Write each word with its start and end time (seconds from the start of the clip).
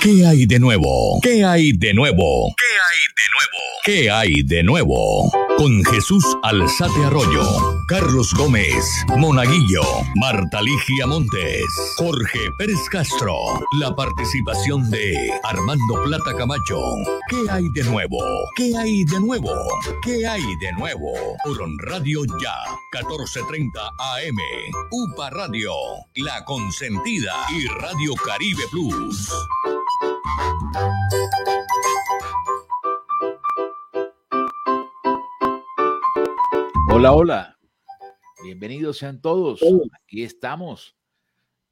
¿Qué 0.03 0.27
hay 0.27 0.47
de 0.47 0.59
nuevo? 0.59 1.21
¿Qué 1.23 1.45
hay 1.45 1.73
de 1.73 1.95
nuevo? 1.95 2.55
¿Qué 2.59 2.65
hay 2.65 2.72
de 3.17 3.23
nuevo? 3.35 3.63
¿Qué 3.85 4.11
hay 4.11 4.43
de 4.43 4.63
nuevo? 4.63 5.31
Con 5.59 5.85
Jesús 5.85 6.25
Alzate 6.43 7.05
Arroyo, 7.05 7.45
Carlos 7.87 8.33
Gómez, 8.35 8.85
Monaguillo, 9.19 9.83
Marta 10.17 10.63
Ligia 10.63 11.07
Montes, 11.07 11.65
Jorge 11.97 12.39
Pérez 12.59 12.81
Castro, 12.91 13.37
la 13.79 13.95
participación 13.95 14.91
de 14.91 15.15
Armando 15.45 16.03
Plata 16.05 16.35
Camacho. 16.37 16.81
¿Qué 17.29 17.45
hay 17.51 17.69
de 17.75 17.85
nuevo? 17.85 18.19
¿Qué 18.57 18.75
hay 18.77 19.05
de 19.05 19.21
nuevo? 19.21 19.53
¿Qué 20.03 20.27
hay 20.27 20.43
de 20.61 20.73
nuevo? 20.73 21.13
Por 21.45 21.59
Radio 21.89 22.25
Ya, 22.41 22.57
1430 22.93 23.81
AM, 23.99 24.39
UPA 24.91 25.31
Radio, 25.31 25.73
La 26.17 26.45
Consentida 26.45 27.35
y 27.51 27.67
Radio 27.67 28.15
Caribe 28.15 28.63
Plus. 28.71 29.29
Hola, 36.95 37.15
hola. 37.15 37.59
Bienvenidos 38.45 38.99
sean 38.99 39.23
todos. 39.23 39.63
Aquí 39.95 40.25
estamos 40.25 40.95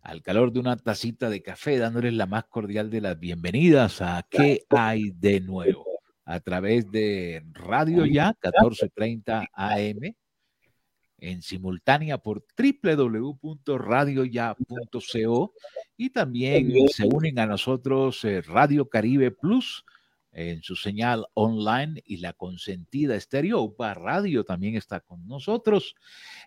al 0.00 0.22
calor 0.22 0.50
de 0.50 0.60
una 0.60 0.78
tacita 0.78 1.28
de 1.28 1.42
café, 1.42 1.76
dándoles 1.76 2.14
la 2.14 2.24
más 2.24 2.44
cordial 2.44 2.88
de 2.88 3.02
las 3.02 3.20
bienvenidas 3.20 4.00
a 4.00 4.26
¿Qué 4.30 4.64
hay 4.70 5.10
de 5.10 5.40
nuevo? 5.40 5.84
A 6.24 6.40
través 6.40 6.90
de 6.90 7.44
Radio 7.52 8.06
Ya 8.06 8.28
1430 8.28 9.46
AM, 9.52 10.14
en 11.18 11.42
simultánea 11.42 12.16
por 12.16 12.42
www.radioya.co 12.56 15.52
y 15.98 16.08
también 16.08 16.88
se 16.88 17.04
unen 17.04 17.38
a 17.38 17.44
nosotros 17.44 18.24
eh, 18.24 18.40
Radio 18.40 18.88
Caribe 18.88 19.32
Plus 19.32 19.84
en 20.32 20.62
su 20.62 20.76
señal 20.76 21.26
online 21.34 22.02
y 22.06 22.18
la 22.18 22.32
consentida 22.32 23.16
estéreo 23.16 23.60
UPA 23.62 23.94
Radio 23.94 24.44
también 24.44 24.76
está 24.76 25.00
con 25.00 25.26
nosotros. 25.26 25.94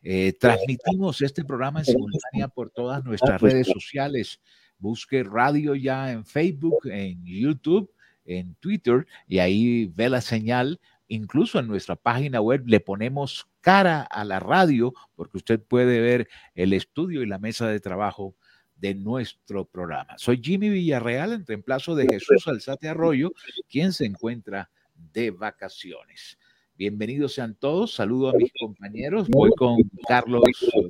Eh, 0.02 0.34
transmitimos 0.40 1.22
este 1.22 1.44
programa 1.44 1.80
en 1.80 1.86
simultánea 1.86 2.48
por 2.48 2.70
todas 2.70 3.04
nuestras 3.04 3.42
redes 3.42 3.68
sociales. 3.68 4.40
Busque 4.78 5.24
Radio 5.24 5.76
ya 5.76 6.12
en 6.12 6.26
Facebook, 6.26 6.86
en 6.86 7.24
YouTube, 7.26 7.92
en 8.26 8.56
Twitter 8.56 9.06
y 9.28 9.40
ahí 9.40 9.86
ve 9.88 10.10
la 10.10 10.22
señal. 10.22 10.80
Incluso 11.08 11.60
en 11.60 11.68
nuestra 11.68 11.96
página 11.96 12.42
web 12.42 12.64
le 12.66 12.80
ponemos 12.80 13.48
cara 13.62 14.02
a 14.02 14.24
la 14.24 14.40
radio 14.40 14.94
porque 15.16 15.38
usted 15.38 15.62
puede 15.62 16.00
ver 16.00 16.30
el 16.56 16.74
estudio 16.74 17.22
y 17.22 17.28
la 17.28 17.38
mesa 17.38 17.68
de 17.68 17.80
trabajo 17.80 18.36
de 18.84 18.94
nuestro 18.94 19.64
programa. 19.64 20.18
Soy 20.18 20.42
Jimmy 20.44 20.68
Villarreal, 20.68 21.32
en 21.32 21.46
reemplazo 21.48 21.96
de 21.96 22.06
Jesús 22.06 22.46
Alzate 22.50 22.90
Arroyo, 22.90 23.32
quien 23.70 23.94
se 23.94 24.06
encuentra 24.06 24.70
de 25.14 25.32
vacaciones. 25.32 26.38
Bienvenidos 26.78 27.34
sean 27.34 27.56
todos, 27.56 27.94
saludo 27.94 28.28
a 28.28 28.34
mis 28.34 28.52
compañeros, 28.60 29.30
voy 29.30 29.52
con 29.58 29.78
Carlos 30.06 30.44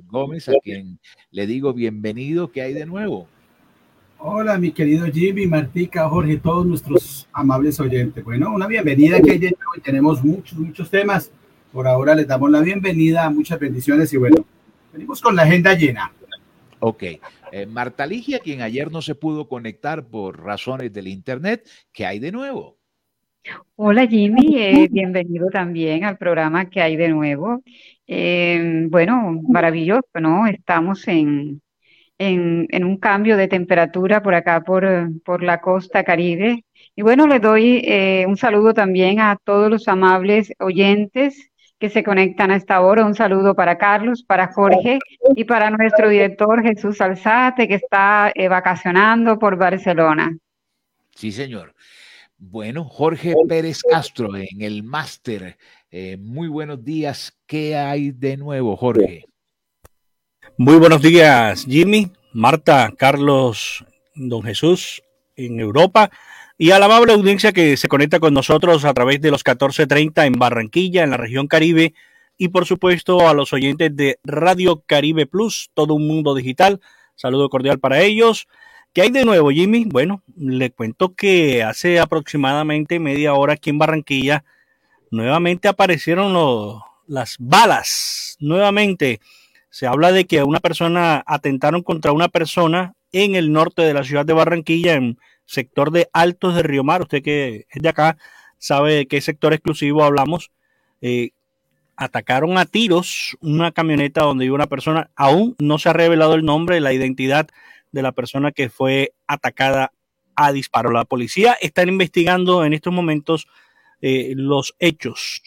Gómez, 0.08 0.50
a 0.50 0.54
quien 0.64 1.00
le 1.30 1.46
digo 1.46 1.72
bienvenido, 1.72 2.52
¿qué 2.52 2.64
hay 2.64 2.74
de 2.74 2.88
nuevo? 2.88 3.28
Hola, 4.18 4.58
mi 4.58 4.72
querido 4.72 5.06
Jimmy, 5.06 5.46
Martica, 5.46 6.10
Jorge, 6.10 6.38
todos 6.38 6.66
nuestros 6.66 7.30
amables 7.32 7.80
oyentes. 7.80 8.24
Bueno, 8.24 8.52
una 8.56 8.66
bienvenida 8.66 9.22
que 9.22 9.34
hay 9.34 9.38
de 9.38 9.52
nuevo 9.52 9.72
y 9.78 9.82
tenemos 9.82 10.24
muchos, 10.24 10.58
muchos 10.58 10.90
temas. 10.90 11.30
Por 11.72 11.88
ahora 11.88 12.16
les 12.16 12.28
damos 12.28 12.50
la 12.50 12.62
bienvenida, 12.62 13.30
muchas 13.30 13.60
bendiciones 13.60 14.12
y 14.14 14.18
bueno, 14.18 14.44
venimos 14.92 15.22
con 15.22 15.36
la 15.36 15.44
agenda 15.44 15.76
llena. 15.76 16.12
Ok. 16.86 17.04
Eh, 17.54 17.66
Marta 17.66 18.06
Ligia, 18.06 18.40
quien 18.40 18.62
ayer 18.62 18.92
no 18.92 19.02
se 19.02 19.16
pudo 19.16 19.48
conectar 19.48 20.06
por 20.06 20.44
razones 20.44 20.92
del 20.92 21.08
Internet, 21.08 21.66
¿qué 21.94 22.06
hay 22.06 22.20
de 22.20 22.34
nuevo? 22.34 22.78
Hola 23.78 24.06
Jimmy, 24.06 24.58
eh, 24.58 24.90
bienvenido 24.92 25.48
también 25.50 26.04
al 26.04 26.18
programa 26.18 26.70
que 26.70 26.82
hay 26.82 26.98
de 26.98 27.08
nuevo. 27.08 27.64
Eh, 28.06 28.86
bueno, 28.90 29.42
maravilloso, 29.48 30.10
¿no? 30.20 30.46
Estamos 30.46 31.08
en, 31.08 31.62
en, 32.18 32.84
un 32.84 32.98
cambio 32.98 33.38
de 33.38 33.48
temperatura 33.48 34.22
por 34.22 34.36
acá, 34.36 34.62
por, 34.62 34.86
por 35.24 35.42
la 35.42 35.62
costa 35.62 36.04
caribe. 36.04 36.66
Y 36.98 37.02
bueno, 37.02 37.28
le 37.28 37.40
doy 37.40 38.26
un 38.28 38.36
saludo 38.36 38.74
también 38.74 39.22
a 39.22 39.38
todos 39.42 39.72
los 39.72 39.88
amables 39.88 40.52
oyentes 40.60 41.50
que 41.84 41.90
se 41.90 42.02
conectan 42.02 42.50
a 42.50 42.56
esta 42.56 42.80
hora. 42.80 43.06
Un 43.06 43.14
saludo 43.14 43.56
para 43.56 43.78
Carlos, 43.78 44.24
para 44.24 44.54
Jorge 44.54 45.00
y 45.36 45.44
para 45.44 45.70
nuestro 45.70 46.08
director 46.08 46.64
Jesús 46.64 47.02
Alzate, 47.02 47.68
que 47.68 47.74
está 47.74 48.32
eh, 48.36 48.48
vacacionando 48.48 49.38
por 49.38 49.58
Barcelona. 49.58 50.34
Sí, 51.14 51.34
señor. 51.34 51.76
Bueno, 52.38 52.86
Jorge 52.86 53.36
Pérez 53.50 53.82
Castro 53.82 54.34
en 54.34 54.62
el 54.62 54.84
máster. 54.84 55.58
Eh, 55.92 56.16
muy 56.16 56.48
buenos 56.48 56.82
días. 56.86 57.38
¿Qué 57.46 57.76
hay 57.76 58.12
de 58.12 58.38
nuevo, 58.38 58.78
Jorge? 58.78 59.26
Muy 60.56 60.78
buenos 60.78 61.02
días, 61.02 61.66
Jimmy, 61.66 62.14
Marta, 62.32 62.94
Carlos, 62.98 63.84
don 64.16 64.42
Jesús 64.42 65.04
en 65.36 65.60
Europa 65.60 66.10
y 66.58 66.72
a 66.72 66.80
la 66.80 66.86
amable 66.86 67.14
audiencia 67.14 67.52
que 67.52 67.78
se 67.78 67.88
conecta 67.88 68.20
con 68.20 68.34
nosotros 68.34 68.86
a 68.86 68.94
través 68.94 69.22
de 69.22 69.32
los 69.32 69.40
1430 69.40 70.26
en 70.26 70.34
Barranquilla, 70.34 71.04
en 71.04 71.10
la 71.10 71.18
región 71.18 71.48
Caribe, 71.48 71.94
y 72.38 72.50
por 72.50 72.66
supuesto 72.66 73.28
a 73.28 73.34
los 73.34 73.54
oyentes 73.54 73.96
de 73.96 74.20
Radio 74.24 74.84
Caribe 74.86 75.26
Plus, 75.26 75.70
todo 75.74 75.94
un 75.94 76.08
mundo 76.08 76.36
digital. 76.36 76.82
Saludo 77.16 77.50
cordial 77.50 77.80
para 77.80 78.02
ellos. 78.02 78.48
¿Qué 78.92 79.02
hay 79.02 79.10
de 79.10 79.26
nuevo, 79.26 79.50
Jimmy? 79.50 79.86
Bueno, 79.86 80.24
le 80.36 80.72
cuento 80.72 81.16
que 81.16 81.64
hace 81.64 82.00
aproximadamente 82.00 83.00
media 83.00 83.34
hora 83.34 83.54
aquí 83.54 83.70
en 83.70 83.80
Barranquilla 83.80 84.44
nuevamente 85.14 85.68
aparecieron 85.68 86.34
las 87.08 87.36
balas. 87.40 88.36
Nuevamente 88.40 89.22
se 89.70 89.88
habla 89.88 90.12
de 90.12 90.26
que 90.26 90.44
una 90.44 90.60
persona 90.60 91.24
atentaron 91.26 91.84
contra 91.84 92.12
una 92.12 92.28
persona 92.28 92.96
en 93.12 93.36
el 93.36 93.52
norte 93.52 93.84
de 93.84 93.94
la 93.94 94.04
ciudad 94.04 94.26
de 94.26 94.34
Barranquilla, 94.34 94.96
en 94.96 95.20
sector 95.46 95.92
de 95.92 96.10
Altos 96.14 96.56
de 96.56 96.64
Río 96.64 96.84
Mar. 96.84 97.02
Usted 97.02 97.22
que 97.22 97.66
es 97.70 97.82
de 97.82 97.90
acá 97.90 98.18
sabe 98.58 98.94
de 98.94 99.08
qué 99.08 99.22
sector 99.22 99.54
exclusivo 99.54 100.04
hablamos. 100.04 100.52
Eh, 101.02 101.32
atacaron 101.96 102.58
a 102.58 102.66
tiros 102.66 103.38
una 103.42 103.72
camioneta 103.72 104.24
donde 104.24 104.46
iba 104.46 104.56
una 104.56 104.68
persona. 104.68 105.10
Aún 105.16 105.56
no 105.60 105.78
se 105.80 105.90
ha 105.90 105.94
revelado 105.94 106.36
el 106.36 106.46
nombre, 106.46 106.80
la 106.80 106.94
identidad 106.94 107.48
de 107.92 108.02
la 108.02 108.12
persona 108.12 108.52
que 108.52 108.70
fue 108.70 109.14
atacada 109.28 109.92
a 110.36 110.52
disparo. 110.52 110.92
La 110.92 111.06
policía 111.06 111.58
está 111.62 111.84
investigando 111.84 112.66
en 112.66 112.74
estos 112.74 112.94
momentos 112.94 113.48
eh, 114.02 114.34
los 114.36 114.76
hechos. 114.80 115.42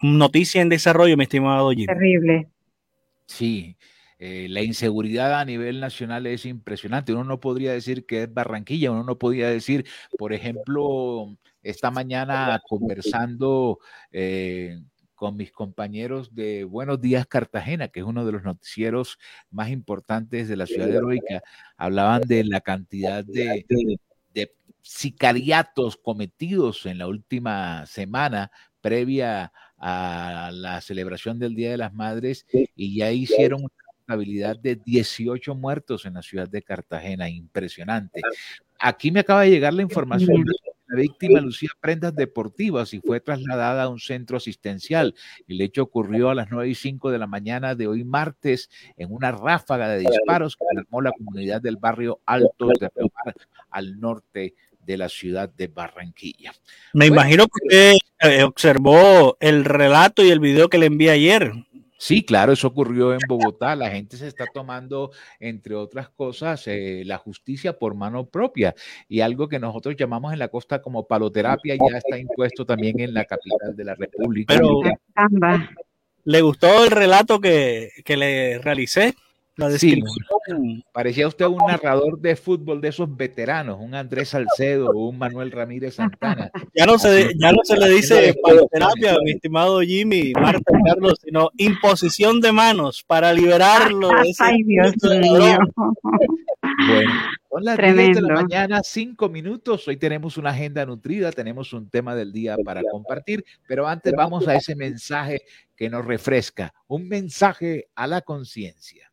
noticia 0.00 0.62
en 0.62 0.68
desarrollo, 0.68 1.16
mi 1.16 1.24
estimado 1.24 1.70
Jim. 1.72 1.86
Terrible. 1.86 2.48
Sí, 3.26 3.76
eh, 4.18 4.48
la 4.50 4.62
inseguridad 4.62 5.38
a 5.38 5.44
nivel 5.44 5.78
nacional 5.78 6.26
es 6.26 6.44
impresionante. 6.44 7.12
Uno 7.12 7.24
no 7.24 7.40
podría 7.40 7.72
decir 7.72 8.04
que 8.04 8.24
es 8.24 8.34
Barranquilla, 8.34 8.90
uno 8.90 9.04
no 9.04 9.18
podría 9.18 9.48
decir, 9.48 9.86
por 10.18 10.32
ejemplo, 10.32 11.36
esta 11.62 11.90
mañana 11.90 12.60
conversando 12.68 13.78
eh, 14.10 14.80
con 15.14 15.36
mis 15.36 15.52
compañeros 15.52 16.34
de 16.34 16.64
Buenos 16.64 17.00
Días 17.00 17.26
Cartagena, 17.26 17.88
que 17.88 18.00
es 18.00 18.06
uno 18.06 18.24
de 18.26 18.32
los 18.32 18.42
noticieros 18.42 19.18
más 19.50 19.70
importantes 19.70 20.48
de 20.48 20.56
la 20.56 20.66
ciudad 20.66 20.90
heroica, 20.90 21.42
hablaban 21.76 22.22
de 22.22 22.44
la 22.44 22.60
cantidad 22.60 23.24
de, 23.24 23.64
de 24.34 24.52
sicariatos 24.82 25.96
cometidos 25.96 26.86
en 26.86 26.98
la 26.98 27.06
última 27.06 27.86
semana 27.86 28.50
previa 28.80 29.52
a 29.76 30.50
la 30.52 30.80
celebración 30.80 31.38
del 31.38 31.54
Día 31.54 31.70
de 31.70 31.78
las 31.78 31.94
Madres 31.94 32.46
y 32.74 32.96
ya 32.96 33.12
hicieron 33.12 33.68
contabilidad 34.08 34.56
de 34.56 34.76
18 34.76 35.54
muertos 35.54 36.06
en 36.06 36.14
la 36.14 36.22
ciudad 36.22 36.48
de 36.48 36.62
Cartagena, 36.62 37.28
impresionante. 37.28 38.22
Aquí 38.80 39.10
me 39.10 39.20
acaba 39.20 39.42
de 39.42 39.50
llegar 39.50 39.74
la 39.74 39.82
información 39.82 40.44
de 40.44 40.52
la 40.86 40.96
víctima 40.96 41.40
lucía 41.42 41.68
prendas 41.78 42.14
deportivas 42.14 42.94
y 42.94 43.00
fue 43.00 43.20
trasladada 43.20 43.82
a 43.82 43.88
un 43.90 43.98
centro 43.98 44.38
asistencial. 44.38 45.14
El 45.46 45.60
hecho 45.60 45.82
ocurrió 45.82 46.30
a 46.30 46.34
las 46.34 46.48
9 46.50 46.70
y 46.70 46.74
5 46.74 47.10
de 47.10 47.18
la 47.18 47.26
mañana 47.26 47.74
de 47.74 47.86
hoy 47.86 48.04
martes 48.04 48.70
en 48.96 49.12
una 49.12 49.30
ráfaga 49.30 49.90
de 49.90 49.98
disparos 49.98 50.56
que 50.56 50.64
alarmó 50.70 51.02
la 51.02 51.12
comunidad 51.12 51.60
del 51.60 51.76
barrio 51.76 52.22
Alto 52.24 52.68
de 52.80 52.88
Mar 53.12 53.34
al 53.70 54.00
norte 54.00 54.54
de 54.88 54.96
la 54.96 55.10
ciudad 55.10 55.50
de 55.50 55.66
Barranquilla. 55.66 56.54
Me 56.94 57.04
imagino 57.04 57.44
que 57.44 57.66
usted 57.66 57.92
eh, 58.20 58.42
observó 58.42 59.36
el 59.38 59.66
relato 59.66 60.24
y 60.24 60.30
el 60.30 60.40
video 60.40 60.70
que 60.70 60.78
le 60.78 60.86
envié 60.86 61.10
ayer. 61.10 61.52
Sí, 62.00 62.24
claro, 62.24 62.52
eso 62.52 62.68
ocurrió 62.68 63.12
en 63.12 63.18
Bogotá. 63.26 63.74
La 63.74 63.90
gente 63.90 64.16
se 64.16 64.28
está 64.28 64.46
tomando, 64.46 65.10
entre 65.40 65.74
otras 65.74 66.08
cosas, 66.08 66.66
eh, 66.68 67.02
la 67.04 67.18
justicia 67.18 67.76
por 67.76 67.96
mano 67.96 68.26
propia. 68.26 68.74
Y 69.08 69.20
algo 69.20 69.48
que 69.48 69.58
nosotros 69.58 69.96
llamamos 69.98 70.32
en 70.32 70.38
la 70.38 70.46
costa 70.46 70.80
como 70.80 71.08
paloterapia 71.08 71.74
ya 71.74 71.98
está 71.98 72.16
impuesto 72.16 72.64
también 72.64 73.00
en 73.00 73.14
la 73.14 73.24
capital 73.24 73.74
de 73.74 73.84
la 73.84 73.96
República. 73.96 74.54
Pero, 74.54 74.80
¿le 76.22 76.40
gustó 76.40 76.84
el 76.84 76.92
relato 76.92 77.40
que, 77.40 77.90
que 78.04 78.16
le 78.16 78.58
realicé? 78.58 79.14
Sí, 79.76 80.00
parecía 80.92 81.26
usted 81.26 81.46
un 81.46 81.58
narrador 81.66 82.20
de 82.20 82.36
fútbol 82.36 82.80
de 82.80 82.88
esos 82.88 83.14
veteranos, 83.16 83.78
un 83.80 83.94
Andrés 83.94 84.28
Salcedo 84.28 84.90
o 84.90 85.08
un 85.08 85.18
Manuel 85.18 85.50
Ramírez 85.50 85.94
Santana. 85.94 86.50
Ya 86.74 86.86
no 86.86 86.96
se, 86.98 87.32
ya 87.36 87.50
no 87.50 87.58
se 87.64 87.76
le 87.76 87.88
dice 87.88 88.34
terapia, 88.70 89.16
mi 89.24 89.32
estimado 89.32 89.80
Jimmy, 89.80 90.32
Marta 90.32 90.72
Carlos, 90.84 91.14
sino 91.24 91.50
imposición 91.56 92.40
de 92.40 92.52
manos 92.52 93.02
para 93.04 93.32
liberarlo. 93.32 94.10
De 94.10 94.30
ese 94.30 94.44
Ay, 94.44 94.62
Dios 94.62 94.94
mío. 95.02 95.58
Bueno, 96.88 97.10
son 97.50 97.64
las 97.64 97.78
10 97.78 98.16
de 98.16 98.22
la 98.22 98.34
mañana, 98.34 98.80
cinco 98.84 99.28
minutos. 99.28 99.88
Hoy 99.88 99.96
tenemos 99.96 100.36
una 100.36 100.50
agenda 100.50 100.86
nutrida, 100.86 101.32
tenemos 101.32 101.72
un 101.72 101.90
tema 101.90 102.14
del 102.14 102.32
día 102.32 102.56
para 102.64 102.82
compartir, 102.82 103.44
pero 103.66 103.88
antes 103.88 104.12
vamos 104.12 104.46
a 104.46 104.54
ese 104.54 104.76
mensaje 104.76 105.42
que 105.74 105.90
nos 105.90 106.04
refresca, 106.04 106.72
un 106.86 107.08
mensaje 107.08 107.88
a 107.94 108.06
la 108.06 108.20
conciencia. 108.20 109.07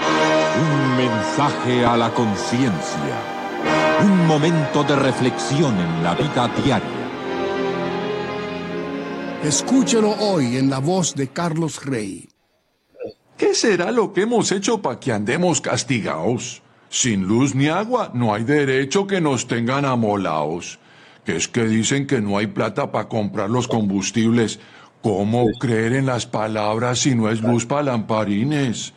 Un 0.00 0.96
mensaje 0.96 1.84
a 1.84 1.96
la 1.96 2.10
conciencia. 2.10 3.16
Un 4.02 4.26
momento 4.26 4.82
de 4.84 4.96
reflexión 4.96 5.78
en 5.78 6.02
la 6.02 6.14
vida 6.14 6.48
diaria. 6.64 7.00
Escúchelo 9.44 10.10
hoy 10.20 10.56
en 10.56 10.68
la 10.68 10.78
voz 10.80 11.14
de 11.14 11.28
Carlos 11.28 11.84
Rey. 11.84 12.28
¿Qué 13.38 13.54
será 13.54 13.90
lo 13.90 14.12
que 14.12 14.22
hemos 14.22 14.52
hecho 14.52 14.82
para 14.82 15.00
que 15.00 15.12
andemos 15.12 15.62
castigados? 15.62 16.62
Sin 16.90 17.22
luz 17.22 17.54
ni 17.54 17.68
agua 17.68 18.10
no 18.12 18.34
hay 18.34 18.44
derecho 18.44 19.06
que 19.06 19.20
nos 19.20 19.46
tengan 19.46 19.86
amolaos. 19.86 20.78
Que 21.24 21.36
es 21.36 21.48
que 21.48 21.64
dicen 21.64 22.06
que 22.06 22.20
no 22.20 22.36
hay 22.36 22.48
plata 22.48 22.92
para 22.92 23.08
comprar 23.08 23.48
los 23.48 23.66
combustibles. 23.66 24.60
¿Cómo 25.02 25.46
creer 25.58 25.94
en 25.94 26.04
las 26.04 26.26
palabras 26.26 26.98
si 26.98 27.14
no 27.14 27.30
es 27.30 27.40
luz 27.40 27.64
para 27.64 27.84
lamparines? 27.84 28.92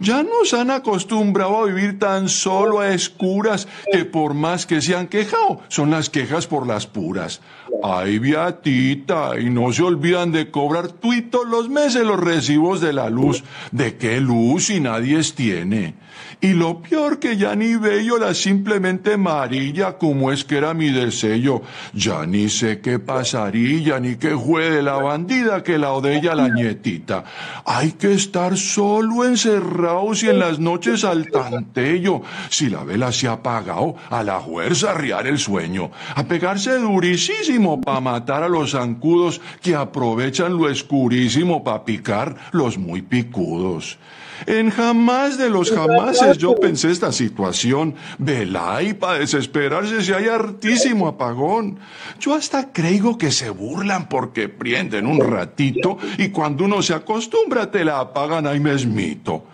Ya 0.00 0.22
nos 0.22 0.54
han 0.54 0.70
acostumbrado 0.70 1.58
a 1.58 1.66
vivir 1.66 1.98
tan 1.98 2.28
solo 2.28 2.80
a 2.80 2.92
escuras 2.92 3.66
que 3.92 4.04
por 4.04 4.34
más 4.34 4.66
que 4.66 4.80
se 4.80 4.94
han 4.94 5.08
quejado, 5.08 5.60
son 5.68 5.90
las 5.90 6.10
quejas 6.10 6.46
por 6.46 6.66
las 6.66 6.86
puras. 6.86 7.40
Ay, 7.82 8.18
viatita, 8.18 9.38
y 9.38 9.50
no 9.50 9.72
se 9.72 9.82
olvidan 9.82 10.32
de 10.32 10.50
cobrar 10.50 10.88
tuitos 10.88 11.46
los 11.46 11.68
meses 11.68 12.04
los 12.04 12.20
recibos 12.20 12.80
de 12.80 12.92
la 12.92 13.10
luz. 13.10 13.44
¿De 13.72 13.96
qué 13.96 14.20
luz 14.20 14.66
si 14.66 14.80
nadie 14.80 15.16
tiene? 15.34 15.94
Y 16.40 16.52
lo 16.52 16.80
peor 16.82 17.18
que 17.18 17.38
ya 17.38 17.54
ni 17.54 17.76
bello 17.76 18.18
la 18.18 18.34
simplemente 18.34 19.14
amarilla 19.14 19.96
como 19.96 20.30
es 20.30 20.44
que 20.44 20.58
era 20.58 20.74
mi 20.74 20.90
deseo. 20.90 21.62
Ya 21.94 22.26
ni 22.26 22.50
sé 22.50 22.80
qué 22.80 22.98
pasaría, 22.98 23.98
ni 24.00 24.16
qué 24.16 24.32
juegue 24.32 24.82
la 24.82 24.96
bandida 24.96 25.62
que 25.62 25.78
la 25.78 25.92
odella 25.92 26.34
la 26.34 26.48
nietita. 26.48 27.24
Hay 27.64 27.92
que 27.92 28.12
estar 28.12 28.56
solo 28.58 29.24
encerrados 29.24 30.22
y 30.22 30.28
en 30.28 30.38
las 30.38 30.58
noches 30.58 31.04
al 31.04 31.26
tantello. 31.30 32.20
Si 32.50 32.68
la 32.68 32.84
vela 32.84 33.12
se 33.12 33.28
ha 33.28 33.32
apagado, 33.32 33.96
a 34.10 34.22
la 34.22 34.38
fuerza 34.40 34.90
arriar 34.90 35.26
el 35.26 35.38
sueño. 35.38 35.90
A 36.14 36.24
pegarse 36.24 36.78
durísimo 36.78 37.80
pa' 37.80 38.00
matar 38.00 38.42
a 38.42 38.48
los 38.48 38.72
zancudos 38.72 39.40
que 39.62 39.74
aprovechan 39.74 40.56
lo 40.56 40.68
escurísimo 40.68 41.64
pa' 41.64 41.84
picar 41.84 42.36
los 42.52 42.76
muy 42.76 43.00
picudos. 43.00 43.98
En 44.44 44.70
jamás 44.70 45.38
de 45.38 45.48
los 45.48 45.72
jamases 45.72 46.36
yo 46.36 46.54
pensé 46.54 46.90
esta 46.90 47.12
situación. 47.12 47.94
Velay, 48.18 48.92
para 48.94 49.18
desesperarse 49.18 50.02
si 50.02 50.12
hay 50.12 50.28
hartísimo 50.28 51.08
apagón. 51.08 51.78
Yo 52.20 52.34
hasta 52.34 52.72
creo 52.72 53.16
que 53.16 53.32
se 53.32 53.48
burlan 53.48 54.08
porque 54.08 54.48
prenden 54.48 55.06
un 55.06 55.20
ratito 55.20 55.96
y 56.18 56.28
cuando 56.28 56.64
uno 56.64 56.82
se 56.82 56.92
acostumbra 56.92 57.70
te 57.70 57.84
la 57.84 58.00
apagan 58.00 58.46
ahí 58.46 58.60
mesmito. 58.60 59.44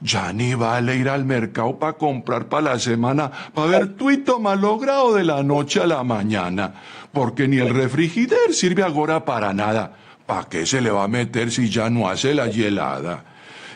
Ya 0.00 0.32
ni 0.32 0.54
vale 0.54 0.96
ir 0.96 1.08
al 1.08 1.24
mercado 1.24 1.78
para 1.78 1.92
comprar 1.92 2.48
para 2.48 2.72
la 2.72 2.78
semana, 2.80 3.30
para 3.54 3.68
ver 3.68 3.92
tuito 3.94 4.40
malogrado 4.40 5.14
de 5.14 5.22
la 5.22 5.44
noche 5.44 5.80
a 5.80 5.86
la 5.86 6.02
mañana, 6.02 6.74
porque 7.12 7.46
ni 7.46 7.58
el 7.58 7.72
refrigider 7.72 8.52
sirve 8.52 8.82
ahora 8.82 9.24
para 9.24 9.54
nada. 9.54 9.92
¿Para 10.26 10.48
qué 10.48 10.66
se 10.66 10.80
le 10.80 10.90
va 10.90 11.04
a 11.04 11.08
meter 11.08 11.52
si 11.52 11.68
ya 11.68 11.88
no 11.88 12.08
hace 12.08 12.34
la 12.34 12.48
hielada? 12.48 13.31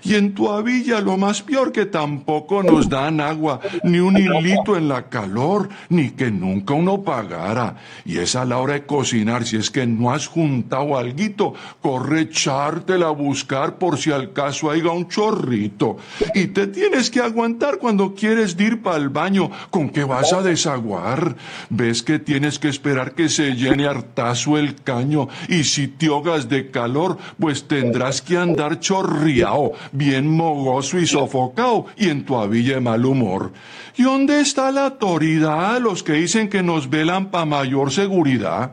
Y 0.06 0.14
en 0.14 0.34
tu 0.34 0.48
avilla 0.48 1.00
lo 1.00 1.16
más 1.16 1.42
peor 1.42 1.72
que 1.72 1.84
tampoco 1.86 2.62
nos 2.62 2.88
dan 2.88 3.20
agua, 3.20 3.58
ni 3.82 3.98
un 3.98 4.16
hilito 4.16 4.76
en 4.76 4.88
la 4.88 5.08
calor, 5.08 5.68
ni 5.88 6.10
que 6.10 6.30
nunca 6.30 6.74
uno 6.74 7.02
pagara. 7.02 7.74
Y 8.04 8.18
es 8.18 8.36
a 8.36 8.44
la 8.44 8.58
hora 8.58 8.74
de 8.74 8.86
cocinar, 8.86 9.44
si 9.44 9.56
es 9.56 9.68
que 9.68 9.84
no 9.84 10.12
has 10.12 10.28
juntado 10.28 10.96
alguito, 10.96 11.54
corre 11.82 12.20
echártela 12.20 13.08
a 13.08 13.10
buscar 13.10 13.78
por 13.78 13.98
si 13.98 14.12
al 14.12 14.32
caso 14.32 14.70
haya 14.70 14.92
un 14.92 15.08
chorrito. 15.08 15.96
Y 16.36 16.46
te 16.48 16.68
tienes 16.68 17.10
que 17.10 17.20
aguantar 17.20 17.78
cuando 17.78 18.14
quieres 18.14 18.56
ir 18.60 18.82
para 18.82 18.98
el 18.98 19.08
baño, 19.08 19.50
¿con 19.70 19.90
qué 19.90 20.04
vas 20.04 20.32
a 20.32 20.40
desaguar? 20.40 21.34
Ves 21.68 22.04
que 22.04 22.20
tienes 22.20 22.60
que 22.60 22.68
esperar 22.68 23.16
que 23.16 23.28
se 23.28 23.56
llene 23.56 23.88
hartazo 23.88 24.56
el 24.56 24.76
caño, 24.76 25.26
y 25.48 25.64
si 25.64 25.88
te 25.88 26.06
ahogas 26.06 26.48
de 26.48 26.70
calor, 26.70 27.18
pues 27.40 27.66
tendrás 27.66 28.22
que 28.22 28.36
andar 28.36 28.78
chorriao 28.78 29.72
bien 29.96 30.28
mogoso 30.28 30.98
y 30.98 31.06
sofocado 31.06 31.86
y 31.96 32.08
en 32.08 32.24
tu 32.24 32.36
avilla 32.36 32.74
de 32.74 32.80
mal 32.80 33.04
humor. 33.04 33.52
¿Y 33.96 34.02
dónde 34.02 34.40
está 34.40 34.70
la 34.70 34.86
autoridad, 34.86 35.80
los 35.80 36.02
que 36.02 36.14
dicen 36.14 36.48
que 36.48 36.62
nos 36.62 36.90
velan 36.90 37.30
para 37.30 37.46
mayor 37.46 37.90
seguridad? 37.90 38.72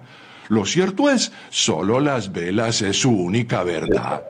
Lo 0.49 0.65
cierto 0.65 1.09
es, 1.09 1.31
solo 1.49 1.99
las 1.99 2.31
velas 2.31 2.81
es 2.81 3.01
su 3.01 3.09
única 3.09 3.63
verdad. 3.63 4.23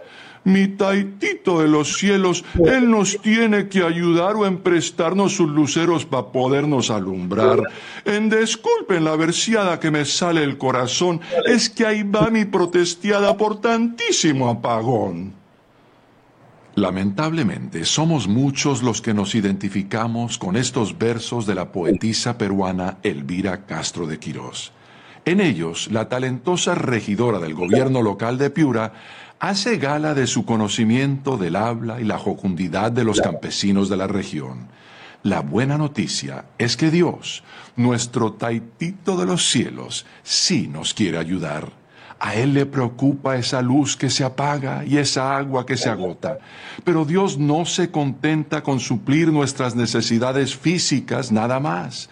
Mi 0.46 0.68
taitito 0.68 1.62
de 1.62 1.70
los 1.70 1.98
cielos, 1.98 2.44
Él 2.66 2.92
nos 2.92 3.18
tiene 3.22 3.70
que 3.70 3.82
ayudar 3.82 4.36
o 4.36 4.46
emprestarnos 4.46 5.36
sus 5.36 5.50
luceros 5.50 6.06
para 6.06 6.28
podernos 6.28 6.92
alumbrar. 6.92 7.62
En 8.04 8.30
disculpen 8.30 9.06
la 9.06 9.16
versiada 9.16 9.80
que 9.80 9.90
me 9.90 10.04
sale 10.04 10.44
el 10.44 10.58
corazón, 10.58 11.22
es 11.46 11.70
que 11.70 11.86
ahí 11.86 12.04
va 12.04 12.30
mi 12.30 12.44
protestiada 12.44 13.38
por 13.38 13.62
tantísimo 13.62 14.50
apagón. 14.50 15.43
Lamentablemente, 16.76 17.86
somos 17.86 18.28
muchos 18.28 18.82
los 18.82 19.00
que 19.04 19.14
nos 19.14 19.36
identificamos 19.36 20.40
con 20.40 20.56
estos 20.56 20.98
versos 20.98 21.46
de 21.46 21.54
la 21.54 21.72
poetisa 21.72 22.40
peruana 22.40 22.98
Elvira 23.04 23.66
Castro 23.68 24.08
de 24.08 24.18
Quirós. 24.18 24.72
En 25.24 25.40
ellos, 25.40 25.90
la 25.92 26.10
talentosa 26.10 26.74
regidora 26.74 27.38
del 27.38 27.54
gobierno 27.54 28.02
local 28.02 28.40
de 28.40 28.50
Piura 28.50 28.94
hace 29.40 29.78
gala 29.78 30.16
de 30.16 30.26
su 30.26 30.46
conocimiento 30.46 31.38
del 31.38 31.58
habla 31.58 32.02
y 32.02 32.06
la 32.06 32.18
jocundidad 32.18 32.92
de 32.92 33.04
los 33.04 33.22
campesinos 33.22 33.88
de 33.88 33.98
la 33.98 34.08
región. 34.08 34.68
La 35.22 35.42
buena 35.42 35.78
noticia 35.78 36.46
es 36.58 36.76
que 36.76 36.90
Dios, 36.90 37.44
nuestro 37.76 38.34
taitito 38.34 39.16
de 39.16 39.28
los 39.28 39.48
cielos, 39.48 40.08
sí 40.24 40.68
nos 40.68 40.96
quiere 40.96 41.20
ayudar 41.20 41.83
A 42.26 42.36
Él 42.36 42.54
le 42.54 42.66
preocupa 42.66 43.36
esa 43.36 43.62
luz 43.62 43.98
que 43.98 44.10
se 44.10 44.24
apaga 44.24 44.86
y 44.86 44.98
esa 44.98 45.36
agua 45.36 45.66
que 45.66 45.76
se 45.76 45.90
agota. 45.90 46.38
Pero 46.86 47.04
Dios 47.04 47.38
no 47.38 47.66
se 47.66 47.92
contenta 47.92 48.64
con 48.64 48.80
suplir 48.80 49.28
nuestras 49.34 49.76
necesidades 49.76 50.56
físicas 50.56 51.34
nada 51.34 51.60
más. 51.60 52.10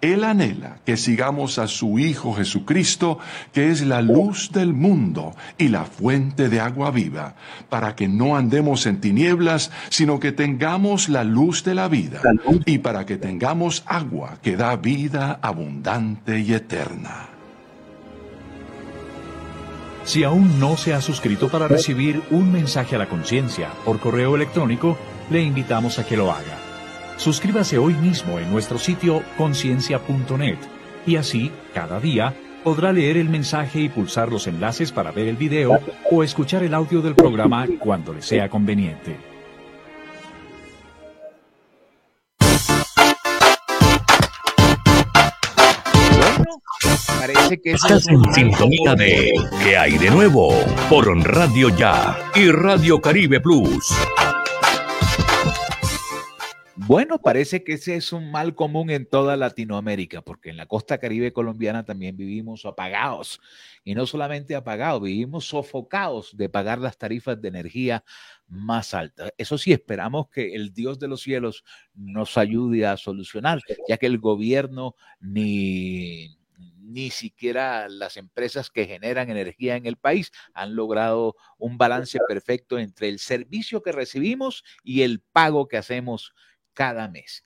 Él 0.00 0.24
anhela 0.24 0.78
que 0.86 0.96
sigamos 0.96 1.58
a 1.58 1.66
su 1.66 1.98
Hijo 1.98 2.32
Jesucristo, 2.32 3.18
que 3.52 3.70
es 3.70 3.82
la 3.82 4.00
luz 4.00 4.52
del 4.52 4.72
mundo 4.72 5.36
y 5.58 5.68
la 5.68 5.84
fuente 5.84 6.48
de 6.48 6.58
agua 6.58 6.90
viva, 6.90 7.34
para 7.68 7.94
que 7.94 8.08
no 8.08 8.36
andemos 8.36 8.86
en 8.86 9.02
tinieblas, 9.02 9.70
sino 9.90 10.18
que 10.18 10.32
tengamos 10.32 11.10
la 11.10 11.24
luz 11.24 11.62
de 11.62 11.74
la 11.74 11.88
vida, 11.88 12.22
y 12.64 12.78
para 12.78 13.04
que 13.04 13.18
tengamos 13.18 13.82
agua 13.84 14.38
que 14.40 14.56
da 14.56 14.76
vida 14.76 15.38
abundante 15.42 16.40
y 16.40 16.54
eterna. 16.54 17.31
Si 20.04 20.24
aún 20.24 20.58
no 20.58 20.76
se 20.76 20.94
ha 20.94 21.00
suscrito 21.00 21.48
para 21.48 21.68
recibir 21.68 22.22
un 22.30 22.50
mensaje 22.52 22.96
a 22.96 22.98
la 22.98 23.08
conciencia 23.08 23.70
por 23.84 24.00
correo 24.00 24.34
electrónico, 24.34 24.98
le 25.30 25.42
invitamos 25.42 25.98
a 25.98 26.06
que 26.06 26.16
lo 26.16 26.32
haga. 26.32 26.58
Suscríbase 27.16 27.78
hoy 27.78 27.94
mismo 27.94 28.38
en 28.38 28.50
nuestro 28.50 28.78
sitio 28.78 29.22
conciencia.net 29.38 30.58
y 31.06 31.16
así, 31.16 31.52
cada 31.72 32.00
día, 32.00 32.34
podrá 32.64 32.92
leer 32.92 33.16
el 33.16 33.28
mensaje 33.28 33.80
y 33.80 33.88
pulsar 33.88 34.30
los 34.30 34.46
enlaces 34.46 34.92
para 34.92 35.12
ver 35.12 35.28
el 35.28 35.36
video 35.36 35.78
o 36.10 36.22
escuchar 36.22 36.62
el 36.62 36.74
audio 36.74 37.00
del 37.00 37.14
programa 37.14 37.66
cuando 37.78 38.12
le 38.12 38.22
sea 38.22 38.48
conveniente. 38.48 39.31
Parece 47.06 47.60
que 47.60 47.72
Estás 47.72 48.08
en 48.08 48.22
sintonía 48.32 48.94
de 48.94 49.32
¿Qué 49.62 49.76
hay 49.76 49.98
de 49.98 50.10
nuevo? 50.10 50.54
Por 50.88 51.06
Radio 51.24 51.68
Ya 51.76 52.18
y 52.34 52.50
Radio 52.50 53.00
Caribe 53.00 53.40
Plus. 53.40 53.92
Bueno, 56.74 57.18
parece 57.18 57.62
que 57.62 57.74
ese 57.74 57.94
es 57.94 58.12
un 58.12 58.32
mal 58.32 58.56
común 58.56 58.90
en 58.90 59.06
toda 59.06 59.36
Latinoamérica, 59.36 60.20
porque 60.22 60.50
en 60.50 60.56
la 60.56 60.66
costa 60.66 60.98
caribe 60.98 61.32
colombiana 61.32 61.84
también 61.84 62.16
vivimos 62.16 62.64
apagados. 62.64 63.40
Y 63.84 63.94
no 63.94 64.04
solamente 64.04 64.56
apagados, 64.56 65.02
vivimos 65.02 65.46
sofocados 65.46 66.36
de 66.36 66.48
pagar 66.48 66.80
las 66.80 66.98
tarifas 66.98 67.40
de 67.40 67.48
energía 67.48 68.04
más 68.48 68.94
altas. 68.94 69.32
Eso 69.38 69.58
sí, 69.58 69.72
esperamos 69.72 70.28
que 70.28 70.54
el 70.54 70.74
Dios 70.74 70.98
de 70.98 71.08
los 71.08 71.22
cielos 71.22 71.64
nos 71.94 72.36
ayude 72.36 72.84
a 72.84 72.96
solucionar, 72.96 73.60
ya 73.88 73.96
que 73.96 74.06
el 74.06 74.18
gobierno 74.18 74.96
ni 75.20 76.36
ni 76.92 77.10
siquiera 77.10 77.88
las 77.88 78.16
empresas 78.16 78.70
que 78.70 78.86
generan 78.86 79.30
energía 79.30 79.76
en 79.76 79.86
el 79.86 79.96
país 79.96 80.30
han 80.54 80.76
logrado 80.76 81.36
un 81.58 81.78
balance 81.78 82.18
perfecto 82.28 82.78
entre 82.78 83.08
el 83.08 83.18
servicio 83.18 83.82
que 83.82 83.92
recibimos 83.92 84.64
y 84.82 85.02
el 85.02 85.20
pago 85.20 85.68
que 85.68 85.76
hacemos 85.78 86.34
cada 86.74 87.08
mes. 87.08 87.44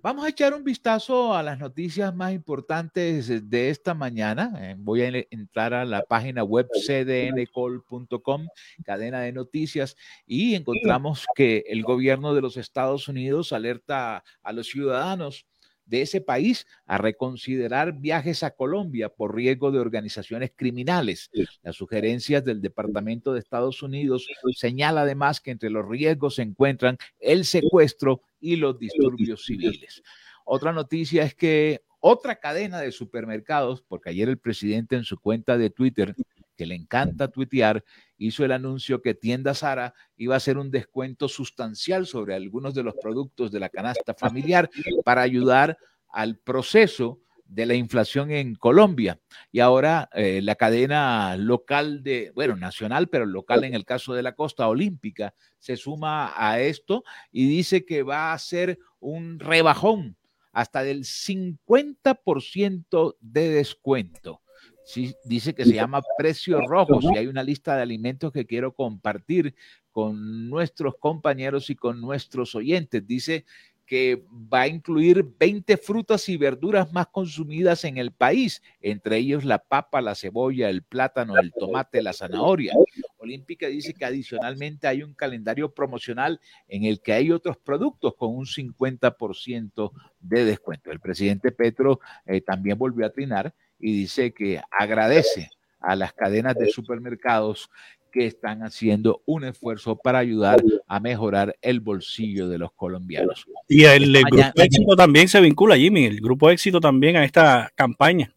Vamos 0.00 0.24
a 0.24 0.28
echar 0.28 0.54
un 0.54 0.62
vistazo 0.62 1.34
a 1.34 1.42
las 1.42 1.58
noticias 1.58 2.14
más 2.14 2.32
importantes 2.32 3.50
de 3.50 3.70
esta 3.70 3.94
mañana. 3.94 4.52
Eh, 4.60 4.76
voy 4.78 5.02
a 5.02 5.26
entrar 5.30 5.74
a 5.74 5.84
la 5.84 6.04
página 6.04 6.44
web 6.44 6.68
cdncol.com, 6.86 8.46
cadena 8.84 9.22
de 9.22 9.32
noticias, 9.32 9.96
y 10.24 10.54
encontramos 10.54 11.26
que 11.34 11.64
el 11.66 11.82
gobierno 11.82 12.32
de 12.32 12.42
los 12.42 12.56
Estados 12.56 13.08
Unidos 13.08 13.52
alerta 13.52 14.22
a 14.44 14.52
los 14.52 14.68
ciudadanos 14.68 15.46
de 15.88 16.02
ese 16.02 16.20
país 16.20 16.66
a 16.86 16.98
reconsiderar 16.98 17.94
viajes 17.94 18.42
a 18.42 18.52
Colombia 18.52 19.08
por 19.08 19.34
riesgo 19.34 19.70
de 19.70 19.80
organizaciones 19.80 20.52
criminales. 20.54 21.30
Las 21.62 21.76
sugerencias 21.76 22.44
del 22.44 22.60
Departamento 22.60 23.32
de 23.32 23.40
Estados 23.40 23.82
Unidos 23.82 24.28
señala 24.54 25.02
además 25.02 25.40
que 25.40 25.50
entre 25.50 25.70
los 25.70 25.88
riesgos 25.88 26.36
se 26.36 26.42
encuentran 26.42 26.98
el 27.18 27.44
secuestro 27.44 28.22
y 28.40 28.56
los 28.56 28.78
disturbios 28.78 29.44
civiles. 29.44 30.02
Otra 30.44 30.72
noticia 30.72 31.24
es 31.24 31.34
que 31.34 31.82
otra 32.00 32.36
cadena 32.36 32.80
de 32.80 32.92
supermercados, 32.92 33.82
porque 33.82 34.10
ayer 34.10 34.28
el 34.28 34.38
presidente 34.38 34.94
en 34.94 35.04
su 35.04 35.18
cuenta 35.18 35.58
de 35.58 35.70
Twitter, 35.70 36.14
que 36.58 36.66
le 36.66 36.74
encanta 36.74 37.28
tuitear, 37.28 37.84
hizo 38.18 38.44
el 38.44 38.50
anuncio 38.50 39.00
que 39.00 39.14
Tienda 39.14 39.54
Sara 39.54 39.94
iba 40.16 40.34
a 40.34 40.38
hacer 40.38 40.58
un 40.58 40.72
descuento 40.72 41.28
sustancial 41.28 42.04
sobre 42.04 42.34
algunos 42.34 42.74
de 42.74 42.82
los 42.82 42.94
productos 43.00 43.52
de 43.52 43.60
la 43.60 43.68
canasta 43.68 44.12
familiar 44.12 44.68
para 45.04 45.22
ayudar 45.22 45.78
al 46.08 46.36
proceso 46.36 47.20
de 47.44 47.64
la 47.64 47.74
inflación 47.74 48.32
en 48.32 48.56
Colombia. 48.56 49.20
Y 49.52 49.60
ahora 49.60 50.10
eh, 50.12 50.40
la 50.42 50.56
cadena 50.56 51.36
local 51.36 52.02
de, 52.02 52.32
bueno, 52.34 52.56
nacional, 52.56 53.08
pero 53.08 53.24
local 53.24 53.62
en 53.62 53.74
el 53.74 53.84
caso 53.84 54.14
de 54.14 54.24
la 54.24 54.34
costa 54.34 54.66
olímpica, 54.66 55.34
se 55.60 55.76
suma 55.76 56.32
a 56.36 56.60
esto 56.60 57.04
y 57.30 57.48
dice 57.48 57.86
que 57.86 58.02
va 58.02 58.30
a 58.30 58.34
hacer 58.34 58.80
un 58.98 59.38
rebajón 59.38 60.16
hasta 60.52 60.82
del 60.82 61.04
50% 61.04 63.16
de 63.20 63.48
descuento 63.48 64.42
sí, 64.88 65.14
dice 65.22 65.54
que 65.54 65.66
se 65.66 65.74
llama 65.74 66.00
precios 66.16 66.62
rojos 66.66 67.04
y 67.12 67.18
hay 67.18 67.26
una 67.26 67.42
lista 67.42 67.76
de 67.76 67.82
alimentos 67.82 68.32
que 68.32 68.46
quiero 68.46 68.72
compartir 68.72 69.54
con 69.92 70.48
nuestros 70.48 70.96
compañeros 70.96 71.68
y 71.68 71.76
con 71.76 72.00
nuestros 72.00 72.54
oyentes. 72.54 73.06
Dice 73.06 73.44
que 73.84 74.22
va 74.32 74.62
a 74.62 74.68
incluir 74.68 75.26
20 75.38 75.76
frutas 75.76 76.28
y 76.28 76.36
verduras 76.38 76.90
más 76.92 77.06
consumidas 77.08 77.84
en 77.84 77.98
el 77.98 78.12
país, 78.12 78.62
entre 78.80 79.18
ellos 79.18 79.44
la 79.44 79.58
papa, 79.58 80.00
la 80.00 80.14
cebolla, 80.14 80.70
el 80.70 80.82
plátano, 80.82 81.38
el 81.38 81.52
tomate, 81.52 82.02
la 82.02 82.12
zanahoria. 82.12 82.72
Olímpica 83.18 83.66
dice 83.66 83.92
que 83.92 84.04
adicionalmente 84.04 84.86
hay 84.86 85.02
un 85.02 85.12
calendario 85.14 85.72
promocional 85.72 86.40
en 86.66 86.84
el 86.84 87.00
que 87.00 87.12
hay 87.12 87.30
otros 87.30 87.58
productos 87.58 88.14
con 88.14 88.34
un 88.34 88.46
50% 88.46 89.90
de 90.20 90.44
descuento. 90.44 90.90
El 90.90 91.00
presidente 91.00 91.50
Petro 91.50 92.00
eh, 92.24 92.40
también 92.40 92.78
volvió 92.78 93.06
a 93.06 93.10
trinar 93.10 93.54
y 93.78 93.92
dice 93.92 94.32
que 94.32 94.60
agradece 94.70 95.50
a 95.80 95.96
las 95.96 96.12
cadenas 96.12 96.54
de 96.56 96.68
supermercados 96.70 97.70
que 98.10 98.26
están 98.26 98.62
haciendo 98.62 99.22
un 99.26 99.44
esfuerzo 99.44 99.96
para 99.96 100.18
ayudar 100.18 100.62
a 100.86 101.00
mejorar 101.00 101.56
el 101.60 101.80
bolsillo 101.80 102.48
de 102.48 102.58
los 102.58 102.72
colombianos. 102.72 103.46
Y 103.68 103.84
el, 103.84 104.10
grupo 104.24 104.62
éxito 104.62 104.96
también 104.96 105.28
se 105.28 105.40
vincula, 105.40 105.76
Jimmy, 105.76 106.06
el 106.06 106.20
grupo 106.20 106.50
éxito 106.50 106.80
también 106.80 107.16
a 107.16 107.24
esta 107.24 107.70
campaña. 107.74 108.34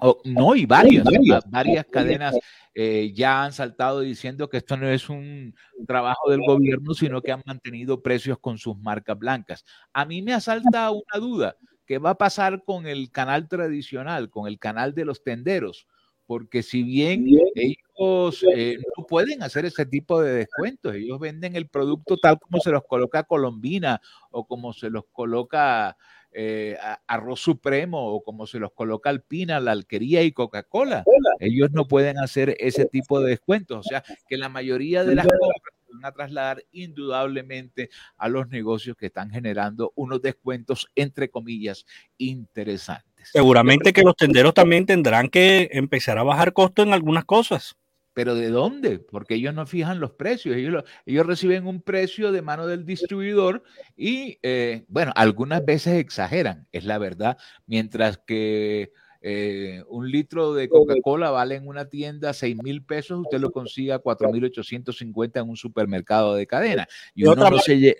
Oh, 0.00 0.20
no, 0.24 0.54
y 0.54 0.64
varias, 0.64 1.04
varias 1.50 1.84
cadenas 1.86 2.36
eh, 2.72 3.12
ya 3.12 3.44
han 3.44 3.52
saltado 3.52 4.00
diciendo 4.00 4.48
que 4.48 4.58
esto 4.58 4.76
no 4.76 4.88
es 4.88 5.08
un 5.08 5.52
trabajo 5.86 6.30
del 6.30 6.40
gobierno, 6.46 6.94
sino 6.94 7.20
que 7.20 7.32
han 7.32 7.42
mantenido 7.44 8.00
precios 8.00 8.38
con 8.38 8.58
sus 8.58 8.78
marcas 8.78 9.18
blancas. 9.18 9.64
A 9.92 10.04
mí 10.04 10.22
me 10.22 10.32
asalta 10.32 10.90
una 10.92 11.18
duda. 11.18 11.56
¿Qué 11.88 11.96
va 11.96 12.10
a 12.10 12.18
pasar 12.18 12.64
con 12.64 12.86
el 12.86 13.10
canal 13.10 13.48
tradicional, 13.48 14.28
con 14.28 14.46
el 14.46 14.58
canal 14.58 14.94
de 14.94 15.06
los 15.06 15.22
tenderos? 15.22 15.86
Porque 16.26 16.62
si 16.62 16.82
bien 16.82 17.24
ellos 17.54 18.44
eh, 18.54 18.76
no 18.94 19.06
pueden 19.06 19.42
hacer 19.42 19.64
ese 19.64 19.86
tipo 19.86 20.20
de 20.20 20.34
descuentos, 20.34 20.94
ellos 20.94 21.18
venden 21.18 21.56
el 21.56 21.66
producto 21.66 22.18
tal 22.18 22.38
como 22.38 22.60
se 22.60 22.72
los 22.72 22.84
coloca 22.84 23.22
Colombina 23.22 24.02
o 24.30 24.46
como 24.46 24.74
se 24.74 24.90
los 24.90 25.04
coloca 25.10 25.96
eh, 26.30 26.76
Arroz 27.06 27.40
Supremo 27.40 28.12
o 28.12 28.22
como 28.22 28.46
se 28.46 28.58
los 28.58 28.72
coloca 28.74 29.08
Alpina, 29.08 29.58
la 29.58 29.72
Alquería 29.72 30.22
y 30.22 30.32
Coca-Cola. 30.32 31.04
Ellos 31.40 31.70
no 31.72 31.88
pueden 31.88 32.18
hacer 32.18 32.54
ese 32.60 32.84
tipo 32.84 33.18
de 33.18 33.30
descuentos. 33.30 33.78
O 33.78 33.88
sea, 33.88 34.04
que 34.28 34.36
la 34.36 34.50
mayoría 34.50 35.04
de 35.04 35.14
las 35.14 35.26
compras 35.26 35.77
van 35.92 36.04
a 36.04 36.12
trasladar 36.12 36.64
indudablemente 36.72 37.90
a 38.16 38.28
los 38.28 38.48
negocios 38.48 38.96
que 38.96 39.06
están 39.06 39.30
generando 39.30 39.92
unos 39.94 40.22
descuentos, 40.22 40.88
entre 40.94 41.30
comillas, 41.30 41.86
interesantes. 42.16 43.30
Seguramente 43.32 43.92
que 43.92 44.02
los 44.02 44.16
tenderos 44.16 44.54
también 44.54 44.86
tendrán 44.86 45.28
que 45.28 45.68
empezar 45.72 46.18
a 46.18 46.22
bajar 46.22 46.52
costo 46.52 46.82
en 46.82 46.92
algunas 46.92 47.24
cosas. 47.24 47.76
¿Pero 48.14 48.34
de 48.34 48.48
dónde? 48.48 48.98
Porque 48.98 49.36
ellos 49.36 49.54
no 49.54 49.64
fijan 49.64 50.00
los 50.00 50.10
precios, 50.10 50.56
ellos, 50.56 50.82
ellos 51.06 51.24
reciben 51.24 51.68
un 51.68 51.80
precio 51.80 52.32
de 52.32 52.42
mano 52.42 52.66
del 52.66 52.84
distribuidor 52.84 53.62
y, 53.96 54.38
eh, 54.42 54.84
bueno, 54.88 55.12
algunas 55.14 55.64
veces 55.64 55.94
exageran, 55.94 56.66
es 56.72 56.84
la 56.84 56.98
verdad, 56.98 57.38
mientras 57.66 58.18
que 58.18 58.90
eh, 59.20 59.82
un 59.88 60.10
litro 60.10 60.54
de 60.54 60.68
Coca-Cola 60.68 61.30
vale 61.30 61.56
en 61.56 61.66
una 61.66 61.88
tienda 61.88 62.32
6 62.32 62.62
mil 62.62 62.84
pesos, 62.84 63.20
usted 63.20 63.40
lo 63.40 63.50
consiga 63.50 63.96
a 63.96 63.98
4 63.98 64.30
mil 64.32 64.44
850 64.44 65.40
en 65.40 65.48
un 65.48 65.56
supermercado 65.56 66.34
de 66.34 66.46
cadena. 66.46 66.86
Y 67.14 67.24
uno 67.24 67.50
no 67.50 67.58
se, 67.58 67.96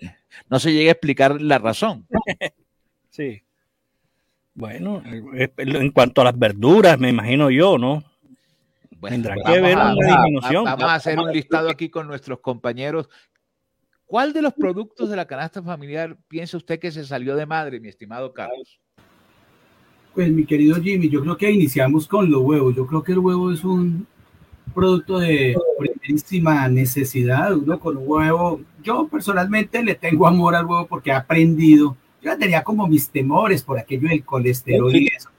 no 0.49 0.59
se 0.59 0.73
llega 0.73 0.89
a 0.89 0.93
explicar 0.93 1.41
la 1.41 1.57
razón. 1.57 2.07
Sí. 3.11 3.41
Bueno, 4.53 5.01
eh, 5.35 5.51
en 5.57 5.91
cuanto 5.91 6.21
a 6.21 6.25
las 6.25 6.37
verduras, 6.37 6.99
me 6.99 7.09
imagino 7.09 7.49
yo, 7.49 7.77
¿no? 7.77 8.03
Tendrá 9.01 9.35
que 9.35 9.59
ver 9.59 9.75
una 9.75 9.93
disminución. 9.93 10.63
Vamos 10.63 10.83
a 10.83 10.95
hacer 10.95 11.19
un 11.19 11.31
listado 11.31 11.69
aquí 11.69 11.89
con 11.89 12.07
nuestros 12.07 12.39
compañeros. 12.39 13.09
¿Cuál 14.05 14.31
de 14.31 14.41
los 14.41 14.53
productos 14.53 15.09
de 15.09 15.15
la 15.15 15.25
canasta 15.25 15.61
familiar 15.63 16.17
piensa 16.27 16.57
usted 16.57 16.79
que 16.79 16.91
se 16.91 17.05
salió 17.05 17.35
de 17.35 17.45
madre, 17.45 17.79
mi 17.79 17.89
estimado 17.89 18.33
Carlos? 18.33 18.79
Pues 20.19 20.33
mi 20.33 20.43
querido 20.43 20.75
Jimmy, 20.81 21.07
yo 21.07 21.21
creo 21.21 21.37
que 21.37 21.49
iniciamos 21.49 22.05
con 22.05 22.29
los 22.29 22.41
huevos. 22.41 22.75
Yo 22.75 22.85
creo 22.85 23.01
que 23.01 23.13
el 23.13 23.19
huevo 23.19 23.53
es 23.53 23.63
un, 23.63 24.05
producto 24.75 25.17
de 25.17 25.55
primerísima 25.79 26.67
necesidad, 26.67 27.55
uno 27.55 27.79
con 27.79 27.95
un 27.95 28.03
huevo. 28.05 28.59
Yo 28.83 29.07
personalmente 29.07 29.81
le 29.81 29.95
tengo 29.95 30.27
amor 30.27 30.55
al 30.55 30.65
huevo 30.65 30.87
porque 30.87 31.11
he 31.11 31.13
aprendido. 31.13 31.95
Yo 32.21 32.37
tenía 32.37 32.65
como 32.65 32.85
mis 32.85 33.09
temores 33.09 33.63
por 33.63 33.79
aquello 33.79 34.09
del 34.09 34.25
colesterol 34.25 34.93
y 34.93 35.07
eso. 35.07 35.29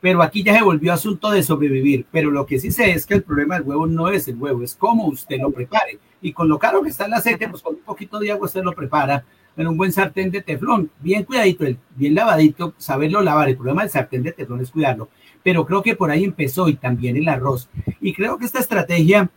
Pero 0.00 0.22
aquí 0.22 0.42
ya 0.42 0.56
se 0.56 0.64
volvió 0.64 0.94
asunto 0.94 1.30
de 1.30 1.42
sobrevivir. 1.42 2.06
Pero 2.10 2.30
lo 2.30 2.46
que 2.46 2.58
sí 2.58 2.70
sé 2.70 2.92
es 2.92 3.04
que 3.04 3.12
el 3.12 3.22
problema 3.22 3.56
del 3.56 3.68
huevo 3.68 3.86
no 3.86 4.08
es 4.08 4.26
el 4.26 4.36
huevo, 4.36 4.62
es 4.62 4.74
cómo 4.74 5.06
usted 5.08 5.38
lo 5.38 5.50
prepare. 5.50 5.98
Y 6.22 6.32
con 6.32 6.48
lo 6.48 6.58
caro 6.58 6.80
que 6.80 6.88
está 6.88 7.04
el 7.04 7.12
aceite, 7.12 7.46
pues 7.46 7.60
con 7.60 7.74
un 7.74 7.82
poquito 7.82 8.18
de 8.18 8.32
agua 8.32 8.46
usted 8.46 8.64
lo 8.64 8.72
prepara 8.72 9.22
en 9.56 9.68
un 9.68 9.76
buen 9.76 9.92
sartén 9.92 10.30
de 10.30 10.42
teflón, 10.42 10.90
bien 11.00 11.24
cuidadito, 11.24 11.64
bien 11.96 12.14
lavadito, 12.14 12.74
saberlo 12.78 13.20
lavar. 13.20 13.48
El 13.48 13.56
problema 13.56 13.82
del 13.82 13.90
sartén 13.90 14.22
de 14.22 14.32
teflón 14.32 14.60
es 14.60 14.70
cuidarlo. 14.70 15.08
Pero 15.42 15.66
creo 15.66 15.82
que 15.82 15.96
por 15.96 16.10
ahí 16.10 16.24
empezó 16.24 16.68
y 16.68 16.74
también 16.74 17.16
el 17.16 17.28
arroz. 17.28 17.68
Y 18.00 18.12
creo 18.12 18.38
que 18.38 18.44
esta 18.44 18.60
estrategia 18.60 19.30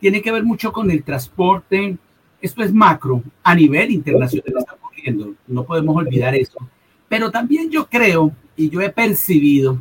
tiene 0.00 0.22
que 0.22 0.32
ver 0.32 0.44
mucho 0.44 0.72
con 0.72 0.90
el 0.90 1.02
transporte. 1.02 1.96
Esto 2.40 2.62
es 2.62 2.72
macro, 2.72 3.22
a 3.42 3.54
nivel 3.54 3.90
internacional 3.90 4.54
está 4.58 4.74
ocurriendo, 4.74 5.34
no 5.46 5.64
podemos 5.64 5.96
olvidar 5.96 6.34
eso. 6.34 6.58
Pero 7.08 7.30
también 7.30 7.70
yo 7.70 7.86
creo 7.86 8.32
y 8.56 8.68
yo 8.68 8.80
he 8.80 8.90
percibido 8.90 9.78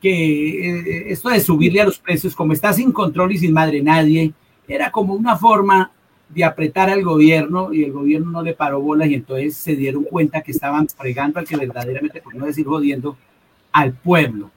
que 0.00 0.70
eh, 0.70 1.04
esto 1.12 1.28
de 1.28 1.40
subirle 1.40 1.80
a 1.80 1.84
los 1.84 1.98
precios, 1.98 2.34
como 2.34 2.52
está 2.52 2.72
sin 2.72 2.90
control 2.90 3.32
y 3.32 3.38
sin 3.38 3.52
madre 3.52 3.80
nadie, 3.80 4.32
era 4.66 4.90
como 4.90 5.14
una 5.14 5.36
forma 5.36 5.92
de 6.28 6.44
apretar 6.44 6.90
al 6.90 7.02
gobierno 7.02 7.72
y 7.72 7.84
el 7.84 7.92
gobierno 7.92 8.30
no 8.30 8.42
le 8.42 8.54
paró 8.54 8.80
bolas 8.80 9.08
y 9.08 9.14
entonces 9.14 9.56
se 9.56 9.76
dieron 9.76 10.04
cuenta 10.04 10.42
que 10.42 10.52
estaban 10.52 10.88
fregando 10.88 11.38
al 11.38 11.46
que 11.46 11.56
verdaderamente, 11.56 12.20
por 12.20 12.34
no 12.34 12.46
decir 12.46 12.66
jodiendo, 12.66 13.16
al 13.72 13.92
pueblo 13.92 14.50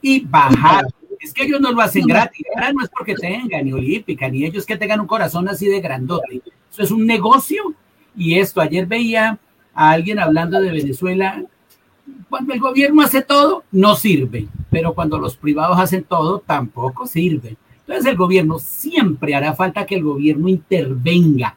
y 0.00 0.20
bajar. 0.20 0.86
Es 1.18 1.32
que 1.32 1.44
ellos 1.44 1.60
no 1.60 1.72
lo 1.72 1.80
hacen 1.80 2.06
gratis, 2.06 2.46
no 2.74 2.84
es 2.84 2.90
porque 2.90 3.14
tengan 3.14 3.64
ni 3.64 3.72
olímpica, 3.72 4.28
ni 4.28 4.44
ellos 4.44 4.66
que 4.66 4.76
tengan 4.76 5.00
un 5.00 5.06
corazón 5.06 5.48
así 5.48 5.66
de 5.66 5.80
grandote. 5.80 6.42
Eso 6.70 6.82
es 6.82 6.90
un 6.90 7.06
negocio 7.06 7.74
y 8.14 8.38
esto, 8.38 8.60
ayer 8.60 8.86
veía 8.86 9.38
a 9.74 9.90
alguien 9.90 10.18
hablando 10.18 10.60
de 10.60 10.70
Venezuela, 10.70 11.42
cuando 12.28 12.54
el 12.54 12.60
gobierno 12.60 13.02
hace 13.02 13.22
todo, 13.22 13.64
no 13.72 13.96
sirve, 13.96 14.46
pero 14.70 14.94
cuando 14.94 15.18
los 15.18 15.36
privados 15.36 15.78
hacen 15.78 16.04
todo, 16.04 16.38
tampoco 16.38 17.06
sirve. 17.06 17.56
Entonces 17.86 18.10
el 18.10 18.16
gobierno 18.16 18.58
siempre 18.58 19.34
hará 19.34 19.54
falta 19.54 19.86
que 19.86 19.94
el 19.94 20.02
gobierno 20.02 20.48
intervenga, 20.48 21.56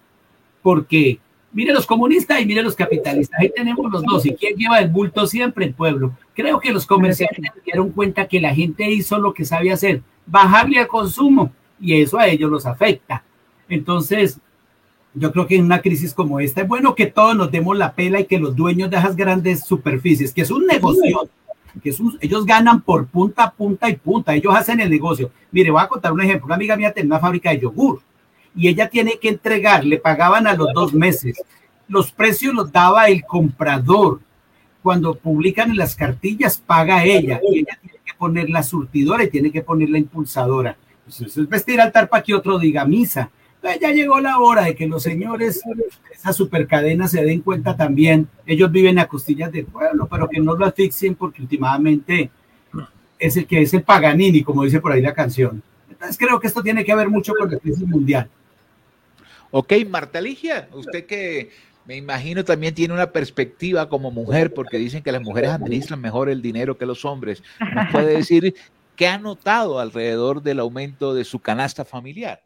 porque 0.62 1.20
mire 1.52 1.74
los 1.74 1.88
comunistas 1.88 2.40
y 2.40 2.46
mire 2.46 2.62
los 2.62 2.76
capitalistas, 2.76 3.40
ahí 3.40 3.52
tenemos 3.56 3.92
los 3.92 4.04
dos, 4.04 4.26
y 4.26 4.36
quién 4.36 4.56
lleva 4.56 4.80
el 4.80 4.90
bulto 4.90 5.26
siempre 5.26 5.66
el 5.66 5.74
pueblo. 5.74 6.14
Creo 6.36 6.60
que 6.60 6.72
los 6.72 6.86
comerciantes 6.86 7.52
se 7.54 7.62
dieron 7.66 7.90
cuenta 7.90 8.28
que 8.28 8.40
la 8.40 8.54
gente 8.54 8.90
hizo 8.92 9.18
lo 9.18 9.34
que 9.34 9.44
sabía 9.44 9.74
hacer, 9.74 10.02
bajarle 10.28 10.80
al 10.80 10.88
consumo, 10.88 11.52
y 11.82 12.00
eso 12.00 12.20
a 12.20 12.28
ellos 12.28 12.52
los 12.52 12.66
afecta. 12.68 13.24
Entonces, 13.68 14.40
yo 15.16 15.32
creo 15.32 15.48
que 15.48 15.56
en 15.56 15.66
una 15.66 15.82
crisis 15.82 16.14
como 16.14 16.40
esta 16.40 16.62
es 16.62 16.68
bueno 16.68 16.94
que 16.94 17.08
todos 17.08 17.36
nos 17.36 17.52
demos 17.52 17.76
la 17.76 17.94
pela 17.94 18.20
y 18.20 18.26
que 18.26 18.38
los 18.38 18.56
dueños 18.56 18.92
de 18.92 18.98
esas 18.98 19.16
grandes 19.16 19.66
superficies, 19.66 20.32
que 20.34 20.42
es 20.42 20.52
un 20.52 20.68
negocio, 20.68 21.28
que 21.82 21.94
ellos 22.22 22.46
ganan 22.46 22.82
por 22.82 23.08
punta, 23.08 23.52
punta 23.52 23.90
y 23.90 23.96
punta, 23.96 24.34
ellos 24.34 24.56
hacen 24.56 24.80
el 24.80 24.90
negocio. 24.90 25.32
Mire, 25.52 25.72
voy 25.72 25.82
a 25.82 25.88
contar 25.88 26.12
un 26.12 26.22
ejemplo. 26.22 26.46
Una 26.48 26.56
amiga 26.56 26.76
mía 26.76 26.94
tenía 26.94 27.08
una 27.08 27.20
fábrica 27.20 27.52
de 27.52 27.60
yogur 27.60 28.02
y 28.56 28.68
ella 28.68 28.90
tiene 28.90 29.20
que 29.20 29.30
entregar, 29.30 29.86
le 29.86 29.98
pagaban 29.98 30.48
a 30.48 30.54
los 30.54 30.74
dos 30.74 30.94
meses. 30.94 31.42
Los 31.88 32.12
precios 32.12 32.54
los 32.54 32.72
daba 32.72 33.08
el 33.08 33.24
comprador. 33.26 34.22
Cuando 34.82 35.16
publican 35.16 35.72
en 35.72 35.78
las 35.78 35.96
cartillas, 35.96 36.58
paga 36.58 37.04
ella 37.04 37.42
y 37.52 37.60
ella 37.60 37.78
tiene 37.82 38.00
que 38.04 38.14
poner 38.18 38.50
la 38.50 38.64
surtidora 38.64 39.24
y 39.24 39.30
tiene 39.30 39.52
que 39.52 39.62
poner 39.62 39.90
la 39.90 39.98
impulsadora. 39.98 40.78
Pues 41.04 41.22
eso 41.22 41.42
es 41.42 41.50
vestir 41.50 41.82
al 41.82 41.92
para 41.92 42.24
que 42.24 42.34
otro 42.34 42.58
diga 42.58 42.86
misa. 42.86 43.30
Entonces 43.62 43.82
ya 43.82 43.92
llegó 43.92 44.22
la 44.22 44.40
hora 44.40 44.64
de 44.64 44.76
que 44.76 44.88
los 44.88 45.04
señores 45.04 45.62
de 45.66 46.14
esa 46.14 46.32
supercadena 46.32 47.10
se 47.10 47.24
den 47.24 47.42
cuenta 47.42 47.76
también. 47.76 48.30
Ellos 48.46 48.72
viven 48.72 49.00
a 49.00 49.08
costillas 49.08 49.52
del 49.52 49.66
pueblo, 49.66 50.08
pero 50.10 50.30
que 50.30 50.40
no 50.40 50.56
lo 50.56 50.66
asfixien 50.66 51.16
porque 51.16 51.42
últimamente 51.42 52.32
es 53.20 53.36
el 53.36 53.46
que 53.46 53.62
es 53.62 53.74
el 53.74 53.84
Paganini, 53.84 54.44
como 54.44 54.64
dice 54.64 54.80
por 54.80 54.94
ahí 54.94 55.02
la 55.02 55.14
canción. 55.14 55.62
Entonces 55.90 56.18
creo 56.18 56.40
que 56.40 56.48
esto 56.48 56.64
tiene 56.64 56.86
que 56.86 56.96
ver 56.96 57.10
mucho 57.10 57.34
con 57.38 57.52
la 57.52 57.60
crisis 57.60 57.86
mundial. 57.86 58.30
Ok, 59.52 59.74
Marta 59.90 60.22
Ligia, 60.22 60.70
usted 60.72 61.06
que 61.06 61.50
me 61.86 61.98
imagino 61.98 62.46
también 62.46 62.76
tiene 62.76 62.94
una 62.94 63.12
perspectiva 63.12 63.90
como 63.90 64.12
mujer, 64.12 64.54
porque 64.54 64.78
dicen 64.78 65.04
que 65.04 65.12
las 65.12 65.24
mujeres 65.24 65.50
administran 65.50 66.00
mejor 66.00 66.30
el 66.30 66.42
dinero 66.42 66.78
que 66.78 66.86
los 66.86 67.04
hombres. 67.04 67.44
¿Nos 67.60 67.92
puede 67.92 68.16
decir 68.16 68.54
qué 68.96 69.08
ha 69.08 69.18
notado 69.18 69.80
alrededor 69.80 70.44
del 70.44 70.60
aumento 70.60 71.14
de 71.14 71.26
su 71.26 71.40
canasta 71.40 71.84
familiar? 71.84 72.44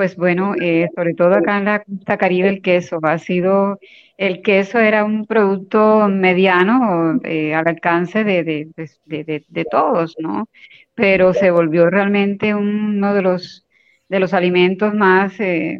Pues 0.00 0.16
bueno, 0.16 0.54
eh, 0.58 0.88
sobre 0.96 1.12
todo 1.12 1.34
acá 1.34 1.58
en 1.58 1.66
la 1.66 1.84
costa 1.84 2.16
caribe 2.16 2.48
el 2.48 2.62
queso 2.62 3.00
ha 3.02 3.18
sido, 3.18 3.78
el 4.16 4.40
queso 4.40 4.78
era 4.78 5.04
un 5.04 5.26
producto 5.26 6.08
mediano 6.08 7.20
eh, 7.22 7.52
al 7.52 7.68
alcance 7.68 8.24
de, 8.24 8.42
de, 8.42 9.44
de, 9.46 9.64
todos, 9.70 10.16
¿no? 10.18 10.48
Pero 10.94 11.34
se 11.34 11.50
volvió 11.50 11.90
realmente 11.90 12.54
uno 12.54 13.12
de 13.12 13.20
los, 13.20 13.66
de 14.08 14.20
los 14.20 14.32
alimentos 14.32 14.94
más 14.94 15.38
eh, 15.38 15.78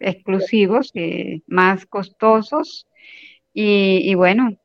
exclusivos, 0.00 0.92
más 1.46 1.86
costosos 1.86 2.88
y, 3.54 4.10
y 4.10 4.16
bueno, 4.16 4.56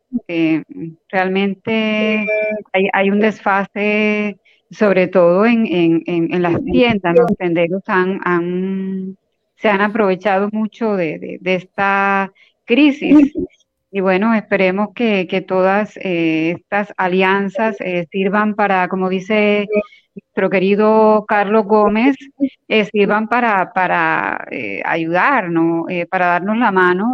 realmente 1.07 2.25
hay 2.93 3.09
un 3.11 3.19
desfase 3.19 4.39
sobre 4.69 5.07
todo 5.07 5.45
en, 5.45 5.65
en, 5.67 6.03
en, 6.05 6.41
las 6.41 6.63
tiendas, 6.63 7.15
los 7.17 7.37
tenderos 7.37 7.83
han, 7.87 8.19
han, 8.23 9.17
se 9.55 9.69
han 9.69 9.81
aprovechado 9.81 10.49
mucho 10.51 10.95
de, 10.95 11.39
de, 11.41 11.55
esta 11.55 12.31
crisis. 12.65 13.33
Y 13.89 14.01
bueno, 14.01 14.33
esperemos 14.33 14.89
que, 14.93 15.27
que 15.27 15.41
todas 15.41 15.95
eh, 15.97 16.55
estas 16.57 16.93
alianzas 16.97 17.77
eh, 17.79 18.05
sirvan 18.11 18.53
para, 18.55 18.89
como 18.89 19.07
dice 19.09 19.65
nuestro 20.13 20.49
querido 20.49 21.25
Carlos 21.27 21.65
Gómez, 21.65 22.17
eh, 22.67 22.85
sirvan 22.85 23.27
para, 23.27 23.71
para 23.71 24.45
ayudar, 24.83 25.49
¿no? 25.49 25.85
para 26.09 26.25
darnos 26.27 26.57
la 26.57 26.71
mano, 26.71 27.13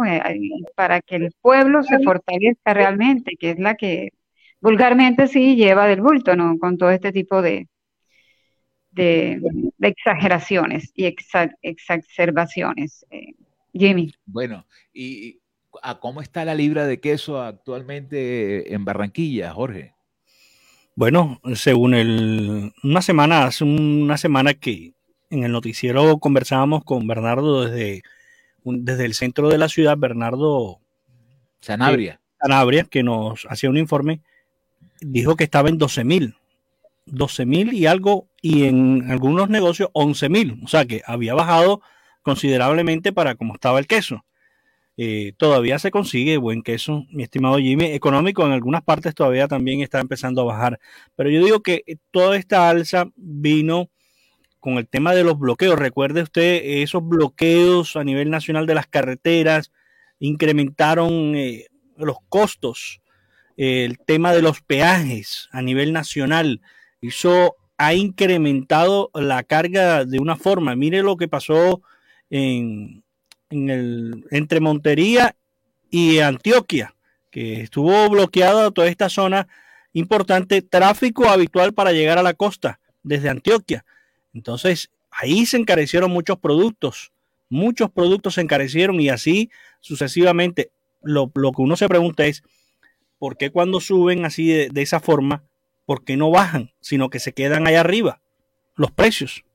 para 0.74 1.00
que 1.00 1.16
el 1.16 1.32
pueblo 1.40 1.82
se 1.82 2.00
fortalezca 2.00 2.74
realmente, 2.74 3.36
que 3.38 3.50
es 3.50 3.58
la 3.58 3.76
que 3.76 4.10
vulgarmente 4.64 5.28
sí 5.28 5.56
lleva 5.56 5.86
del 5.86 6.00
bulto, 6.00 6.34
¿no? 6.34 6.58
Con 6.58 6.78
todo 6.78 6.90
este 6.90 7.12
tipo 7.12 7.42
de, 7.42 7.68
de, 8.92 9.38
exageraciones 9.78 10.90
y 10.94 11.04
exacerbaciones. 11.60 13.04
Eh, 13.10 13.34
Jimmy. 13.74 14.14
Bueno, 14.24 14.66
¿y 14.94 15.38
a 15.82 15.98
cómo 15.98 16.22
está 16.22 16.46
la 16.46 16.54
libra 16.54 16.86
de 16.86 16.98
queso 16.98 17.42
actualmente 17.42 18.72
en 18.72 18.86
Barranquilla, 18.86 19.52
Jorge? 19.52 19.92
Bueno, 20.96 21.42
según 21.56 21.92
el, 21.92 22.72
una 22.82 23.02
semana, 23.02 23.44
hace 23.44 23.64
una 23.64 24.16
semana 24.16 24.54
que 24.54 24.94
en 25.28 25.44
el 25.44 25.52
noticiero 25.52 26.16
conversábamos 26.18 26.84
con 26.84 27.06
Bernardo 27.06 27.66
desde, 27.66 28.02
desde 28.64 29.04
el 29.04 29.12
centro 29.12 29.50
de 29.50 29.58
la 29.58 29.68
ciudad, 29.68 29.98
Bernardo 29.98 30.80
Sanabria. 31.60 32.18
Sanabria, 32.40 32.84
que 32.84 33.02
nos 33.02 33.46
hacía 33.50 33.68
un 33.68 33.76
informe 33.76 34.22
dijo 35.00 35.36
que 35.36 35.44
estaba 35.44 35.68
en 35.68 35.78
12 35.78 36.04
mil. 36.04 36.36
12 37.06 37.44
mil 37.46 37.72
y 37.74 37.86
algo, 37.86 38.28
y 38.40 38.64
en 38.64 39.10
algunos 39.10 39.48
negocios 39.50 39.90
11 39.92 40.28
mil. 40.28 40.60
O 40.64 40.68
sea 40.68 40.86
que 40.86 41.02
había 41.06 41.34
bajado 41.34 41.82
considerablemente 42.22 43.12
para 43.12 43.34
como 43.34 43.54
estaba 43.54 43.78
el 43.78 43.86
queso. 43.86 44.24
Eh, 44.96 45.32
todavía 45.36 45.78
se 45.78 45.90
consigue 45.90 46.36
buen 46.36 46.62
queso, 46.62 47.04
mi 47.10 47.24
estimado 47.24 47.58
Jimmy. 47.58 47.86
Económico 47.86 48.46
en 48.46 48.52
algunas 48.52 48.82
partes 48.82 49.14
todavía 49.14 49.48
también 49.48 49.80
está 49.80 50.00
empezando 50.00 50.40
a 50.42 50.44
bajar. 50.44 50.80
Pero 51.16 51.30
yo 51.30 51.44
digo 51.44 51.60
que 51.60 51.82
toda 52.10 52.36
esta 52.36 52.68
alza 52.68 53.06
vino 53.16 53.90
con 54.60 54.78
el 54.78 54.88
tema 54.88 55.14
de 55.14 55.24
los 55.24 55.38
bloqueos. 55.38 55.78
Recuerde 55.78 56.22
usted 56.22 56.60
esos 56.64 57.06
bloqueos 57.06 57.96
a 57.96 58.04
nivel 58.04 58.30
nacional 58.30 58.66
de 58.66 58.74
las 58.74 58.86
carreteras 58.86 59.72
incrementaron 60.20 61.34
eh, 61.34 61.66
los 61.96 62.16
costos 62.28 63.02
el 63.56 63.98
tema 63.98 64.32
de 64.32 64.42
los 64.42 64.60
peajes 64.60 65.48
a 65.52 65.62
nivel 65.62 65.92
nacional. 65.92 66.60
Eso 67.00 67.56
ha 67.76 67.94
incrementado 67.94 69.10
la 69.14 69.42
carga 69.42 70.04
de 70.04 70.18
una 70.18 70.36
forma. 70.36 70.76
Mire 70.76 71.02
lo 71.02 71.16
que 71.16 71.28
pasó 71.28 71.82
en, 72.30 73.02
el, 73.50 74.24
entre 74.30 74.60
Montería 74.60 75.36
y 75.90 76.18
Antioquia, 76.18 76.94
que 77.30 77.62
estuvo 77.62 78.08
bloqueada 78.08 78.70
toda 78.70 78.88
esta 78.88 79.08
zona 79.08 79.46
importante, 79.92 80.62
tráfico 80.62 81.28
habitual 81.28 81.72
para 81.72 81.92
llegar 81.92 82.18
a 82.18 82.22
la 82.22 82.34
costa 82.34 82.80
desde 83.02 83.28
Antioquia. 83.28 83.84
Entonces, 84.32 84.90
ahí 85.10 85.46
se 85.46 85.56
encarecieron 85.56 86.10
muchos 86.10 86.38
productos, 86.38 87.12
muchos 87.48 87.90
productos 87.90 88.34
se 88.34 88.40
encarecieron 88.40 89.00
y 89.00 89.08
así 89.08 89.50
sucesivamente. 89.80 90.70
Lo, 91.02 91.30
lo 91.34 91.52
que 91.52 91.62
uno 91.62 91.76
se 91.76 91.86
pregunta 91.86 92.24
es, 92.24 92.42
¿por 93.24 93.38
qué 93.38 93.48
cuando 93.48 93.80
suben 93.80 94.26
así 94.26 94.68
de, 94.68 94.82
esa 94.82 95.00
forma, 95.00 95.44
por 95.86 96.04
qué 96.04 96.14
no 96.14 96.30
bajan, 96.30 96.72
sino 96.82 97.08
que 97.08 97.18
se 97.18 97.32
quedan 97.32 97.66
ahí 97.66 97.74
arriba 97.74 98.20
los 98.76 98.90
precios? 98.90 99.46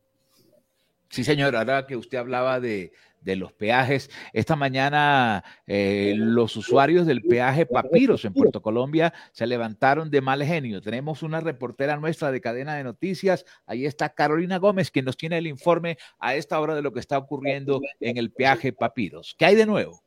Sí, 1.10 1.24
señor, 1.24 1.56
ahora 1.56 1.86
que 1.86 1.96
usted 1.96 2.18
hablaba 2.18 2.60
de, 2.60 2.94
de 3.22 3.36
los 3.36 3.54
peajes. 3.54 4.10
Esta 4.34 4.56
mañana 4.56 5.44
eh, 5.68 6.16
los 6.18 6.56
usuarios 6.58 7.06
del 7.06 7.22
peaje 7.22 7.68
Papiros 7.68 8.26
en 8.26 8.34
Puerto 8.34 8.60
Colombia 8.60 9.14
se 9.34 9.46
levantaron 9.46 10.10
de 10.10 10.22
mal 10.22 10.44
genio. 10.44 10.82
Tenemos 10.82 11.22
una 11.22 11.40
reportera 11.40 11.96
nuestra 11.98 12.32
de 12.32 12.42
cadena 12.42 12.74
de 12.74 12.84
noticias. 12.84 13.46
Ahí 13.68 13.86
está 13.86 14.10
Carolina 14.10 14.58
Gómez, 14.58 14.90
quien 14.90 15.06
nos 15.06 15.16
tiene 15.16 15.38
el 15.38 15.46
informe 15.46 16.00
a 16.18 16.34
esta 16.34 16.60
hora 16.60 16.74
de 16.74 16.82
lo 16.82 16.92
que 16.92 17.02
está 17.02 17.20
ocurriendo 17.20 17.82
en 18.00 18.18
el 18.18 18.32
peaje 18.32 18.74
Papiros. 18.74 19.36
¿Qué 19.38 19.46
hay 19.46 19.54
de 19.54 19.68
nuevo? 19.68 20.02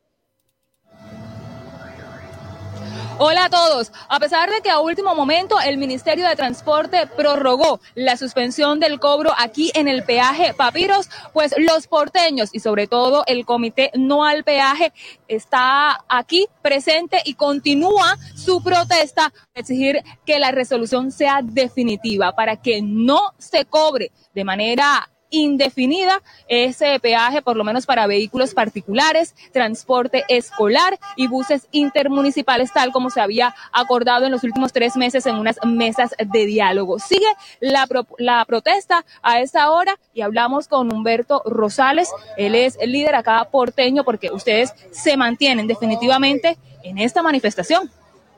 Hola 3.24 3.44
a 3.44 3.50
todos. 3.50 3.92
A 4.08 4.18
pesar 4.18 4.50
de 4.50 4.62
que 4.62 4.70
a 4.70 4.80
último 4.80 5.14
momento 5.14 5.60
el 5.60 5.78
Ministerio 5.78 6.26
de 6.26 6.34
Transporte 6.34 7.06
prorrogó 7.06 7.78
la 7.94 8.16
suspensión 8.16 8.80
del 8.80 8.98
cobro 8.98 9.30
aquí 9.38 9.70
en 9.76 9.86
el 9.86 10.02
peaje 10.02 10.54
Papiros, 10.54 11.08
pues 11.32 11.54
los 11.56 11.86
porteños 11.86 12.50
y 12.52 12.58
sobre 12.58 12.88
todo 12.88 13.22
el 13.28 13.46
Comité 13.46 13.92
No 13.94 14.24
al 14.24 14.42
Peaje 14.42 14.92
está 15.28 16.04
aquí 16.08 16.48
presente 16.62 17.18
y 17.24 17.34
continúa 17.34 18.18
su 18.34 18.60
protesta 18.60 19.32
exigir 19.54 20.02
que 20.26 20.40
la 20.40 20.50
resolución 20.50 21.12
sea 21.12 21.42
definitiva 21.44 22.32
para 22.32 22.56
que 22.56 22.82
no 22.82 23.20
se 23.38 23.66
cobre 23.66 24.10
de 24.34 24.42
manera 24.42 25.11
indefinida 25.32 26.22
ese 26.46 27.00
peaje, 27.00 27.42
por 27.42 27.56
lo 27.56 27.64
menos 27.64 27.86
para 27.86 28.06
vehículos 28.06 28.54
particulares, 28.54 29.34
transporte 29.52 30.24
escolar 30.28 31.00
y 31.16 31.26
buses 31.26 31.66
intermunicipales, 31.72 32.72
tal 32.72 32.92
como 32.92 33.10
se 33.10 33.20
había 33.20 33.54
acordado 33.72 34.26
en 34.26 34.30
los 34.30 34.44
últimos 34.44 34.72
tres 34.72 34.96
meses 34.96 35.26
en 35.26 35.36
unas 35.36 35.56
mesas 35.64 36.14
de 36.24 36.46
diálogo. 36.46 37.00
Sigue 37.00 37.26
la, 37.58 37.88
la 38.18 38.44
protesta 38.44 39.04
a 39.22 39.40
esta 39.40 39.70
hora 39.70 39.98
y 40.14 40.20
hablamos 40.20 40.68
con 40.68 40.92
Humberto 40.92 41.42
Rosales. 41.44 42.08
Él 42.36 42.54
es 42.54 42.78
el 42.80 42.92
líder 42.92 43.16
acá 43.16 43.48
porteño 43.50 44.04
porque 44.04 44.30
ustedes 44.30 44.72
se 44.92 45.16
mantienen 45.16 45.66
definitivamente 45.66 46.58
en 46.84 46.98
esta 46.98 47.22
manifestación. 47.22 47.90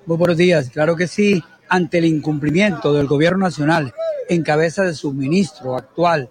Muy 0.06 0.16
buenos 0.16 0.36
días, 0.36 0.70
claro 0.70 0.96
que 0.96 1.08
sí, 1.08 1.42
ante 1.68 1.98
el 1.98 2.04
incumplimiento 2.04 2.92
del 2.92 3.06
gobierno 3.06 3.38
nacional 3.38 3.92
en 4.28 4.42
cabeza 4.42 4.82
de 4.84 4.94
su 4.94 5.12
ministro 5.12 5.76
actual, 5.76 6.28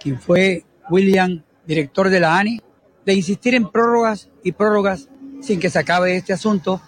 quien 0.00 0.20
fue 0.20 0.64
William, 0.90 1.42
director 1.66 2.08
de 2.08 2.20
la 2.20 2.38
ANI, 2.38 2.60
de 3.04 3.14
insistir 3.14 3.54
en 3.54 3.70
prórrogas 3.70 4.28
y 4.42 4.52
prórrogas 4.52 5.08
sin 5.40 5.60
que 5.60 5.70
se 5.70 5.78
acabe 5.78 6.16
este 6.16 6.32
asunto, 6.32 6.80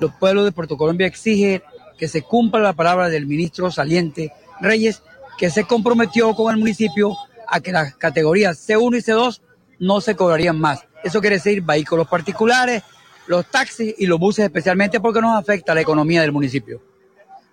los 0.00 0.12
pueblos 0.14 0.44
de 0.44 0.52
Puerto 0.52 0.76
Colombia 0.76 1.06
exigen 1.06 1.62
que 1.98 2.08
se 2.08 2.22
cumpla 2.22 2.60
la 2.60 2.72
palabra 2.72 3.08
del 3.08 3.26
ministro 3.26 3.70
saliente 3.70 4.32
Reyes, 4.60 5.02
que 5.38 5.50
se 5.50 5.64
comprometió 5.64 6.34
con 6.34 6.52
el 6.52 6.58
municipio 6.58 7.16
a 7.48 7.60
que 7.60 7.72
las 7.72 7.94
categorías 7.96 8.68
C1 8.68 8.98
y 8.98 9.00
C2 9.00 9.40
no 9.78 10.00
se 10.00 10.16
cobrarían 10.16 10.58
más. 10.58 10.86
Eso 11.02 11.20
quiere 11.20 11.36
decir 11.36 11.62
vehículos 11.62 12.08
particulares, 12.08 12.82
los 13.26 13.46
taxis 13.50 13.94
y 13.98 14.06
los 14.06 14.18
buses 14.18 14.44
especialmente 14.44 15.00
porque 15.00 15.20
nos 15.20 15.38
afecta 15.38 15.74
la 15.74 15.80
economía 15.80 16.22
del 16.22 16.32
municipio. 16.32 16.80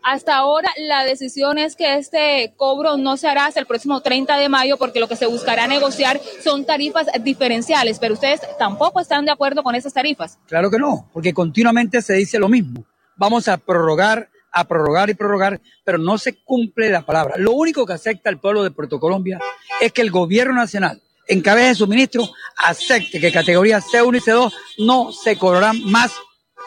Hasta 0.03 0.35
ahora 0.35 0.69
la 0.77 1.03
decisión 1.03 1.59
es 1.59 1.75
que 1.75 1.97
este 1.97 2.53
cobro 2.57 2.97
no 2.97 3.17
se 3.17 3.27
hará 3.27 3.45
hasta 3.45 3.59
el 3.59 3.67
próximo 3.67 4.01
30 4.01 4.35
de 4.37 4.49
mayo 4.49 4.77
porque 4.77 4.99
lo 4.99 5.07
que 5.07 5.15
se 5.15 5.27
buscará 5.27 5.67
negociar 5.67 6.19
son 6.43 6.65
tarifas 6.65 7.07
diferenciales, 7.21 7.99
pero 7.99 8.15
ustedes 8.15 8.41
tampoco 8.57 8.99
están 8.99 9.25
de 9.25 9.31
acuerdo 9.31 9.61
con 9.61 9.75
esas 9.75 9.93
tarifas. 9.93 10.39
Claro 10.47 10.71
que 10.71 10.79
no, 10.79 11.07
porque 11.13 11.33
continuamente 11.33 12.01
se 12.01 12.13
dice 12.13 12.39
lo 12.39 12.49
mismo. 12.49 12.83
Vamos 13.15 13.47
a 13.47 13.57
prorrogar, 13.57 14.29
a 14.51 14.63
prorrogar 14.63 15.11
y 15.11 15.13
prorrogar, 15.13 15.61
pero 15.83 15.99
no 15.99 16.17
se 16.17 16.41
cumple 16.43 16.89
la 16.89 17.05
palabra. 17.05 17.35
Lo 17.37 17.51
único 17.51 17.85
que 17.85 17.93
acepta 17.93 18.31
el 18.31 18.39
pueblo 18.39 18.63
de 18.63 18.71
Puerto 18.71 18.99
Colombia 18.99 19.39
es 19.79 19.91
que 19.91 20.01
el 20.01 20.09
gobierno 20.09 20.55
nacional, 20.55 20.99
en 21.27 21.41
cabeza 21.41 21.67
de 21.67 21.75
su 21.75 21.87
ministro, 21.87 22.27
acepte 22.57 23.19
que 23.19 23.31
categorías 23.31 23.85
C1 23.85 24.17
y 24.17 24.19
C2 24.19 24.51
no 24.79 25.11
se 25.11 25.37
cobrarán 25.37 25.83
más 25.85 26.11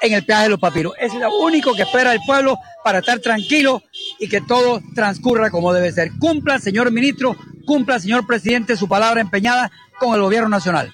en 0.02 0.12
el 0.12 0.24
peaje 0.24 0.44
de 0.44 0.48
los 0.50 0.60
papiros. 0.60 0.94
es 0.98 1.14
lo 1.14 1.36
único 1.38 1.74
que 1.74 1.82
espera 1.82 2.12
el 2.12 2.20
pueblo 2.26 2.58
para 2.82 2.98
estar 2.98 3.18
tranquilo 3.20 3.82
y 4.18 4.28
que 4.28 4.40
todo 4.40 4.80
transcurra 4.94 5.50
como 5.50 5.72
debe 5.72 5.92
ser. 5.92 6.10
Cumpla, 6.18 6.58
señor 6.58 6.90
ministro, 6.90 7.36
cumpla, 7.66 7.98
señor 7.98 8.26
presidente, 8.26 8.76
su 8.76 8.88
palabra 8.88 9.20
empeñada 9.20 9.70
con 9.98 10.14
el 10.14 10.22
gobierno 10.22 10.48
nacional. 10.48 10.92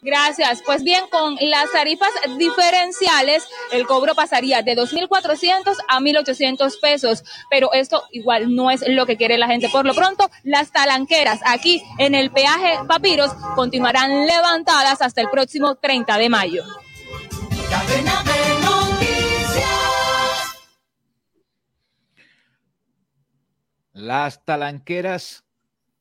Gracias. 0.00 0.62
Pues 0.64 0.84
bien, 0.84 1.04
con 1.10 1.36
las 1.40 1.72
tarifas 1.72 2.10
diferenciales, 2.36 3.44
el 3.72 3.86
cobro 3.86 4.14
pasaría 4.14 4.62
de 4.62 4.76
2.400 4.76 5.76
a 5.88 5.98
1.800 5.98 6.80
pesos, 6.80 7.24
pero 7.50 7.72
esto 7.72 8.04
igual 8.12 8.54
no 8.54 8.70
es 8.70 8.84
lo 8.86 9.06
que 9.06 9.16
quiere 9.16 9.38
la 9.38 9.48
gente. 9.48 9.68
Por 9.68 9.86
lo 9.86 9.94
pronto, 9.94 10.30
las 10.44 10.70
talanqueras 10.70 11.40
aquí 11.44 11.82
en 11.98 12.14
el 12.14 12.30
peaje 12.30 12.78
Papiros 12.86 13.32
continuarán 13.56 14.26
levantadas 14.26 15.02
hasta 15.02 15.20
el 15.20 15.30
próximo 15.30 15.74
30 15.74 16.16
de 16.16 16.28
mayo. 16.28 16.64
Cadena 17.70 18.22
de 18.22 18.60
noticias. 18.64 19.66
Las 23.92 24.44
talanqueras 24.44 25.44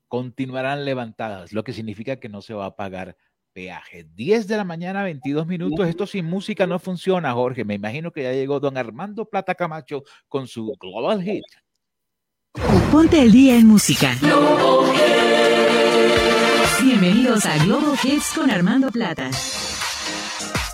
continuarán 0.07 0.85
levantadas, 0.85 1.53
lo 1.53 1.63
que 1.63 1.73
significa 1.73 2.19
que 2.19 2.29
no 2.29 2.41
se 2.41 2.53
va 2.53 2.65
a 2.65 2.75
pagar 2.75 3.17
peaje. 3.53 4.07
10 4.13 4.47
de 4.47 4.55
la 4.55 4.63
mañana, 4.63 5.03
22 5.03 5.47
minutos. 5.47 5.87
Esto 5.87 6.05
sin 6.05 6.25
música 6.25 6.67
no 6.67 6.77
funciona, 6.77 7.33
Jorge. 7.33 7.65
Me 7.65 7.73
imagino 7.73 8.11
que 8.11 8.23
ya 8.23 8.31
llegó 8.31 8.59
don 8.59 8.77
Armando 8.77 9.25
Plata 9.25 9.55
Camacho 9.55 10.03
con 10.27 10.47
su 10.47 10.75
Global 10.79 11.23
Hit. 11.23 11.43
Ponte 12.91 13.21
el 13.21 13.31
día 13.31 13.57
en 13.57 13.67
música. 13.67 14.15
Bienvenidos 16.83 17.45
a 17.45 17.57
Global 17.65 17.97
Hits 18.03 18.33
con 18.35 18.51
Armando 18.51 18.91
Plata. 18.91 19.29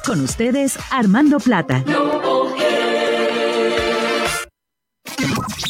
Con 0.06 0.20
ustedes, 0.20 0.78
Armando 0.92 1.38
Plata. 1.38 1.84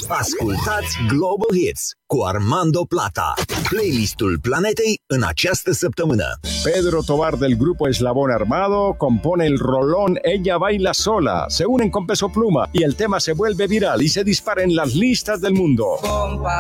Ascultați 0.08 0.98
Global 1.08 1.56
Hits 1.58 1.92
cu 2.06 2.22
Armando 2.24 2.84
Plata, 2.84 3.34
playlistul 3.70 4.40
planetei 4.42 5.00
în 5.08 5.24
această 5.24 5.72
săptămână. 5.72 6.40
Pedro 6.64 7.02
Tobar 7.06 7.36
del 7.36 7.54
grupo 7.54 7.88
Eslabón 7.88 8.32
Armado 8.34 8.94
compone 8.98 9.46
el 9.46 9.58
rolón 9.58 10.18
Ella 10.22 10.58
baila 10.58 10.92
sola. 10.92 11.46
Se 11.48 11.66
unen 11.66 11.90
con 11.90 12.06
Peso 12.06 12.28
Pluma 12.28 12.70
y 12.72 12.84
el 12.84 12.96
tema 12.96 13.20
se 13.20 13.34
vuelve 13.34 13.68
viral 13.68 14.02
y 14.02 14.08
se 14.08 14.24
dispara 14.24 14.62
en 14.64 14.76
las 14.76 14.94
listas 14.94 15.42
del 15.42 15.54
mundo. 15.54 15.86
Compa, 16.02 16.60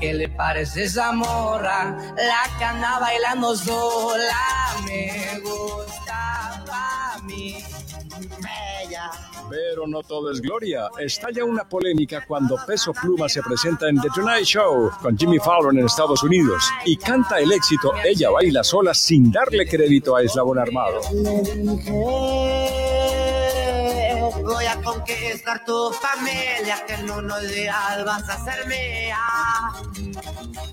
¿qué 0.00 0.12
le 0.14 0.28
parece 0.28 0.82
esa 0.84 1.12
morra? 1.12 1.96
La 2.28 2.68
anda 2.68 2.98
bailando 3.00 3.56
sola 3.56 4.44
me 4.86 5.40
gusta 5.44 5.99
mí. 7.30 7.56
Bella 8.42 9.10
pero 9.50 9.86
no 9.86 10.02
todo 10.02 10.30
es 10.30 10.40
gloria. 10.40 10.88
Estalla 10.98 11.44
una 11.44 11.68
polémica 11.68 12.24
cuando 12.26 12.56
Peso 12.66 12.92
Pluma 12.92 13.28
se 13.28 13.42
presenta 13.42 13.88
en 13.88 14.00
The 14.00 14.08
Tonight 14.14 14.44
Show 14.44 14.90
con 15.02 15.18
Jimmy 15.18 15.38
Fallon 15.38 15.78
en 15.78 15.86
Estados 15.86 16.22
Unidos 16.22 16.62
y 16.84 16.96
canta 16.96 17.40
el 17.40 17.50
éxito 17.52 17.92
Ella 18.04 18.30
baila 18.30 18.62
sola 18.62 18.94
sin 18.94 19.32
darle 19.32 19.66
crédito 19.66 20.14
a 20.14 20.22
Eslabón 20.22 20.58
Armado. 20.58 21.00
Voy 24.60 24.66
a 24.66 24.82
conquistar 24.82 25.64
tu 25.64 25.90
familia, 25.90 26.84
que 26.86 26.92
en 26.92 27.10
unos 27.10 27.40
días 27.48 28.04
vas 28.04 28.28
a 28.28 28.34
hacerme 28.34 29.10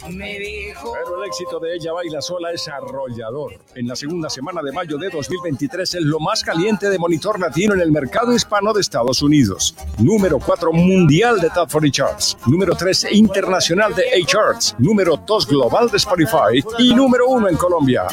Me 0.10 0.40
dijo. 0.40 0.92
Pero 0.92 1.24
el 1.24 1.30
éxito 1.30 1.58
de 1.58 1.76
ella 1.76 1.94
baila 1.94 2.22
sola 2.22 2.52
es 2.52 2.68
arrollador. 2.68 3.54
En 3.76 3.88
la 3.88 3.96
segunda 3.96 4.30
semana 4.30 4.62
de 4.62 4.74
mayo 4.74 4.98
de 4.98 5.10
2023 5.10 5.96
es 5.96 6.02
lo 6.02 6.20
más 6.20 6.44
caliente 6.44 6.90
de 6.90 7.00
monitor 7.00 7.40
latino 7.40 7.76
en 7.76 7.80
el 7.80 7.94
mercado 7.94 8.34
hispano 8.34 8.74
de 8.74 8.82
Estados 8.82 9.22
Unidos. 9.22 9.74
Número 10.00 10.38
4 10.38 10.74
mundial 10.74 11.40
de 11.40 11.50
Top 11.50 11.72
40 11.72 11.96
Charts. 11.96 12.38
Número 12.46 12.76
3 12.76 13.14
internacional 13.14 13.96
de 13.96 14.04
A 14.04 14.26
Charts. 14.26 14.76
Número 14.80 15.16
2 15.16 15.48
global 15.48 15.90
de 15.90 15.96
Spotify. 15.96 16.62
Y 16.78 16.94
número 16.94 17.30
1 17.30 17.48
en 17.48 17.56
Colombia. 17.56 18.08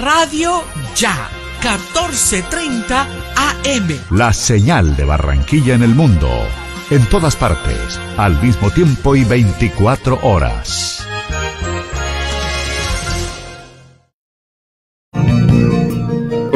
Radio 0.00 0.62
Ya, 0.96 1.28
1430 1.62 3.02
AM. 3.36 4.00
La 4.10 4.32
señal 4.32 4.96
de 4.96 5.04
Barranquilla 5.04 5.74
en 5.74 5.82
el 5.82 5.94
mundo. 5.94 6.28
En 6.90 7.04
todas 7.06 7.36
partes, 7.36 8.00
al 8.16 8.40
mismo 8.42 8.70
tiempo 8.70 9.14
y 9.14 9.24
24 9.24 10.20
horas. 10.22 11.09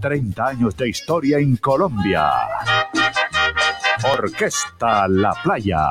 30 0.00 0.46
años 0.46 0.76
de 0.76 0.90
historia 0.90 1.38
en 1.38 1.56
Colombia. 1.56 2.30
Orquesta 4.04 5.08
La 5.08 5.32
Playa. 5.42 5.88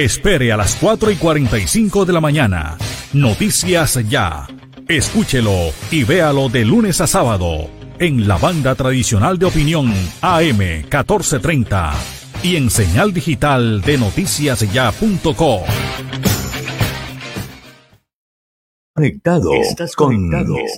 Espere 0.00 0.50
a 0.50 0.56
las 0.56 0.76
4 0.76 1.10
y 1.10 1.16
45 1.16 2.06
de 2.06 2.12
la 2.14 2.22
mañana. 2.22 2.78
Noticias 3.12 3.98
Ya. 4.08 4.46
Escúchelo 4.88 5.72
y 5.90 6.04
véalo 6.04 6.48
de 6.48 6.64
lunes 6.64 7.02
a 7.02 7.06
sábado 7.06 7.68
en 7.98 8.26
la 8.26 8.38
banda 8.38 8.74
tradicional 8.74 9.38
de 9.38 9.44
opinión 9.44 9.92
AM 10.22 10.56
1430 10.56 11.92
y 12.42 12.56
en 12.56 12.70
señal 12.70 13.12
digital 13.12 13.82
de 13.82 13.98
noticiasya.com. 13.98 15.64
Conectado 18.94 19.50
con 19.96 20.30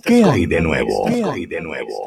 ¿Qué 0.04 0.24
hay 0.24 0.46
de 0.46 0.60
nuevo? 0.60 1.04
¿Qué 1.06 1.22
hay 1.22 1.46
de 1.46 1.60
nuevo? 1.60 2.06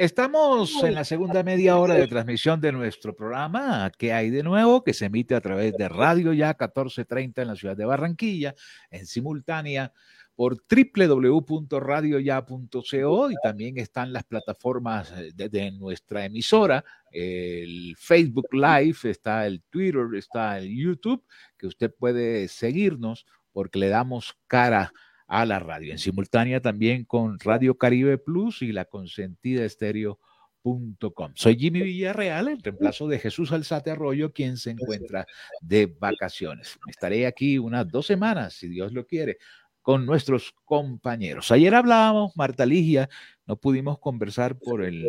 Estamos 0.00 0.82
en 0.82 0.94
la 0.94 1.04
segunda 1.04 1.42
media 1.42 1.76
hora 1.76 1.92
de 1.92 2.06
transmisión 2.06 2.58
de 2.58 2.72
nuestro 2.72 3.14
programa. 3.14 3.92
¿Qué 3.98 4.14
hay 4.14 4.30
de 4.30 4.42
nuevo? 4.42 4.82
que 4.82 4.94
se 4.94 5.04
emite 5.04 5.34
a 5.34 5.42
través 5.42 5.76
de 5.76 5.90
Radio 5.90 6.32
Ya 6.32 6.56
1430 6.58 7.42
en 7.42 7.48
la 7.48 7.54
ciudad 7.54 7.76
de 7.76 7.84
Barranquilla, 7.84 8.54
en 8.90 9.04
simultánea 9.04 9.92
por 10.34 10.56
www.radioya.co 10.56 13.30
y 13.30 13.34
también 13.42 13.76
están 13.76 14.14
las 14.14 14.24
plataformas 14.24 15.12
de, 15.34 15.50
de, 15.50 15.70
nuestra 15.72 16.24
emisora, 16.24 16.82
el 17.12 17.94
Facebook 17.98 18.48
Live, 18.54 18.96
está 19.04 19.46
el 19.46 19.60
Twitter, 19.68 20.06
está 20.16 20.56
el 20.56 20.74
YouTube, 20.74 21.22
que 21.58 21.66
usted 21.66 21.94
puede 21.94 22.48
seguirnos 22.48 23.26
porque 23.52 23.78
le 23.78 23.88
damos 23.88 24.34
cara 24.46 24.84
a 24.84 24.92
la 25.30 25.60
radio. 25.60 25.92
En 25.92 25.98
simultánea 25.98 26.60
también 26.60 27.04
con 27.04 27.38
Radio 27.38 27.78
Caribe 27.78 28.18
Plus 28.18 28.62
y 28.62 28.72
la 28.72 28.84
consentida 28.84 29.64
estéreo.com. 29.64 31.32
Soy 31.34 31.56
Jimmy 31.56 31.82
Villarreal, 31.82 32.48
el 32.48 32.60
reemplazo 32.60 33.06
de 33.08 33.18
Jesús 33.18 33.52
Alzate 33.52 33.92
Arroyo, 33.92 34.32
quien 34.32 34.56
se 34.56 34.70
encuentra 34.70 35.26
de 35.60 35.86
vacaciones. 35.86 36.78
Estaré 36.88 37.26
aquí 37.26 37.58
unas 37.58 37.88
dos 37.88 38.06
semanas, 38.06 38.54
si 38.54 38.68
Dios 38.68 38.92
lo 38.92 39.06
quiere, 39.06 39.38
con 39.80 40.04
nuestros 40.04 40.52
compañeros. 40.64 41.50
Ayer 41.52 41.74
hablábamos, 41.74 42.36
Marta 42.36 42.66
Ligia, 42.66 43.08
no 43.46 43.56
pudimos 43.56 43.98
conversar 43.98 44.58
por 44.58 44.82
el, 44.82 45.06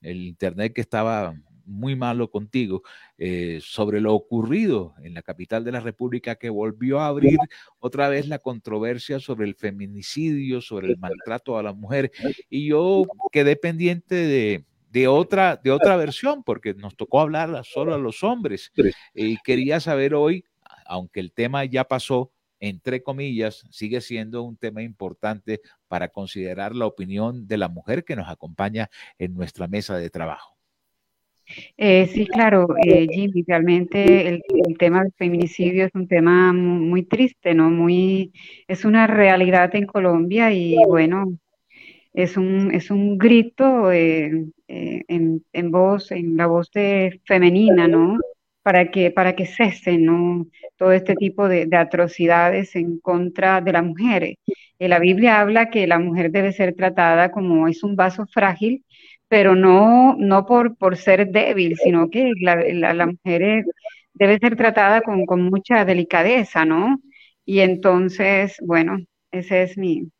el 0.00 0.22
internet 0.22 0.72
que 0.72 0.80
estaba 0.80 1.34
muy 1.68 1.94
malo 1.94 2.30
contigo 2.30 2.82
eh, 3.18 3.60
sobre 3.62 4.00
lo 4.00 4.14
ocurrido 4.14 4.94
en 5.02 5.14
la 5.14 5.22
capital 5.22 5.64
de 5.64 5.72
la 5.72 5.80
República 5.80 6.36
que 6.36 6.50
volvió 6.50 7.00
a 7.00 7.06
abrir 7.06 7.38
otra 7.78 8.08
vez 8.08 8.26
la 8.26 8.38
controversia 8.38 9.20
sobre 9.20 9.46
el 9.46 9.54
feminicidio, 9.54 10.60
sobre 10.60 10.88
el 10.88 10.98
maltrato 10.98 11.58
a 11.58 11.62
la 11.62 11.72
mujer. 11.72 12.10
Y 12.48 12.68
yo 12.68 13.04
quedé 13.30 13.56
pendiente 13.56 14.14
de, 14.14 14.64
de 14.90 15.08
otra, 15.08 15.56
de 15.62 15.70
otra 15.70 15.96
versión, 15.96 16.42
porque 16.42 16.74
nos 16.74 16.96
tocó 16.96 17.20
hablar 17.20 17.64
solo 17.64 17.94
a 17.94 17.98
los 17.98 18.24
hombres. 18.24 18.72
Y 19.14 19.36
quería 19.38 19.80
saber 19.80 20.14
hoy, 20.14 20.44
aunque 20.86 21.20
el 21.20 21.32
tema 21.32 21.64
ya 21.64 21.84
pasó, 21.84 22.32
entre 22.60 23.02
comillas, 23.02 23.66
sigue 23.70 24.00
siendo 24.00 24.42
un 24.42 24.56
tema 24.56 24.82
importante 24.82 25.60
para 25.86 26.08
considerar 26.08 26.74
la 26.74 26.86
opinión 26.86 27.46
de 27.46 27.58
la 27.58 27.68
mujer 27.68 28.04
que 28.04 28.16
nos 28.16 28.28
acompaña 28.28 28.90
en 29.18 29.34
nuestra 29.34 29.68
mesa 29.68 29.96
de 29.96 30.10
trabajo. 30.10 30.57
Eh, 31.76 32.06
sí, 32.08 32.26
claro, 32.26 32.68
eh, 32.84 33.06
Jimmy, 33.10 33.44
realmente 33.46 34.28
el, 34.28 34.42
tema 34.78 35.02
del 35.02 35.12
feminicidio 35.12 35.86
es 35.86 35.94
un 35.94 36.08
tema 36.08 36.52
muy 36.52 37.04
triste, 37.04 37.54
¿no? 37.54 37.70
Muy, 37.70 38.32
es 38.66 38.84
una 38.84 39.06
realidad 39.06 39.74
en 39.74 39.86
Colombia 39.86 40.52
y 40.52 40.76
bueno, 40.86 41.38
es 42.14 42.36
un, 42.36 42.72
es 42.74 42.90
un 42.90 43.18
grito 43.18 43.92
eh, 43.92 44.46
eh 44.68 45.02
en, 45.08 45.44
en, 45.52 45.70
voz, 45.70 46.10
en 46.12 46.36
la 46.36 46.46
voz 46.46 46.70
de, 46.72 47.20
femenina, 47.24 47.88
¿no? 47.88 48.18
Para 48.62 48.90
que, 48.90 49.10
para 49.10 49.34
que 49.34 49.46
cesen, 49.46 50.04
¿no? 50.04 50.46
Todo 50.76 50.92
este 50.92 51.14
tipo 51.16 51.48
de, 51.48 51.66
de 51.66 51.76
atrocidades 51.76 52.76
en 52.76 52.98
contra 53.00 53.60
de 53.60 53.72
la 53.72 53.82
mujer. 53.82 54.36
la 54.78 54.98
Biblia 54.98 55.40
habla 55.40 55.70
que 55.70 55.86
la 55.86 55.98
mujer 55.98 56.30
debe 56.30 56.52
ser 56.52 56.74
tratada 56.74 57.30
como 57.30 57.68
es 57.68 57.82
un 57.82 57.96
vaso 57.96 58.26
frágil 58.26 58.84
pero 59.28 59.54
no, 59.54 60.16
no 60.18 60.46
por, 60.46 60.76
por 60.76 60.96
ser 60.96 61.28
débil, 61.28 61.76
sino 61.76 62.10
que 62.10 62.32
la, 62.40 62.56
la, 62.94 63.06
mujer 63.06 63.64
debe 64.14 64.38
ser 64.38 64.56
tratada 64.56 65.02
con, 65.02 65.26
con, 65.26 65.42
mucha 65.42 65.84
delicadeza, 65.84 66.64
¿no? 66.64 67.00
Y 67.44 67.60
entonces, 67.60 68.56
bueno, 68.62 68.98
ese 69.30 69.62
es 69.62 69.78
mi... 69.78 70.10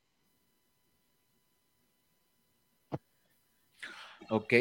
Ok. 4.30 4.54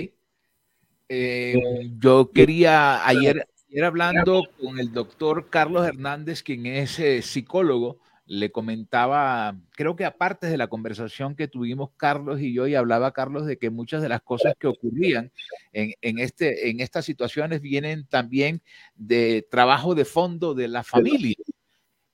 Eh, 1.10 1.55
yo 1.99 2.31
quería, 2.31 3.05
ayer, 3.05 3.47
ayer 3.69 3.83
hablando 3.83 4.43
con 4.62 4.79
el 4.79 4.91
doctor 4.91 5.49
Carlos 5.49 5.88
Hernández, 5.88 6.41
quien 6.43 6.65
es 6.65 6.99
eh, 6.99 7.21
psicólogo, 7.21 7.99
le 8.28 8.52
comentaba, 8.52 9.58
creo 9.72 9.96
que 9.96 10.06
aparte 10.06 10.48
de 10.48 10.58
la 10.58 10.68
conversación 10.68 11.36
que 11.36 11.48
tuvimos 11.48 11.92
Carlos 11.96 12.42
y 12.42 12.54
yo, 12.54 12.68
y 12.68 12.76
hablaba 12.76 13.13
Carlos 13.13 13.46
de 13.46 13.58
que 13.58 13.70
muchas 13.70 14.02
de 14.02 14.10
las 14.10 14.22
cosas 14.22 14.54
que 14.60 14.68
ocurrían 14.68 15.32
en, 15.72 15.94
en, 16.02 16.20
este, 16.20 16.70
en 16.70 16.82
estas 16.82 17.06
situaciones 17.06 17.62
vienen 17.62 18.06
también 18.06 18.62
de 18.96 19.48
trabajo 19.50 19.96
de 19.96 20.06
fondo 20.06 20.54
de 20.54 20.68
la 20.68 20.84
familia. 20.84 21.36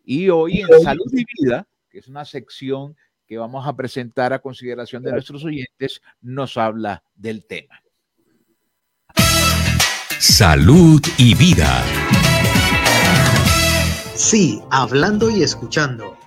Y 0.06 0.30
hoy 0.30 0.62
en 0.62 0.67
Salud 0.84 1.12
y 1.12 1.26
Vida, 1.41 1.67
que 1.89 1.99
es 1.99 2.08
una 2.08 2.26
sección 2.26 2.95
que 3.26 3.38
vamos 3.38 3.65
a 3.65 3.76
presentar 3.76 4.34
a 4.34 4.39
consideración 4.39 5.02
de 5.02 5.12
nuestros 5.12 5.43
oyentes, 5.43 6.02
nos 6.21 6.58
habla 6.58 7.04
del 7.15 7.45
tema. 7.45 7.82
Salud 10.19 11.02
y 11.17 11.34
Vida. 11.36 12.02
Sí, 14.25 14.62
hablando 14.71 15.29
y 15.29 15.43
escuchando. 15.43 16.17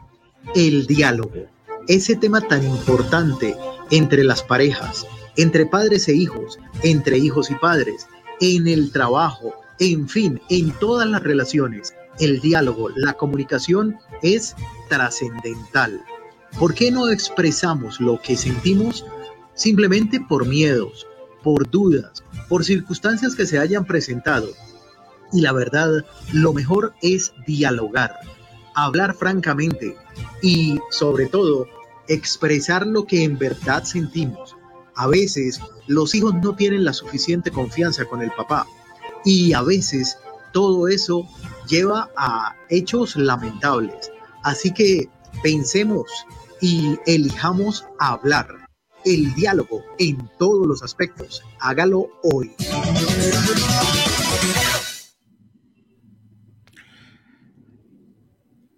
El 0.54 0.86
diálogo. 0.86 1.46
Ese 1.88 2.14
tema 2.14 2.42
tan 2.42 2.62
importante 2.62 3.56
entre 3.90 4.22
las 4.22 4.42
parejas, 4.42 5.06
entre 5.38 5.64
padres 5.64 6.06
e 6.06 6.14
hijos, 6.14 6.58
entre 6.82 7.16
hijos 7.16 7.50
y 7.50 7.54
padres, 7.54 8.06
en 8.42 8.68
el 8.68 8.92
trabajo, 8.92 9.54
en 9.80 10.10
fin, 10.10 10.42
en 10.50 10.72
todas 10.72 11.08
las 11.08 11.22
relaciones. 11.22 11.94
El 12.20 12.40
diálogo, 12.42 12.90
la 12.96 13.14
comunicación 13.14 13.96
es 14.20 14.54
trascendental. 14.90 15.98
¿Por 16.58 16.74
qué 16.74 16.90
no 16.90 17.08
expresamos 17.08 17.98
lo 17.98 18.20
que 18.20 18.36
sentimos 18.36 19.06
simplemente 19.54 20.20
por 20.20 20.46
miedos, 20.46 21.06
por 21.42 21.70
dudas, 21.70 22.22
por 22.50 22.62
circunstancias 22.62 23.34
que 23.34 23.46
se 23.46 23.58
hayan 23.58 23.86
presentado? 23.86 24.48
Y 25.32 25.40
la 25.40 25.52
verdad, 25.52 26.04
lo 26.32 26.52
mejor 26.52 26.94
es 27.02 27.32
dialogar, 27.46 28.18
hablar 28.74 29.14
francamente 29.14 29.96
y, 30.42 30.80
sobre 30.90 31.26
todo, 31.26 31.66
expresar 32.08 32.86
lo 32.86 33.06
que 33.06 33.24
en 33.24 33.38
verdad 33.38 33.84
sentimos. 33.84 34.56
A 34.94 35.06
veces 35.06 35.60
los 35.86 36.14
hijos 36.14 36.34
no 36.34 36.54
tienen 36.56 36.84
la 36.84 36.92
suficiente 36.92 37.50
confianza 37.50 38.04
con 38.06 38.22
el 38.22 38.30
papá 38.30 38.66
y 39.24 39.52
a 39.52 39.62
veces 39.62 40.16
todo 40.52 40.88
eso 40.88 41.28
lleva 41.68 42.10
a 42.16 42.54
hechos 42.70 43.16
lamentables. 43.16 44.10
Así 44.42 44.72
que 44.72 45.08
pensemos 45.42 46.08
y 46.60 46.96
elijamos 47.06 47.84
hablar. 47.98 48.48
El 49.04 49.34
diálogo 49.34 49.84
en 49.98 50.30
todos 50.38 50.66
los 50.66 50.82
aspectos. 50.82 51.42
Hágalo 51.60 52.08
hoy. 52.22 52.54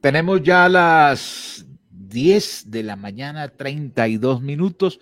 Tenemos 0.01 0.43
ya 0.43 0.69
las 0.69 1.67
10 1.91 2.71
de 2.71 2.83
la 2.85 2.95
mañana, 2.95 3.49
32 3.49 4.41
minutos, 4.41 5.01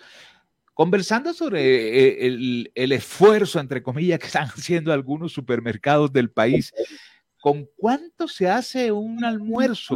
conversando 0.73 1.33
sobre 1.33 1.61
eh, 1.61 2.25
el, 2.25 2.71
el, 2.73 2.91
esfuerzo, 2.91 3.59
entre 3.59 3.83
comillas, 3.83 4.19
que 4.19 4.25
están 4.25 4.47
haciendo 4.55 4.91
algunos 4.91 5.31
supermercados 5.31 6.11
del 6.11 6.31
país. 6.31 6.73
¿Con 7.39 7.67
cuánto 7.75 8.27
se 8.27 8.49
hace 8.49 8.91
un 8.91 9.23
almuerzo? 9.23 9.95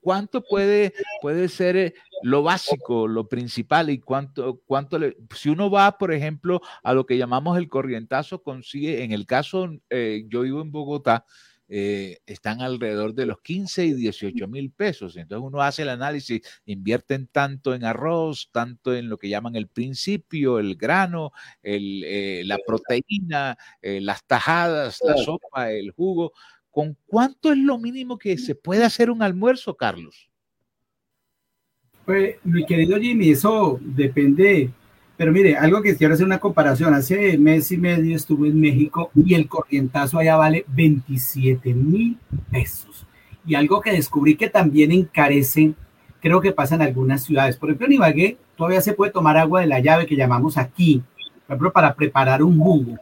¿Cuánto 0.00 0.42
puede, 0.42 0.92
puede 1.20 1.48
ser 1.48 1.76
eh, 1.76 1.94
lo 2.22 2.42
básico, 2.42 3.08
lo 3.08 3.28
principal 3.28 3.90
y 3.90 3.98
cuánto, 3.98 4.60
cuánto 4.66 4.98
le, 4.98 5.16
si 5.34 5.48
uno 5.48 5.70
va, 5.70 5.98
por 5.98 6.12
ejemplo, 6.12 6.60
a 6.82 6.92
lo 6.92 7.06
que 7.06 7.16
llamamos 7.16 7.58
el 7.58 7.68
corrientazo, 7.68 8.42
consigue, 8.42 9.02
en 9.02 9.12
el 9.12 9.26
caso, 9.26 9.68
eh, 9.90 10.24
yo 10.28 10.42
vivo 10.42 10.60
en 10.60 10.70
Bogotá, 10.70 11.24
eh, 11.70 12.18
están 12.24 12.62
alrededor 12.62 13.14
de 13.14 13.26
los 13.26 13.40
15 13.42 13.84
y 13.84 13.92
18 13.92 14.48
mil 14.48 14.70
pesos. 14.70 15.16
Entonces 15.16 15.46
uno 15.46 15.60
hace 15.60 15.82
el 15.82 15.90
análisis, 15.90 16.40
invierten 16.64 17.26
tanto 17.26 17.74
en 17.74 17.84
arroz, 17.84 18.48
tanto 18.52 18.94
en 18.94 19.08
lo 19.08 19.18
que 19.18 19.28
llaman 19.28 19.54
el 19.54 19.68
principio, 19.68 20.58
el 20.58 20.76
grano, 20.76 21.32
el, 21.62 22.04
eh, 22.04 22.42
la 22.46 22.58
proteína, 22.66 23.58
eh, 23.82 24.00
las 24.00 24.24
tajadas, 24.26 24.98
la 25.04 25.16
sopa, 25.18 25.70
el 25.70 25.90
jugo. 25.90 26.32
¿Con 26.70 26.96
cuánto 27.06 27.52
es 27.52 27.58
lo 27.58 27.78
mínimo 27.78 28.18
que 28.18 28.38
se 28.38 28.54
puede 28.54 28.84
hacer 28.84 29.10
un 29.10 29.22
almuerzo, 29.22 29.76
Carlos? 29.76 30.30
Pues, 32.06 32.36
mi 32.44 32.64
querido 32.64 32.98
Jimmy, 32.98 33.30
eso 33.30 33.78
depende 33.82 34.70
pero 35.18 35.32
mire, 35.32 35.56
algo 35.56 35.82
que 35.82 35.96
quiero 35.96 36.14
hacer 36.14 36.24
una 36.24 36.38
comparación. 36.38 36.94
Hace 36.94 37.36
mes 37.38 37.72
y 37.72 37.76
medio 37.76 38.14
estuve 38.14 38.50
en 38.50 38.60
México 38.60 39.10
y 39.16 39.34
el 39.34 39.48
corrientazo 39.48 40.16
allá 40.16 40.36
vale 40.36 40.64
27 40.68 41.74
mil 41.74 42.16
pesos. 42.52 43.04
Y 43.44 43.56
algo 43.56 43.80
que 43.80 43.90
descubrí 43.90 44.36
que 44.36 44.48
también 44.48 44.92
encarece, 44.92 45.74
creo 46.20 46.40
que 46.40 46.52
pasa 46.52 46.76
en 46.76 46.82
algunas 46.82 47.24
ciudades. 47.24 47.56
Por 47.56 47.68
ejemplo, 47.68 47.88
en 47.88 47.94
Ibagué 47.94 48.36
todavía 48.56 48.80
se 48.80 48.92
puede 48.92 49.10
tomar 49.10 49.36
agua 49.36 49.60
de 49.60 49.66
la 49.66 49.80
llave 49.80 50.06
que 50.06 50.14
llamamos 50.14 50.56
aquí, 50.56 51.02
por 51.16 51.54
ejemplo, 51.56 51.72
para 51.72 51.94
preparar 51.94 52.40
un 52.44 52.56
jugo. 52.56 52.96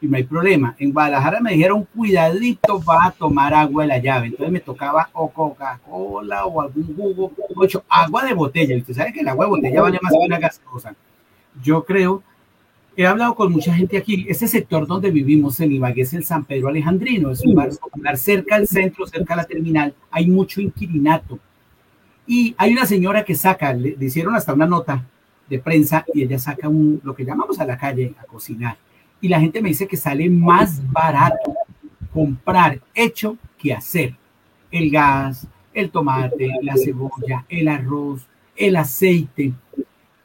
Y 0.00 0.06
no 0.06 0.16
hay 0.16 0.24
problema. 0.24 0.74
En 0.78 0.94
Guadalajara 0.94 1.40
me 1.40 1.52
dijeron, 1.52 1.86
cuidadito, 1.94 2.82
va 2.82 3.04
a 3.04 3.10
tomar 3.10 3.52
agua 3.52 3.82
de 3.82 3.88
la 3.88 3.98
llave. 3.98 4.28
Entonces 4.28 4.50
me 4.50 4.60
tocaba 4.60 5.10
o 5.12 5.28
Coca-Cola 5.28 6.46
o 6.46 6.62
algún 6.62 6.96
jugo, 6.96 7.32
o 7.54 7.64
hecho, 7.64 7.84
agua 7.86 8.24
de 8.24 8.32
botella. 8.32 8.78
Usted 8.78 8.94
sabe 8.94 9.12
que 9.12 9.20
el 9.20 9.28
agua 9.28 9.44
de 9.44 9.50
botella 9.50 9.82
vale 9.82 9.98
más 10.00 10.10
que 10.10 10.26
una 10.26 10.38
gaseosa 10.38 10.94
yo 11.62 11.84
creo, 11.84 12.22
he 12.96 13.06
hablado 13.06 13.34
con 13.34 13.52
mucha 13.52 13.74
gente 13.74 13.96
aquí, 13.96 14.26
ese 14.28 14.46
sector 14.46 14.86
donde 14.86 15.10
vivimos 15.10 15.58
en 15.60 15.72
Ibagué 15.72 16.02
es 16.02 16.14
el 16.14 16.24
San 16.24 16.44
Pedro 16.44 16.68
Alejandrino, 16.68 17.30
es 17.30 17.40
un 17.42 17.54
barrio 17.54 17.78
popular 17.78 18.16
cerca 18.16 18.56
al 18.56 18.68
centro, 18.68 19.06
cerca 19.06 19.34
a 19.34 19.38
la 19.38 19.44
terminal, 19.44 19.94
hay 20.10 20.26
mucho 20.28 20.60
inquilinato. 20.60 21.38
Y 22.26 22.54
hay 22.56 22.72
una 22.72 22.86
señora 22.86 23.24
que 23.24 23.34
saca, 23.34 23.72
le, 23.74 23.96
hicieron 24.00 24.34
hasta 24.34 24.54
una 24.54 24.66
nota 24.66 25.04
de 25.48 25.58
prensa 25.58 26.04
y 26.14 26.22
ella 26.22 26.38
saca 26.38 26.68
un, 26.68 27.00
lo 27.04 27.14
que 27.14 27.24
llamamos 27.24 27.58
a 27.60 27.66
la 27.66 27.76
calle 27.76 28.14
a 28.18 28.24
cocinar. 28.24 28.76
Y 29.20 29.28
la 29.28 29.40
gente 29.40 29.60
me 29.60 29.68
dice 29.68 29.86
que 29.86 29.96
sale 29.96 30.28
más 30.30 30.80
barato 30.90 31.54
comprar 32.12 32.80
hecho 32.94 33.36
que 33.58 33.74
hacer. 33.74 34.16
El 34.70 34.90
gas, 34.90 35.46
el 35.72 35.90
tomate, 35.90 36.50
la 36.62 36.76
cebolla, 36.76 37.44
el 37.48 37.68
arroz, 37.68 38.26
el 38.56 38.76
aceite. 38.76 39.52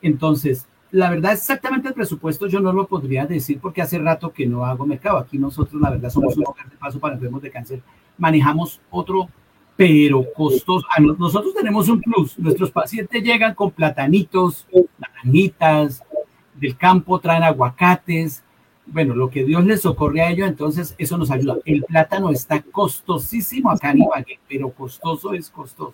Entonces, 0.01 0.65
la 0.91 1.09
verdad, 1.09 1.33
exactamente 1.33 1.87
el 1.89 1.93
presupuesto 1.93 2.47
yo 2.47 2.59
no 2.59 2.73
lo 2.73 2.87
podría 2.87 3.25
decir 3.25 3.59
porque 3.59 3.81
hace 3.81 3.99
rato 3.99 4.31
que 4.33 4.47
no 4.47 4.65
hago 4.65 4.85
mercado. 4.85 5.17
Aquí 5.17 5.37
nosotros, 5.37 5.79
la 5.81 5.91
verdad, 5.91 6.09
somos 6.09 6.35
un 6.35 6.43
lugar 6.43 6.69
de 6.69 6.77
paso 6.77 6.99
para 6.99 7.15
enfermos 7.15 7.41
de 7.41 7.51
cáncer. 7.51 7.81
Manejamos 8.17 8.81
otro, 8.89 9.29
pero 9.75 10.25
costoso. 10.35 10.85
Nosotros 11.17 11.53
tenemos 11.53 11.87
un 11.89 12.01
plus. 12.01 12.37
Nuestros 12.39 12.71
pacientes 12.71 13.23
llegan 13.23 13.53
con 13.53 13.71
platanitos, 13.71 14.67
naranjitas, 14.97 16.03
del 16.55 16.75
campo 16.75 17.19
traen 17.19 17.43
aguacates. 17.43 18.43
Bueno, 18.87 19.13
lo 19.13 19.29
que 19.29 19.45
Dios 19.45 19.63
les 19.65 19.81
socorre 19.81 20.21
a 20.21 20.31
ellos, 20.31 20.47
entonces 20.47 20.95
eso 20.97 21.17
nos 21.17 21.29
ayuda. 21.29 21.57
El 21.65 21.83
plátano 21.83 22.31
está 22.31 22.63
costosísimo 22.63 23.69
acá 23.69 23.91
en 23.91 23.99
Ibagué, 23.99 24.39
pero 24.47 24.71
costoso 24.71 25.33
es 25.33 25.51
costoso. 25.51 25.93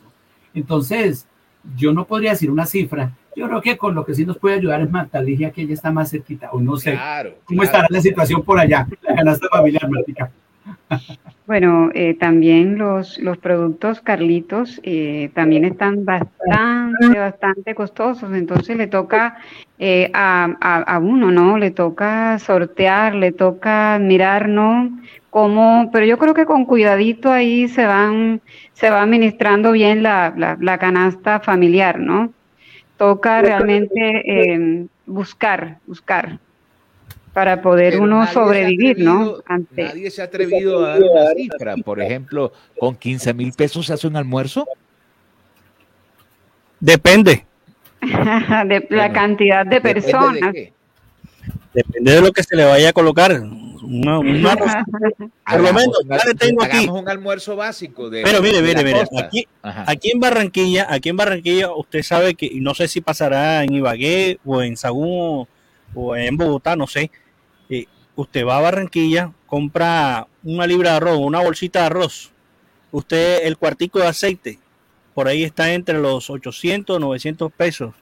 Entonces, 0.53 1.27
yo 1.75 1.93
no 1.93 2.05
podría 2.05 2.31
decir 2.31 2.51
una 2.51 2.65
cifra, 2.65 3.11
yo 3.35 3.47
creo 3.47 3.61
que 3.61 3.77
con 3.77 3.95
lo 3.95 4.05
que 4.05 4.15
sí 4.15 4.25
nos 4.25 4.37
puede 4.37 4.55
ayudar 4.55 4.81
es 4.81 4.89
Marta 4.89 5.21
Ligia, 5.21 5.51
que 5.51 5.63
ella 5.63 5.73
está 5.73 5.91
más 5.91 6.09
cerquita, 6.09 6.51
o 6.51 6.59
no 6.59 6.77
sé. 6.77 6.97
¿Cómo 7.43 7.63
estará 7.63 7.87
la 7.89 8.01
situación 8.01 8.43
por 8.43 8.59
allá, 8.59 8.87
la 9.01 9.15
canasta 9.15 9.47
familiar, 9.49 9.89
Martica? 9.89 10.31
Bueno, 11.47 11.89
eh, 11.93 12.15
también 12.15 12.77
los, 12.77 13.19
los 13.19 13.37
productos 13.37 14.01
Carlitos 14.01 14.79
eh, 14.83 15.29
también 15.33 15.65
están 15.65 16.05
bastante, 16.05 17.19
bastante 17.19 17.75
costosos, 17.75 18.33
entonces 18.33 18.75
le 18.77 18.87
toca 18.87 19.37
eh, 19.77 20.09
a, 20.13 20.45
a, 20.87 20.99
uno, 20.99 21.31
¿no? 21.31 21.57
Le 21.57 21.71
toca 21.71 22.39
sortear, 22.39 23.15
le 23.15 23.31
toca 23.31 23.99
mirar, 23.99 24.49
¿no? 24.49 24.99
Pero 25.91 26.05
yo 26.05 26.17
creo 26.17 26.33
que 26.33 26.45
con 26.45 26.65
cuidadito 26.65 27.31
ahí 27.31 27.67
se 27.67 27.85
van, 27.85 28.41
se 28.73 28.89
va 28.89 29.01
administrando 29.01 29.73
bien 29.73 30.01
la, 30.01 30.33
la, 30.35 30.57
la 30.59 30.77
canasta 30.77 31.41
familiar, 31.41 31.99
¿no? 31.99 32.31
toca 32.97 33.41
realmente 33.41 34.21
eh, 34.25 34.87
buscar, 35.05 35.79
buscar 35.85 36.39
para 37.35 37.61
poder 37.61 37.99
uno 37.99 38.25
sobrevivir, 38.27 38.97
¿no? 38.99 39.39
Nadie 39.75 40.09
se 40.09 40.21
ha 40.21 40.25
atrevido 40.25 40.85
a 40.85 40.91
dar 40.91 41.01
una 41.01 41.33
cifra. 41.35 41.75
Por 41.83 42.01
ejemplo, 42.01 42.53
¿con 42.79 42.95
15 42.95 43.33
mil 43.33 43.51
pesos 43.51 43.85
se 43.85 43.91
hace 43.91 44.07
un 44.07 44.15
almuerzo? 44.15 44.65
Depende. 46.79 47.45
de 48.01 48.87
la 48.89 49.11
cantidad 49.11 49.65
de 49.65 49.81
personas. 49.81 50.53
Depende 51.73 52.13
de 52.13 52.21
lo 52.21 52.31
que 52.31 52.41
se 52.41 52.55
le 52.55 52.63
vaya 52.63 52.87
a 52.87 52.93
colocar. 52.93 53.37
No, 53.41 54.21
Por 55.51 55.59
lo 55.59 55.73
menos, 55.73 55.99
tengo 56.39 56.63
aquí. 56.63 56.87
un 56.87 57.09
almuerzo 57.09 57.57
básico. 57.57 58.09
De, 58.09 58.23
Pero 58.23 58.41
mire, 58.41 58.61
mire, 58.61 58.81
mire. 58.81 59.03
Aquí, 59.21 59.45
aquí, 59.61 60.11
en 60.11 60.21
Barranquilla, 60.21 60.87
aquí 60.89 61.09
en 61.09 61.17
Barranquilla, 61.17 61.73
usted 61.73 62.01
sabe 62.01 62.35
que, 62.35 62.45
y 62.45 62.61
no 62.61 62.73
sé 62.73 62.87
si 62.87 63.01
pasará 63.01 63.65
en 63.65 63.73
Ibagué 63.73 64.39
o 64.45 64.61
en 64.61 64.77
Sagún 64.77 65.49
o, 65.93 66.15
en 66.15 66.37
Bogotá, 66.37 66.77
no 66.77 66.87
sé. 66.87 67.11
Usted 68.15 68.45
va 68.45 68.57
a 68.57 68.61
Barranquilla, 68.61 69.33
compra 69.45 70.27
una 70.43 70.65
libra 70.67 70.91
de 70.91 70.97
arroz, 70.97 71.19
una 71.19 71.41
bolsita 71.41 71.79
de 71.81 71.85
arroz. 71.87 72.31
Usted, 72.91 73.45
el 73.45 73.57
cuartico 73.57 73.99
de 73.99 74.07
aceite, 74.07 74.59
por 75.13 75.27
ahí 75.27 75.43
está 75.43 75.73
entre 75.73 75.99
los 75.99 76.29
800, 76.29 76.99
900 76.99 77.51
pesos 77.51 77.93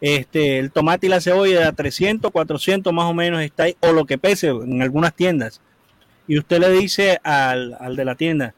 este, 0.00 0.58
el 0.58 0.70
tomate 0.70 1.06
y 1.06 1.10
la 1.10 1.20
cebolla 1.20 1.66
de 1.66 1.72
300, 1.72 2.30
400 2.30 2.92
más 2.92 3.06
o 3.06 3.14
menos 3.14 3.40
está 3.42 3.64
ahí, 3.64 3.76
o 3.80 3.92
lo 3.92 4.04
que 4.04 4.18
pese 4.18 4.48
en 4.48 4.82
algunas 4.82 5.14
tiendas. 5.14 5.60
Y 6.28 6.38
usted 6.38 6.58
le 6.58 6.70
dice 6.70 7.18
al, 7.22 7.76
al 7.80 7.96
de 7.96 8.04
la 8.04 8.14
tienda, 8.14 8.54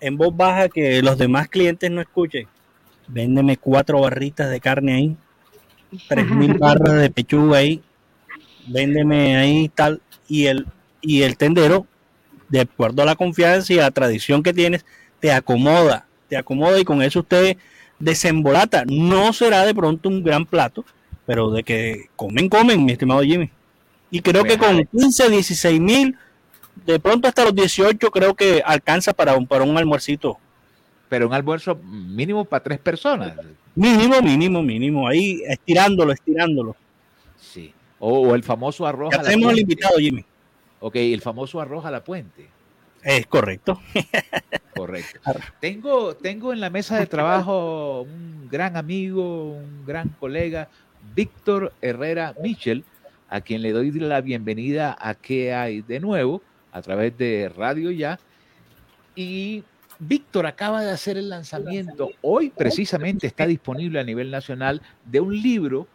en 0.00 0.16
voz 0.16 0.34
baja, 0.34 0.68
que 0.68 1.02
los 1.02 1.18
demás 1.18 1.48
clientes 1.48 1.90
no 1.90 2.00
escuchen, 2.00 2.46
véndeme 3.08 3.56
cuatro 3.56 4.00
barritas 4.00 4.50
de 4.50 4.60
carne 4.60 4.94
ahí, 4.94 5.16
tres 6.08 6.30
mil 6.30 6.54
barras 6.58 7.00
de 7.00 7.10
pechuga 7.10 7.58
ahí, 7.58 7.82
véndeme 8.66 9.36
ahí 9.36 9.68
tal, 9.68 10.00
y 10.30 10.46
el, 10.46 10.66
y 11.02 11.22
el 11.22 11.36
tendero, 11.36 11.86
de 12.48 12.60
acuerdo 12.60 13.02
a 13.02 13.04
la 13.04 13.16
confianza 13.16 13.74
y 13.74 13.78
a 13.78 13.82
la 13.82 13.90
tradición 13.90 14.42
que 14.42 14.54
tienes, 14.54 14.86
te 15.18 15.32
acomoda, 15.32 16.06
te 16.28 16.36
acomoda 16.36 16.78
y 16.78 16.84
con 16.84 17.02
eso 17.02 17.20
usted 17.20 17.56
desembolata. 17.98 18.84
No 18.86 19.32
será 19.32 19.66
de 19.66 19.74
pronto 19.74 20.08
un 20.08 20.22
gran 20.22 20.46
plato, 20.46 20.84
pero 21.26 21.50
de 21.50 21.64
que 21.64 22.06
comen, 22.14 22.48
comen, 22.48 22.84
mi 22.84 22.92
estimado 22.92 23.22
Jimmy. 23.22 23.50
Y 24.10 24.20
creo 24.20 24.44
que 24.44 24.56
con 24.56 24.84
15, 24.86 25.30
16 25.30 25.80
mil, 25.80 26.16
de 26.86 27.00
pronto 27.00 27.26
hasta 27.26 27.44
los 27.44 27.54
18, 27.54 28.10
creo 28.10 28.34
que 28.34 28.62
alcanza 28.64 29.12
para 29.12 29.34
un, 29.34 29.46
para 29.46 29.64
un 29.64 29.76
almuercito. 29.76 30.38
Pero 31.08 31.26
un 31.26 31.34
almuerzo 31.34 31.74
mínimo 31.74 32.44
para 32.44 32.62
tres 32.62 32.78
personas. 32.78 33.34
Mínimo, 33.74 34.22
mínimo, 34.22 34.62
mínimo. 34.62 35.08
Ahí 35.08 35.42
estirándolo, 35.48 36.12
estirándolo. 36.12 36.76
O, 38.00 38.34
el 38.34 38.42
famoso 38.42 38.86
arroz. 38.86 39.12
Ya 39.12 39.22
tenemos 39.22 39.52
el 39.52 39.60
invitado, 39.60 39.96
Jimmy. 39.98 40.24
Ok, 40.80 40.96
el 40.96 41.20
famoso 41.20 41.60
arroz 41.60 41.84
a 41.84 41.90
la 41.90 42.02
puente. 42.02 42.48
Es 43.02 43.26
correcto. 43.26 43.80
Correcto. 44.74 45.20
Tengo, 45.60 46.14
tengo 46.16 46.52
en 46.52 46.60
la 46.60 46.70
mesa 46.70 46.98
de 46.98 47.06
trabajo 47.06 48.02
un 48.02 48.48
gran 48.50 48.76
amigo, 48.78 49.52
un 49.52 49.84
gran 49.84 50.08
colega, 50.08 50.68
Víctor 51.14 51.74
Herrera 51.82 52.34
Michel, 52.42 52.84
a 53.28 53.42
quien 53.42 53.60
le 53.60 53.72
doy 53.72 53.90
la 53.90 54.22
bienvenida 54.22 54.96
a 54.98 55.14
¿Qué 55.14 55.52
hay 55.52 55.82
de 55.82 56.00
nuevo? 56.00 56.42
a 56.72 56.82
través 56.82 57.16
de 57.18 57.50
Radio 57.54 57.90
Ya. 57.90 58.18
Y 59.14 59.64
Víctor 59.98 60.46
acaba 60.46 60.82
de 60.82 60.90
hacer 60.90 61.18
el 61.18 61.28
lanzamiento, 61.28 62.10
hoy 62.22 62.50
precisamente 62.50 63.26
está 63.26 63.46
disponible 63.46 64.00
a 64.00 64.04
nivel 64.04 64.30
nacional, 64.30 64.80
de 65.04 65.20
un 65.20 65.36
libro 65.42 65.86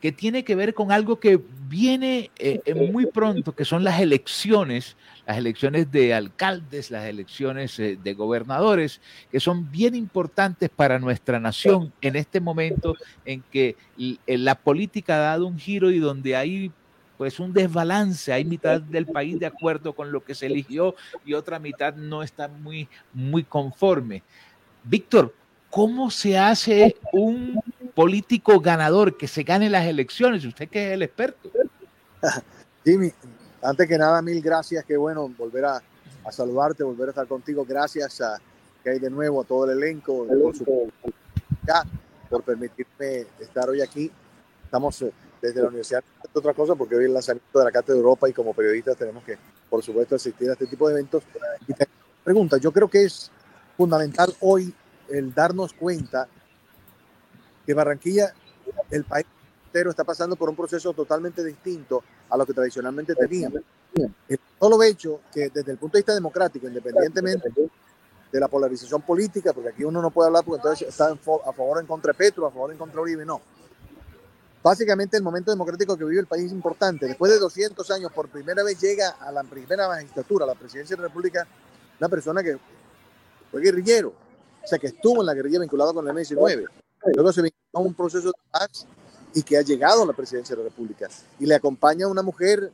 que 0.00 0.12
tiene 0.12 0.44
que 0.44 0.54
ver 0.54 0.74
con 0.74 0.92
algo 0.92 1.18
que 1.18 1.40
viene 1.68 2.30
eh, 2.38 2.60
eh, 2.64 2.74
muy 2.74 3.06
pronto, 3.06 3.54
que 3.54 3.64
son 3.64 3.84
las 3.84 4.00
elecciones, 4.00 4.96
las 5.26 5.38
elecciones 5.38 5.90
de 5.90 6.14
alcaldes, 6.14 6.90
las 6.90 7.06
elecciones 7.06 7.78
eh, 7.78 7.98
de 8.02 8.14
gobernadores, 8.14 9.00
que 9.30 9.40
son 9.40 9.70
bien 9.70 9.94
importantes 9.94 10.70
para 10.70 10.98
nuestra 10.98 11.40
nación 11.40 11.92
en 12.00 12.16
este 12.16 12.40
momento 12.40 12.96
en 13.24 13.42
que 13.50 13.76
la 14.26 14.54
política 14.54 15.16
ha 15.16 15.30
dado 15.30 15.46
un 15.46 15.58
giro 15.58 15.90
y 15.90 15.98
donde 15.98 16.36
hay 16.36 16.72
pues 17.16 17.40
un 17.40 17.52
desbalance, 17.52 18.32
hay 18.32 18.44
mitad 18.44 18.80
del 18.80 19.06
país 19.06 19.40
de 19.40 19.46
acuerdo 19.46 19.92
con 19.92 20.12
lo 20.12 20.24
que 20.24 20.36
se 20.36 20.46
eligió 20.46 20.94
y 21.26 21.34
otra 21.34 21.58
mitad 21.58 21.96
no 21.96 22.22
está 22.22 22.46
muy, 22.46 22.88
muy 23.12 23.42
conforme. 23.42 24.22
Víctor, 24.84 25.34
¿cómo 25.70 26.10
se 26.10 26.38
hace 26.38 26.96
un 27.12 27.60
político 27.94 28.60
ganador 28.60 29.16
que 29.16 29.28
se 29.28 29.42
gane 29.42 29.68
las 29.70 29.86
elecciones? 29.86 30.44
Usted 30.44 30.68
que 30.68 30.88
es 30.88 30.92
el 30.94 31.02
experto. 31.02 31.50
Jimmy, 32.84 33.12
antes 33.62 33.88
que 33.88 33.98
nada, 33.98 34.22
mil 34.22 34.40
gracias, 34.40 34.84
qué 34.84 34.96
bueno 34.96 35.28
volver 35.36 35.64
a, 35.64 35.82
saludarte, 36.30 36.84
volver 36.84 37.08
a 37.08 37.10
estar 37.10 37.26
contigo. 37.26 37.64
Gracias 37.66 38.20
a 38.20 38.38
que 38.82 38.90
hay 38.90 38.98
de 38.98 39.10
nuevo 39.10 39.40
a 39.40 39.44
todo 39.44 39.64
el 39.70 39.78
elenco, 39.78 40.26
por, 40.26 40.56
su, 40.56 40.90
por 42.28 42.42
permitirme 42.42 43.26
estar 43.40 43.68
hoy 43.68 43.80
aquí. 43.80 44.10
Estamos 44.64 45.00
eh, 45.02 45.12
desde 45.40 45.62
la 45.62 45.68
universidad 45.68 46.04
otra 46.32 46.54
cosa 46.54 46.74
porque 46.74 46.94
hoy 46.94 47.04
es 47.04 47.08
el 47.08 47.14
lanzamiento 47.14 47.58
de 47.58 47.64
la 47.64 47.72
Cátedra 47.72 47.94
de 47.94 48.00
Europa 48.00 48.28
y 48.28 48.32
como 48.32 48.54
periodistas 48.54 48.96
tenemos 48.96 49.24
que, 49.24 49.36
por 49.68 49.82
supuesto, 49.82 50.14
asistir 50.14 50.48
a 50.50 50.52
este 50.52 50.66
tipo 50.66 50.86
de 50.88 50.94
eventos. 50.94 51.24
Y 51.66 51.72
te 51.72 51.88
pregunta, 52.22 52.58
yo 52.58 52.72
creo 52.72 52.88
que 52.88 53.04
es 53.04 53.30
fundamental 53.76 54.32
hoy 54.40 54.72
el 55.08 55.34
darnos 55.34 55.72
cuenta 55.72 56.28
que 57.66 57.74
Barranquilla, 57.74 58.32
el 58.90 59.04
país 59.04 59.26
entero, 59.66 59.90
está 59.90 60.04
pasando 60.04 60.36
por 60.36 60.48
un 60.48 60.56
proceso 60.56 60.92
totalmente 60.92 61.44
distinto 61.44 62.02
a 62.30 62.36
lo 62.36 62.46
que 62.46 62.54
tradicionalmente 62.54 63.14
teníamos. 63.14 63.60
El 64.28 64.40
solo 64.58 64.82
hecho 64.82 65.20
que 65.32 65.50
desde 65.50 65.72
el 65.72 65.78
punto 65.78 65.96
de 65.96 66.00
vista 66.00 66.14
democrático, 66.14 66.66
independientemente 66.66 67.50
de 68.30 68.40
la 68.40 68.48
polarización 68.48 69.02
política, 69.02 69.52
porque 69.52 69.70
aquí 69.70 69.84
uno 69.84 70.02
no 70.02 70.10
puede 70.10 70.28
hablar 70.28 70.44
porque 70.44 70.60
entonces 70.60 70.88
está 70.88 71.10
a 71.10 71.52
favor 71.52 71.78
o 71.78 71.80
en 71.80 71.86
contra 71.86 72.12
de 72.12 72.18
Petro, 72.18 72.46
a 72.46 72.50
favor 72.50 72.70
o 72.70 72.72
en 72.72 72.78
contra 72.78 72.96
de 72.96 73.02
Uribe, 73.02 73.24
no 73.24 73.40
Básicamente 74.62 75.16
el 75.16 75.22
momento 75.22 75.50
democrático 75.50 75.96
que 75.96 76.04
vive 76.04 76.20
el 76.20 76.26
país 76.26 76.46
es 76.46 76.52
importante. 76.52 77.06
Después 77.06 77.32
de 77.32 77.38
200 77.38 77.90
años, 77.90 78.12
por 78.12 78.28
primera 78.28 78.62
vez 78.62 78.80
llega 78.80 79.10
a 79.20 79.30
la 79.30 79.44
primera 79.44 79.86
magistratura, 79.88 80.44
a 80.44 80.48
la 80.48 80.54
presidencia 80.54 80.96
de 80.96 81.02
la 81.02 81.08
República, 81.08 81.46
una 81.98 82.08
persona 82.08 82.42
que 82.42 82.58
fue 83.50 83.62
guerrillero, 83.62 84.12
sea, 84.68 84.78
que 84.78 84.88
estuvo 84.88 85.20
en 85.20 85.26
la 85.26 85.34
guerrilla 85.34 85.60
vinculada 85.60 85.92
con 85.92 86.04
el 86.04 86.10
M-19. 86.10 86.66
Luego 87.14 87.32
se 87.32 87.42
vinculó 87.42 87.72
a 87.74 87.80
un 87.80 87.94
proceso 87.94 88.28
de 88.28 88.38
paz 88.50 88.86
y 89.34 89.42
que 89.42 89.56
ha 89.56 89.62
llegado 89.62 90.02
a 90.02 90.06
la 90.06 90.12
presidencia 90.12 90.54
de 90.56 90.62
la 90.62 90.68
República. 90.68 91.08
Y 91.38 91.46
le 91.46 91.54
acompaña 91.54 92.08
una 92.08 92.22
mujer 92.22 92.70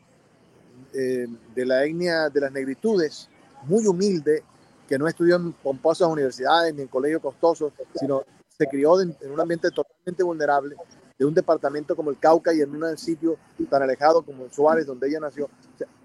eh, 0.92 1.26
de 1.54 1.66
la 1.66 1.84
etnia 1.84 2.28
de 2.30 2.40
las 2.40 2.52
negritudes, 2.52 3.28
muy 3.64 3.86
humilde, 3.86 4.42
que 4.88 4.98
no 4.98 5.08
estudió 5.08 5.36
en 5.36 5.52
pomposas 5.52 6.08
universidades 6.08 6.74
ni 6.74 6.82
en 6.82 6.88
colegios 6.88 7.22
costosos, 7.22 7.72
sino 7.98 8.22
se 8.56 8.66
crió 8.66 9.00
en 9.00 9.16
un 9.30 9.40
ambiente 9.40 9.70
totalmente 9.70 10.22
vulnerable 10.22 10.76
de 11.18 11.24
un 11.24 11.34
departamento 11.34 11.94
como 11.94 12.10
el 12.10 12.18
Cauca 12.18 12.52
y 12.52 12.60
en 12.60 12.70
un 12.70 12.98
sitio 12.98 13.36
tan 13.70 13.82
alejado 13.82 14.22
como 14.22 14.50
Suárez, 14.50 14.86
donde 14.86 15.08
ella 15.08 15.20
nació. 15.20 15.48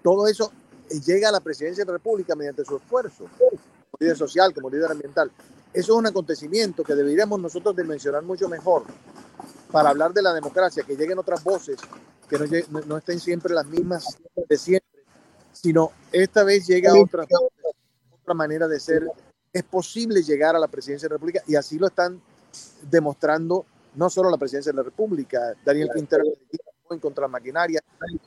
todo 0.02 0.26
eso 0.26 0.52
llega 1.04 1.28
a 1.28 1.32
la 1.32 1.40
presidencia 1.40 1.84
de 1.84 1.90
la 1.90 1.98
República 1.98 2.34
mediante 2.34 2.64
su 2.64 2.76
esfuerzo, 2.76 3.24
como 3.38 3.98
líder 3.98 4.16
social, 4.16 4.54
como 4.54 4.70
líder 4.70 4.90
ambiental. 4.90 5.30
Eso 5.72 5.92
es 5.92 5.98
un 5.98 6.06
acontecimiento 6.06 6.82
que 6.82 6.94
deberíamos 6.94 7.40
nosotros 7.40 7.76
dimensionar 7.76 8.22
mucho 8.22 8.48
mejor 8.48 8.84
para 9.70 9.90
hablar 9.90 10.12
de 10.12 10.22
la 10.22 10.34
democracia, 10.34 10.82
que 10.82 10.96
lleguen 10.96 11.18
otras 11.18 11.44
voces, 11.44 11.78
que 12.28 12.38
no, 12.38 12.80
no 12.86 12.96
estén 12.96 13.20
siempre 13.20 13.54
las 13.54 13.66
mismas 13.66 14.04
de 14.48 14.58
siempre, 14.58 15.04
sino 15.52 15.92
esta 16.10 16.42
vez 16.42 16.66
llega 16.66 16.92
otra, 16.94 17.24
otra 18.10 18.34
manera 18.34 18.66
de 18.66 18.80
ser. 18.80 19.06
Es 19.52 19.62
posible 19.64 20.22
llegar 20.22 20.56
a 20.56 20.58
la 20.58 20.68
presidencia 20.68 21.08
de 21.08 21.10
la 21.10 21.16
República 21.16 21.42
y 21.46 21.56
así 21.56 21.78
lo 21.78 21.88
están 21.88 22.20
demostrando 22.88 23.66
no 23.94 24.10
solo 24.10 24.30
la 24.30 24.36
presidencia 24.36 24.72
de 24.72 24.76
la 24.76 24.82
República, 24.82 25.54
Daniel 25.64 25.90
Quintero 25.92 26.24
llegó 26.24 26.94
en 26.94 26.98
contra 26.98 27.22
la 27.22 27.28
maquinaria, 27.28 27.80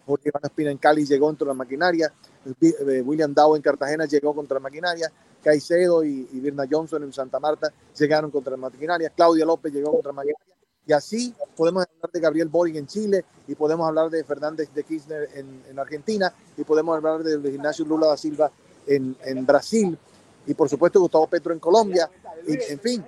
Jorge 0.06 0.30
Iván 0.30 0.42
Espina 0.44 0.72
en 0.72 0.78
Cali 0.78 1.06
llegó 1.06 1.28
contra 1.28 1.48
la 1.48 1.54
maquinaria, 1.54 2.14
eh, 2.62 3.02
William 3.02 3.34
Dow 3.34 3.56
en 3.56 3.62
Cartagena 3.62 4.06
llegó 4.06 4.36
contra 4.36 4.56
la 4.56 4.62
maquinaria, 4.62 5.12
Caicedo 5.44 6.04
y, 6.04 6.28
y 6.32 6.40
Birna 6.40 6.66
Johnson 6.70 7.04
en 7.04 7.14
Santa 7.14 7.40
Marta 7.40 7.72
llegaron 7.98 8.32
contra 8.32 8.56
maquinaria, 8.58 9.10
Claudia 9.10 9.46
López 9.46 9.74
llegó 9.74 9.92
contra 9.92 10.12
maquinaria, 10.12 10.54
y 10.86 10.94
así 10.94 11.34
podemos 11.56 11.86
hablar 11.86 12.12
de 12.12 12.20
Gabriel 12.20 12.48
Boric 12.50 12.76
en 12.76 12.88
Chile, 12.88 13.24
y 13.48 13.56
podemos 13.56 13.88
hablar 13.88 14.10
de 14.10 14.24
Fernández 14.24 14.74
de 14.74 14.84
Kirchner 14.84 15.30
en, 15.36 15.80
Argentina, 15.80 16.34
y 16.58 16.64
podemos 16.64 16.96
hablar 16.96 17.24
de, 17.24 17.50
Ignacio 17.50 17.86
Lula 17.86 18.08
da 18.08 18.18
Silva 18.18 18.52
en, 18.88 19.46
Brasil, 19.46 19.98
y 20.46 20.54
por 20.54 20.70
supuesto 20.70 21.00
Gustavo 21.00 21.28
Petro 21.28 21.54
en 21.54 21.60
Colombia, 21.60 22.10
en 22.48 22.80
fin, 22.80 23.06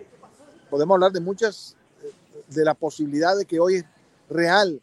podemos 0.69 0.95
hablar 0.95 1.11
de 1.11 1.19
muchas 1.19 1.75
de 2.47 2.63
la 2.63 2.73
posibilidad 2.73 3.35
de 3.35 3.45
que 3.45 3.59
hoy 3.59 3.75
es 3.75 3.85
real 4.29 4.81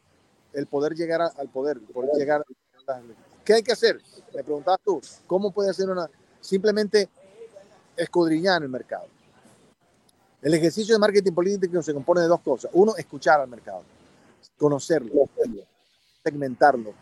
el 0.52 0.66
poder 0.66 0.94
llegar 0.94 1.22
al 1.22 1.48
poder, 1.48 1.80
poder 1.80 2.10
llegar 2.16 2.44
¿Qué 3.44 3.54
hay 3.54 3.62
que 3.62 3.72
hacer? 3.72 4.00
Me 4.34 4.42
preguntabas 4.42 4.80
tú, 4.84 5.00
¿cómo 5.26 5.50
puede 5.50 5.70
hacer 5.70 5.88
una? 5.88 6.08
Simplemente 6.40 7.08
escudriñar 7.96 8.62
el 8.62 8.68
mercado. 8.68 9.06
El 10.40 10.54
ejercicio 10.54 10.94
de 10.94 10.98
marketing 10.98 11.32
político 11.32 11.82
se 11.82 11.94
compone 11.94 12.22
de 12.22 12.26
dos 12.26 12.40
cosas. 12.40 12.70
Uno, 12.74 12.96
escuchar 12.96 13.40
al 13.40 13.48
mercado, 13.48 13.82
conocerlo, 14.58 15.28
segmentarlo, 16.22 16.92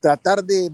tratar 0.00 0.42
de 0.42 0.72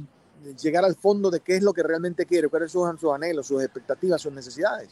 llegar 0.62 0.85
al 0.85 0.95
fondo 0.95 1.31
de 1.31 1.41
qué 1.41 1.57
es 1.57 1.62
lo 1.62 1.73
que 1.73 1.83
realmente 1.83 2.25
quiere, 2.25 2.49
cuáles 2.49 2.73
son 2.73 2.99
sus 2.99 3.12
anhelos, 3.12 3.47
sus 3.47 3.62
expectativas, 3.62 4.23
sus 4.23 4.33
necesidades. 4.33 4.89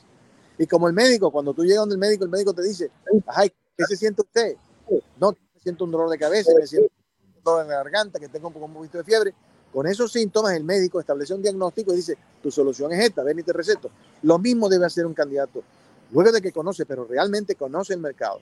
Y 0.58 0.66
como 0.66 0.86
el 0.88 0.94
médico, 0.94 1.30
cuando 1.30 1.54
tú 1.54 1.64
llegas 1.64 1.80
donde 1.80 1.94
el 1.94 2.00
médico, 2.00 2.24
el 2.24 2.30
médico 2.30 2.52
te 2.52 2.62
dice, 2.62 2.90
ay, 3.26 3.50
¿Qué 3.76 3.84
se 3.84 3.96
siente 3.96 4.22
usted? 4.22 4.56
No, 5.20 5.32
me 5.32 5.60
siento 5.60 5.84
un 5.84 5.90
dolor 5.90 6.08
de 6.08 6.18
cabeza, 6.18 6.50
me 6.58 6.66
siento 6.66 6.90
un 7.36 7.42
dolor 7.42 7.62
en 7.62 7.68
la 7.68 7.76
garganta, 7.76 8.18
que 8.18 8.28
tengo 8.28 8.48
un 8.48 8.72
poquito 8.72 8.98
de 8.98 9.04
fiebre. 9.04 9.34
Con 9.76 9.86
esos 9.86 10.10
síntomas, 10.10 10.54
el 10.54 10.64
médico 10.64 11.00
establece 11.00 11.34
un 11.34 11.42
diagnóstico 11.42 11.92
y 11.92 11.96
dice, 11.96 12.16
tu 12.42 12.50
solución 12.50 12.94
es 12.94 13.04
esta, 13.04 13.22
ven 13.22 13.40
y 13.40 13.42
te 13.42 13.52
receto. 13.52 13.90
Lo 14.22 14.38
mismo 14.38 14.70
debe 14.70 14.86
hacer 14.86 15.04
un 15.04 15.12
candidato. 15.12 15.62
Luego 16.12 16.32
de 16.32 16.40
que 16.40 16.50
conoce, 16.50 16.86
pero 16.86 17.04
realmente 17.04 17.56
conoce 17.56 17.92
el 17.92 18.00
mercado, 18.00 18.40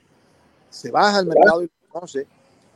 se 0.70 0.92
baja 0.92 1.18
al 1.18 1.26
mercado 1.26 1.64
y 1.64 1.70
conoce 1.88 2.28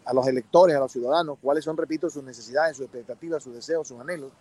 a 0.05 0.13
los 0.13 0.27
electores, 0.27 0.75
a 0.75 0.81
los 0.81 0.91
ciudadanos, 0.91 1.39
cuáles 1.41 1.65
son, 1.65 1.77
repito, 1.77 2.11
sus 2.11 2.25
necesidades, 2.25 2.77
sus 2.77 2.87
expectativas, 2.87 3.45
sus 3.45 3.55
deseos, 3.55 3.87
sus 3.87 4.01
anhelos. 4.01 4.33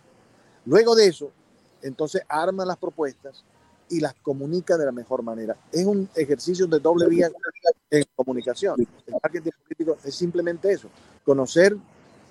Luego 0.66 0.96
de 0.96 1.06
eso, 1.06 1.30
entonces 1.82 2.20
arma 2.28 2.64
las 2.64 2.76
propuestas 2.76 3.44
y 3.88 4.00
las 4.00 4.14
comunica 4.14 4.76
de 4.76 4.84
la 4.84 4.90
mejor 4.90 5.22
manera. 5.22 5.56
Es 5.70 5.86
un 5.86 6.08
ejercicio 6.16 6.66
de 6.66 6.80
doble 6.80 7.06
vía 7.06 7.30
en 7.88 8.04
comunicación. 8.16 8.80
El 9.06 9.14
marketing 9.22 9.52
político 9.62 9.96
es 10.02 10.12
simplemente 10.12 10.72
eso, 10.72 10.88
conocer 11.24 11.76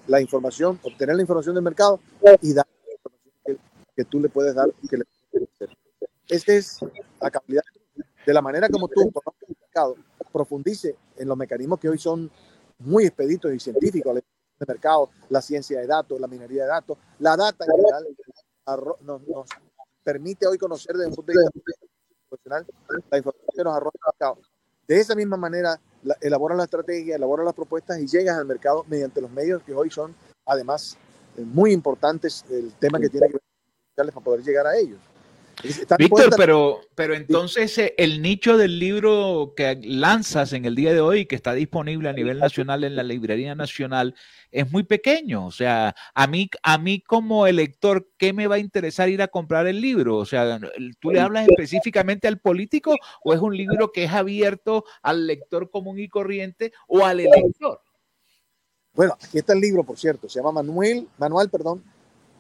la 0.08 0.22
información, 0.22 0.80
obtener 0.84 1.16
la 1.16 1.22
información 1.22 1.56
del 1.56 1.64
mercado 1.64 2.00
y 2.42 2.54
dar 2.54 2.66
la 2.86 2.94
información 2.94 3.60
que, 3.96 4.06
tú 4.06 4.20
le 4.20 4.30
puedes 4.30 4.56
dar. 4.56 4.70
Que 4.90 4.98
le 4.98 5.06
Esta 6.28 6.54
es 6.54 6.80
la 7.22 7.30
capacidad 7.30 7.64
de 8.26 8.34
la 8.34 8.42
manera 8.42 8.68
como 8.70 8.88
tú 8.88 9.02
el 9.02 9.56
mercado, 9.62 9.96
profundice 10.32 10.96
en 11.18 11.28
los 11.28 11.38
mecanismos 11.38 11.80
que 11.80 11.90
hoy 11.90 11.98
son 11.98 12.30
muy 12.80 13.06
expeditos 13.06 13.54
y 13.54 13.60
científicos 13.60 14.16
del 14.16 14.24
mercado, 14.68 15.10
la 15.30 15.42
ciencia 15.42 15.80
de 15.80 15.88
datos, 15.88 16.20
la 16.20 16.28
minería 16.28 16.64
de 16.64 16.70
datos, 16.70 16.98
la 17.20 17.38
data 17.38 17.64
en 17.66 17.72
general 17.72 18.06
nos, 19.02 19.22
nos 19.28 19.48
permite 20.04 20.46
hoy 20.46 20.58
conocer 20.58 20.96
desde 20.96 21.10
un 21.10 21.16
punto 21.16 21.32
de 21.32 21.38
vista 21.54 21.86
profesional 22.30 22.66
la 23.10 23.18
información 23.18 23.54
que 23.56 23.64
nos 23.64 23.76
arroja 23.76 23.96
el 23.96 24.12
mercado. 24.12 24.57
De 24.88 25.00
esa 25.00 25.16
misma 25.16 25.38
manera, 25.38 25.80
la, 26.04 26.16
elaboran 26.22 26.58
la 26.58 26.64
estrategia, 26.64 27.16
elaboran 27.16 27.46
las 27.46 27.54
propuestas 27.54 28.00
y 28.00 28.08
llegan 28.08 28.38
al 28.38 28.46
mercado 28.46 28.86
mediante 28.88 29.20
los 29.20 29.32
medios 29.32 29.62
que 29.64 29.74
hoy 29.74 29.90
son, 29.90 30.16
además, 30.46 30.98
eh, 31.38 31.42
muy 31.42 31.74
importantes 31.74 32.46
el 32.50 32.74
tema 32.74 33.00
que 33.00 33.10
tiene 33.10 33.28
que 33.28 33.34
ver 33.34 34.14
para 34.14 34.24
poder 34.24 34.44
llegar 34.44 34.68
a 34.68 34.78
ellos. 34.78 35.00
Víctor, 35.98 36.30
pero, 36.38 36.82
pero 36.94 37.16
entonces 37.16 37.76
eh, 37.80 37.96
el 37.98 38.22
nicho 38.22 38.58
del 38.58 38.78
libro 38.78 39.54
que 39.56 39.80
lanzas 39.84 40.54
en 40.54 40.66
el 40.66 40.76
día 40.76 40.94
de 40.94 41.02
hoy, 41.02 41.26
que 41.26 41.36
está 41.36 41.54
disponible 41.54 42.10
a 42.10 42.14
nivel 42.14 42.38
nacional 42.38 42.84
en 42.84 42.96
la 42.96 43.04
Librería 43.04 43.56
Nacional, 43.56 44.16
es 44.52 44.72
muy 44.72 44.84
pequeño. 44.84 45.46
O 45.46 45.52
sea, 45.52 45.96
a 46.14 46.28
mí, 46.28 46.50
a 46.62 46.78
mí 46.78 47.02
como 47.02 47.48
elector, 47.48 48.08
¿qué 48.18 48.34
me 48.34 48.46
va 48.46 48.56
a 48.56 48.60
interesar 48.60 49.10
ir 49.10 49.22
a 49.22 49.30
comprar 49.30 49.66
el 49.66 49.82
libro? 49.82 50.18
O 50.18 50.26
sea, 50.26 50.60
¿tú 51.00 51.12
le 51.12 51.20
hablas 51.20 51.48
específicamente 51.48 52.28
al 52.28 52.40
político 52.40 52.96
o 53.24 53.34
es 53.34 53.40
un 53.40 53.58
libro 53.58 53.92
que 53.92 54.04
es 54.04 54.12
abierto 54.12 54.86
al 55.02 55.26
lector 55.26 55.72
común 55.72 56.00
y 56.00 56.08
corriente 56.08 56.72
o 56.88 57.04
al 57.04 57.20
elector? 57.22 57.82
Bueno, 58.94 59.18
aquí 59.22 59.40
está 59.40 59.54
el 59.54 59.62
libro, 59.62 59.84
por 59.84 59.98
cierto, 59.98 60.30
se 60.30 60.40
llama 60.40 60.52
Manuel, 60.52 61.08
Manual, 61.18 61.50
perdón, 61.50 61.84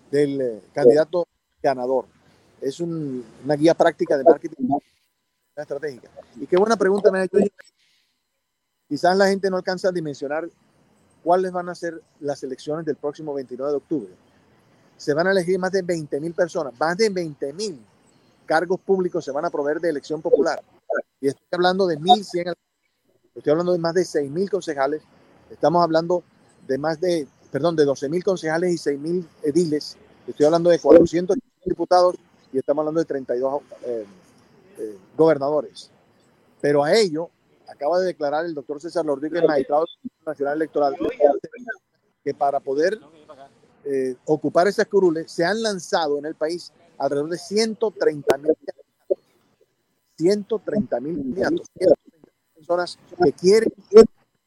del 0.09 0.41
eh, 0.41 0.61
candidato 0.73 1.27
ganador 1.61 2.16
es 2.61 2.79
una 2.79 3.55
guía 3.55 3.73
práctica 3.73 4.17
de 4.17 4.23
marketing 4.23 4.69
estratégica. 5.55 6.09
Y 6.35 6.45
qué 6.45 6.57
buena 6.57 6.75
pregunta 6.75 7.11
me 7.11 7.19
ha 7.19 7.23
hecho. 7.23 7.37
Quizás 8.87 9.17
la 9.17 9.27
gente 9.27 9.49
no 9.49 9.57
alcanza 9.57 9.89
a 9.89 9.91
dimensionar 9.91 10.49
cuáles 11.23 11.51
van 11.51 11.69
a 11.69 11.75
ser 11.75 12.01
las 12.19 12.41
elecciones 12.43 12.85
del 12.85 12.95
próximo 12.95 13.33
29 13.33 13.71
de 13.71 13.77
octubre. 13.77 14.13
Se 14.95 15.13
van 15.13 15.27
a 15.27 15.31
elegir 15.31 15.59
más 15.59 15.71
de 15.71 15.81
20 15.81 16.19
mil 16.19 16.33
personas, 16.33 16.73
más 16.79 16.97
de 16.97 17.09
20 17.09 17.53
mil 17.53 17.79
cargos 18.45 18.79
públicos 18.79 19.23
se 19.23 19.31
van 19.31 19.45
a 19.45 19.49
proveer 19.51 19.79
de 19.79 19.89
elección 19.89 20.21
popular. 20.21 20.63
Y 21.19 21.27
estoy 21.27 21.45
hablando 21.51 21.85
de 21.85 21.99
1.100, 21.99 22.55
estoy 23.35 23.51
hablando 23.51 23.73
de 23.73 23.77
más 23.77 23.93
de 23.93 24.05
6 24.05 24.31
mil 24.31 24.49
concejales, 24.49 25.03
estamos 25.51 25.83
hablando 25.83 26.23
de 26.65 26.77
más 26.77 26.99
de, 26.99 27.27
perdón, 27.51 27.75
de 27.75 27.85
12 27.85 28.09
mil 28.09 28.23
concejales 28.23 28.73
y 28.73 28.77
6 28.77 28.99
mil 28.99 29.27
ediles, 29.43 29.97
estoy 30.25 30.45
hablando 30.45 30.69
de 30.69 30.79
400 30.79 31.37
diputados 31.65 32.15
y 32.51 32.57
estamos 32.57 32.81
hablando 32.81 32.99
de 32.99 33.05
32 33.05 33.61
eh, 33.85 34.05
eh, 34.77 34.97
gobernadores. 35.15 35.91
Pero 36.61 36.83
a 36.83 36.93
ello 36.93 37.29
acaba 37.67 37.99
de 37.99 38.07
declarar 38.07 38.45
el 38.45 38.53
doctor 38.53 38.81
César 38.81 39.05
Rodríguez, 39.05 39.43
magistrado 39.45 39.85
nacional 40.25 40.55
electoral, 40.55 40.95
que 42.23 42.33
para 42.33 42.59
poder 42.59 42.99
eh, 43.85 44.15
ocupar 44.25 44.67
esas 44.67 44.87
curules 44.87 45.31
se 45.31 45.45
han 45.45 45.61
lanzado 45.61 46.17
en 46.17 46.25
el 46.25 46.35
país 46.35 46.71
alrededor 46.97 47.29
de 47.29 47.37
130 47.37 48.37
mil 48.37 48.51
130 50.17 50.99
mil 50.99 51.35
personas 52.55 52.97
que 53.23 53.31
quieren 53.33 53.71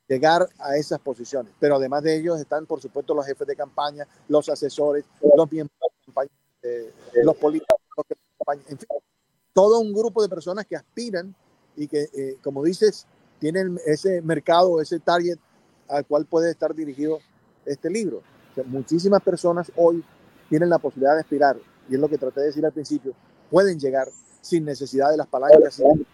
llegar 0.08 0.48
a 0.58 0.76
esas 0.76 0.98
posiciones. 0.98 1.52
Pero 1.60 1.76
además 1.76 2.02
de 2.02 2.16
ellos 2.16 2.40
están, 2.40 2.66
por 2.66 2.80
supuesto, 2.80 3.14
los 3.14 3.24
jefes 3.24 3.46
de 3.46 3.54
campaña, 3.54 4.06
los 4.28 4.48
asesores, 4.48 5.04
los 5.36 5.50
miembros 5.52 5.78
de 5.80 6.04
campaña, 6.06 6.30
los 7.22 7.36
políticos, 7.36 7.79
en 8.54 8.78
fin, 8.78 8.88
todo 9.52 9.80
un 9.80 9.92
grupo 9.92 10.22
de 10.22 10.28
personas 10.28 10.66
que 10.66 10.76
aspiran 10.76 11.34
y 11.76 11.88
que, 11.88 12.08
eh, 12.14 12.36
como 12.42 12.62
dices, 12.62 13.06
tienen 13.38 13.78
ese 13.86 14.22
mercado, 14.22 14.80
ese 14.80 15.00
target 15.00 15.38
al 15.88 16.06
cual 16.06 16.26
puede 16.26 16.50
estar 16.50 16.74
dirigido 16.74 17.18
este 17.64 17.90
libro. 17.90 18.22
muchísimas 18.66 19.22
personas 19.22 19.70
hoy 19.76 20.04
tienen 20.48 20.68
la 20.68 20.78
posibilidad 20.78 21.14
de 21.14 21.20
aspirar, 21.20 21.56
y 21.88 21.94
es 21.94 22.00
lo 22.00 22.08
que 22.08 22.18
traté 22.18 22.40
de 22.40 22.46
decir 22.46 22.64
al 22.66 22.72
principio, 22.72 23.14
pueden 23.50 23.78
llegar 23.78 24.08
sin 24.40 24.64
necesidad 24.64 25.10
de 25.10 25.16
las 25.16 25.26
palancas, 25.26 25.74
sin 25.74 26.06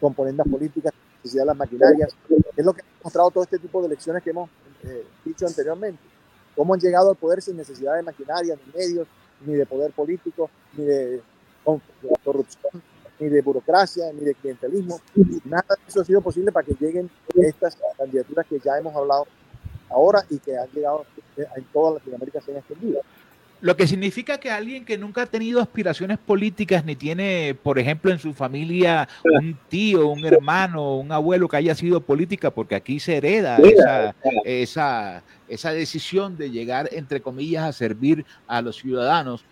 componentes 0.00 0.46
políticas, 0.50 0.92
sin 0.92 1.16
necesidad 1.18 1.42
de 1.42 1.46
las 1.46 1.56
maquinarias. 1.56 2.16
Es 2.56 2.64
lo 2.64 2.72
que 2.72 2.82
ha 2.82 3.04
mostrado 3.04 3.30
todo 3.30 3.44
este 3.44 3.58
tipo 3.58 3.80
de 3.80 3.86
elecciones 3.86 4.22
que 4.22 4.30
hemos 4.30 4.50
eh, 4.84 5.04
dicho 5.24 5.46
anteriormente. 5.46 6.00
Cómo 6.56 6.74
han 6.74 6.80
llegado 6.80 7.10
al 7.10 7.16
poder 7.16 7.42
sin 7.42 7.56
necesidad 7.56 7.96
de 7.96 8.02
maquinarias, 8.02 8.58
ni 8.66 8.72
medios, 8.72 9.08
ni 9.44 9.54
de 9.54 9.66
poder 9.66 9.92
político, 9.92 10.50
ni 10.76 10.84
de 10.84 11.22
corrupción, 12.24 12.82
ni 13.18 13.28
de 13.28 13.42
burocracia, 13.42 14.12
ni 14.12 14.20
de 14.20 14.34
clientelismo. 14.34 15.00
Nada 15.44 15.64
de 15.68 15.88
eso 15.88 16.00
ha 16.00 16.04
sido 16.04 16.20
posible 16.20 16.52
para 16.52 16.66
que 16.66 16.74
lleguen 16.78 17.10
estas 17.36 17.76
candidaturas 17.96 18.46
que 18.46 18.58
ya 18.60 18.78
hemos 18.78 18.94
hablado 18.94 19.26
ahora 19.90 20.24
y 20.30 20.38
que 20.38 20.56
han 20.56 20.68
llegado 20.70 21.06
en 21.36 21.64
toda 21.72 21.94
Latinoamérica 21.94 22.40
se 22.40 22.52
han 22.52 22.58
extendido. 22.58 23.00
Lo 23.60 23.76
que 23.76 23.88
significa 23.88 24.38
que 24.38 24.52
alguien 24.52 24.84
que 24.84 24.96
nunca 24.96 25.22
ha 25.22 25.26
tenido 25.26 25.60
aspiraciones 25.60 26.18
políticas 26.18 26.84
ni 26.84 26.94
tiene, 26.94 27.56
por 27.60 27.80
ejemplo, 27.80 28.12
en 28.12 28.20
su 28.20 28.32
familia 28.32 29.08
un 29.24 29.58
tío, 29.68 30.06
un 30.06 30.24
hermano, 30.24 30.96
un 30.96 31.10
abuelo 31.10 31.48
que 31.48 31.56
haya 31.56 31.74
sido 31.74 32.00
política, 32.00 32.52
porque 32.52 32.76
aquí 32.76 33.00
se 33.00 33.16
hereda 33.16 33.56
esa, 33.56 34.14
esa, 34.44 35.22
esa 35.48 35.72
decisión 35.72 36.36
de 36.36 36.52
llegar, 36.52 36.88
entre 36.92 37.20
comillas, 37.20 37.64
a 37.64 37.72
servir 37.72 38.24
a 38.46 38.62
los 38.62 38.76
ciudadanos, 38.76 39.44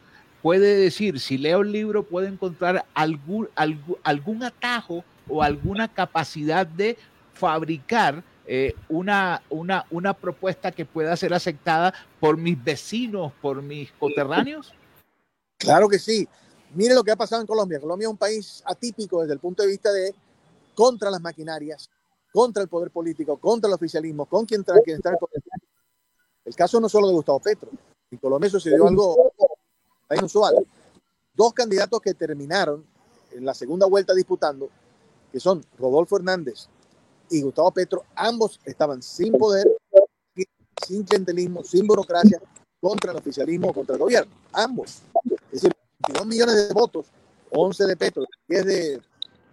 puede 0.46 0.76
decir, 0.76 1.18
si 1.18 1.38
leo 1.38 1.62
el 1.62 1.72
libro, 1.72 2.04
puedo 2.04 2.28
encontrar 2.28 2.86
algún, 2.94 3.48
algún, 3.56 3.96
algún 4.04 4.44
atajo 4.44 5.02
o 5.28 5.42
alguna 5.42 5.92
capacidad 5.92 6.64
de 6.64 6.96
fabricar 7.32 8.22
eh, 8.46 8.72
una, 8.88 9.42
una, 9.50 9.86
una 9.90 10.14
propuesta 10.14 10.70
que 10.70 10.84
pueda 10.84 11.16
ser 11.16 11.34
aceptada 11.34 11.92
por 12.20 12.36
mis 12.36 12.62
vecinos, 12.62 13.32
por 13.42 13.60
mis 13.60 13.90
coterráneos? 13.90 14.72
Claro 15.58 15.88
que 15.88 15.98
sí. 15.98 16.28
Mire 16.76 16.94
lo 16.94 17.02
que 17.02 17.10
ha 17.10 17.16
pasado 17.16 17.40
en 17.40 17.48
Colombia. 17.48 17.80
Colombia 17.80 18.06
es 18.06 18.12
un 18.12 18.16
país 18.16 18.62
atípico 18.66 19.22
desde 19.22 19.34
el 19.34 19.40
punto 19.40 19.64
de 19.64 19.68
vista 19.70 19.92
de 19.92 20.14
contra 20.76 21.10
las 21.10 21.20
maquinarias, 21.20 21.90
contra 22.32 22.62
el 22.62 22.68
poder 22.68 22.92
político, 22.92 23.36
contra 23.38 23.66
el 23.66 23.74
oficialismo, 23.74 24.26
con 24.26 24.46
quien, 24.46 24.62
quien 24.62 24.98
está 24.98 25.10
el 25.10 25.16
El 26.44 26.54
caso 26.54 26.78
no 26.78 26.88
solo 26.88 27.08
de 27.08 27.14
Gustavo 27.14 27.40
Petro. 27.40 27.68
En 28.12 28.18
Colombia 28.18 28.48
sucedió 28.48 28.86
algo 28.86 29.32
inusual. 30.14 30.54
Dos 31.34 31.52
candidatos 31.52 32.00
que 32.00 32.14
terminaron 32.14 32.84
en 33.32 33.44
la 33.44 33.54
segunda 33.54 33.86
vuelta 33.86 34.14
disputando, 34.14 34.68
que 35.32 35.40
son 35.40 35.64
Rodolfo 35.78 36.16
Hernández 36.16 36.68
y 37.30 37.42
Gustavo 37.42 37.70
Petro, 37.72 38.04
ambos 38.14 38.60
estaban 38.64 39.02
sin 39.02 39.32
poder, 39.32 39.66
sin 40.86 41.02
clientelismo, 41.02 41.64
sin 41.64 41.86
burocracia, 41.86 42.40
contra 42.80 43.10
el 43.10 43.18
oficialismo, 43.18 43.74
contra 43.74 43.94
el 43.94 44.00
gobierno. 44.00 44.32
Ambos. 44.52 45.02
Es 45.50 45.62
decir, 45.62 45.72
22 46.06 46.26
millones 46.26 46.68
de 46.68 46.72
votos, 46.72 47.06
11 47.50 47.84
de 47.86 47.96
Petro, 47.96 48.24
10 48.48 48.64
de, 48.64 49.00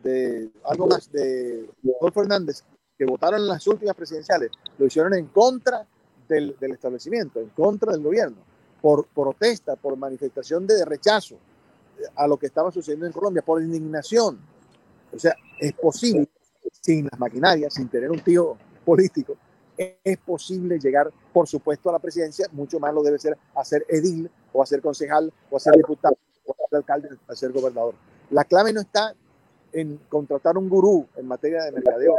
de 0.04 0.52
algo 0.66 0.88
más 0.88 1.12
de 1.12 1.70
Rodolfo 1.84 2.22
Hernández, 2.22 2.64
que 2.98 3.06
votaron 3.06 3.42
en 3.42 3.48
las 3.48 3.66
últimas 3.68 3.96
presidenciales, 3.96 4.52
lo 4.78 4.86
hicieron 4.86 5.14
en 5.16 5.28
contra 5.28 5.88
del, 6.28 6.56
del 6.60 6.72
establecimiento, 6.74 7.40
en 7.40 7.50
contra 7.50 7.92
del 7.92 8.04
gobierno, 8.04 8.38
por 8.84 9.08
protesta, 9.08 9.78
por 9.78 9.96
manifestación 9.96 10.68
de 10.68 10.84
rechazo 10.84 11.38
a 12.18 12.28
lo 12.28 12.36
que 12.36 12.48
estaba 12.48 12.70
sucediendo 12.70 13.06
en 13.06 13.14
Colombia, 13.14 13.42
por 13.42 13.62
indignación. 13.62 14.38
O 15.10 15.18
sea, 15.18 15.34
es 15.58 15.72
posible 15.72 16.28
sin 16.82 17.08
las 17.10 17.18
maquinarias, 17.18 17.74
sin 17.74 17.88
tener 17.88 18.12
un 18.12 18.20
tío 18.22 18.58
político, 18.84 19.38
es 19.78 20.18
posible 20.18 20.78
llegar, 20.80 21.10
por 21.32 21.48
supuesto, 21.48 21.90
a 21.90 21.94
la 21.94 22.00
presidencia, 22.00 22.48
mucho 22.52 22.78
más 22.78 22.94
lo 22.94 23.02
debe 23.04 23.18
ser 23.20 23.38
hacer 23.56 23.86
edil 23.88 24.30
o 24.52 24.62
hacer 24.62 24.82
concejal 24.82 25.32
o 25.50 25.56
hacer 25.56 25.76
diputado 25.78 26.18
o 26.46 26.52
hacer 26.52 26.78
alcalde 26.78 27.10
o 27.26 27.36
ser 27.36 27.54
gobernador. 27.54 27.96
La 28.32 28.44
clave 28.44 28.74
no 28.74 28.82
está 28.82 29.16
en 29.72 29.98
contratar 30.10 30.58
un 30.58 30.68
gurú 30.68 31.08
en 31.16 31.26
materia 31.26 31.64
de 31.64 31.72
mercadeo, 31.72 32.16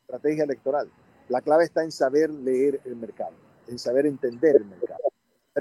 estrategia 0.00 0.44
electoral. 0.44 0.90
La 1.28 1.42
clave 1.42 1.64
está 1.64 1.84
en 1.84 1.92
saber 1.92 2.30
leer 2.30 2.80
el 2.86 2.96
mercado, 2.96 3.34
en 3.68 3.78
saber 3.78 4.06
entender 4.06 4.56
el 4.56 4.64
mercado, 4.64 4.95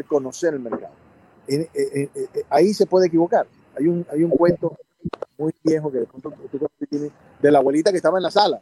conocer 0.03 0.53
el 0.53 0.59
mercado. 0.59 0.93
ahí 2.49 2.73
se 2.73 2.85
puede 2.85 3.07
equivocar. 3.07 3.47
Hay 3.77 3.87
un, 3.87 4.05
hay 4.11 4.23
un 4.23 4.31
cuento 4.31 4.77
muy 5.37 5.53
viejo 5.63 5.91
que 5.91 5.99
de 5.99 7.11
de 7.41 7.51
la 7.51 7.59
abuelita 7.59 7.91
que 7.91 7.97
estaba 7.97 8.17
en 8.17 8.23
la 8.23 8.31
sala. 8.31 8.61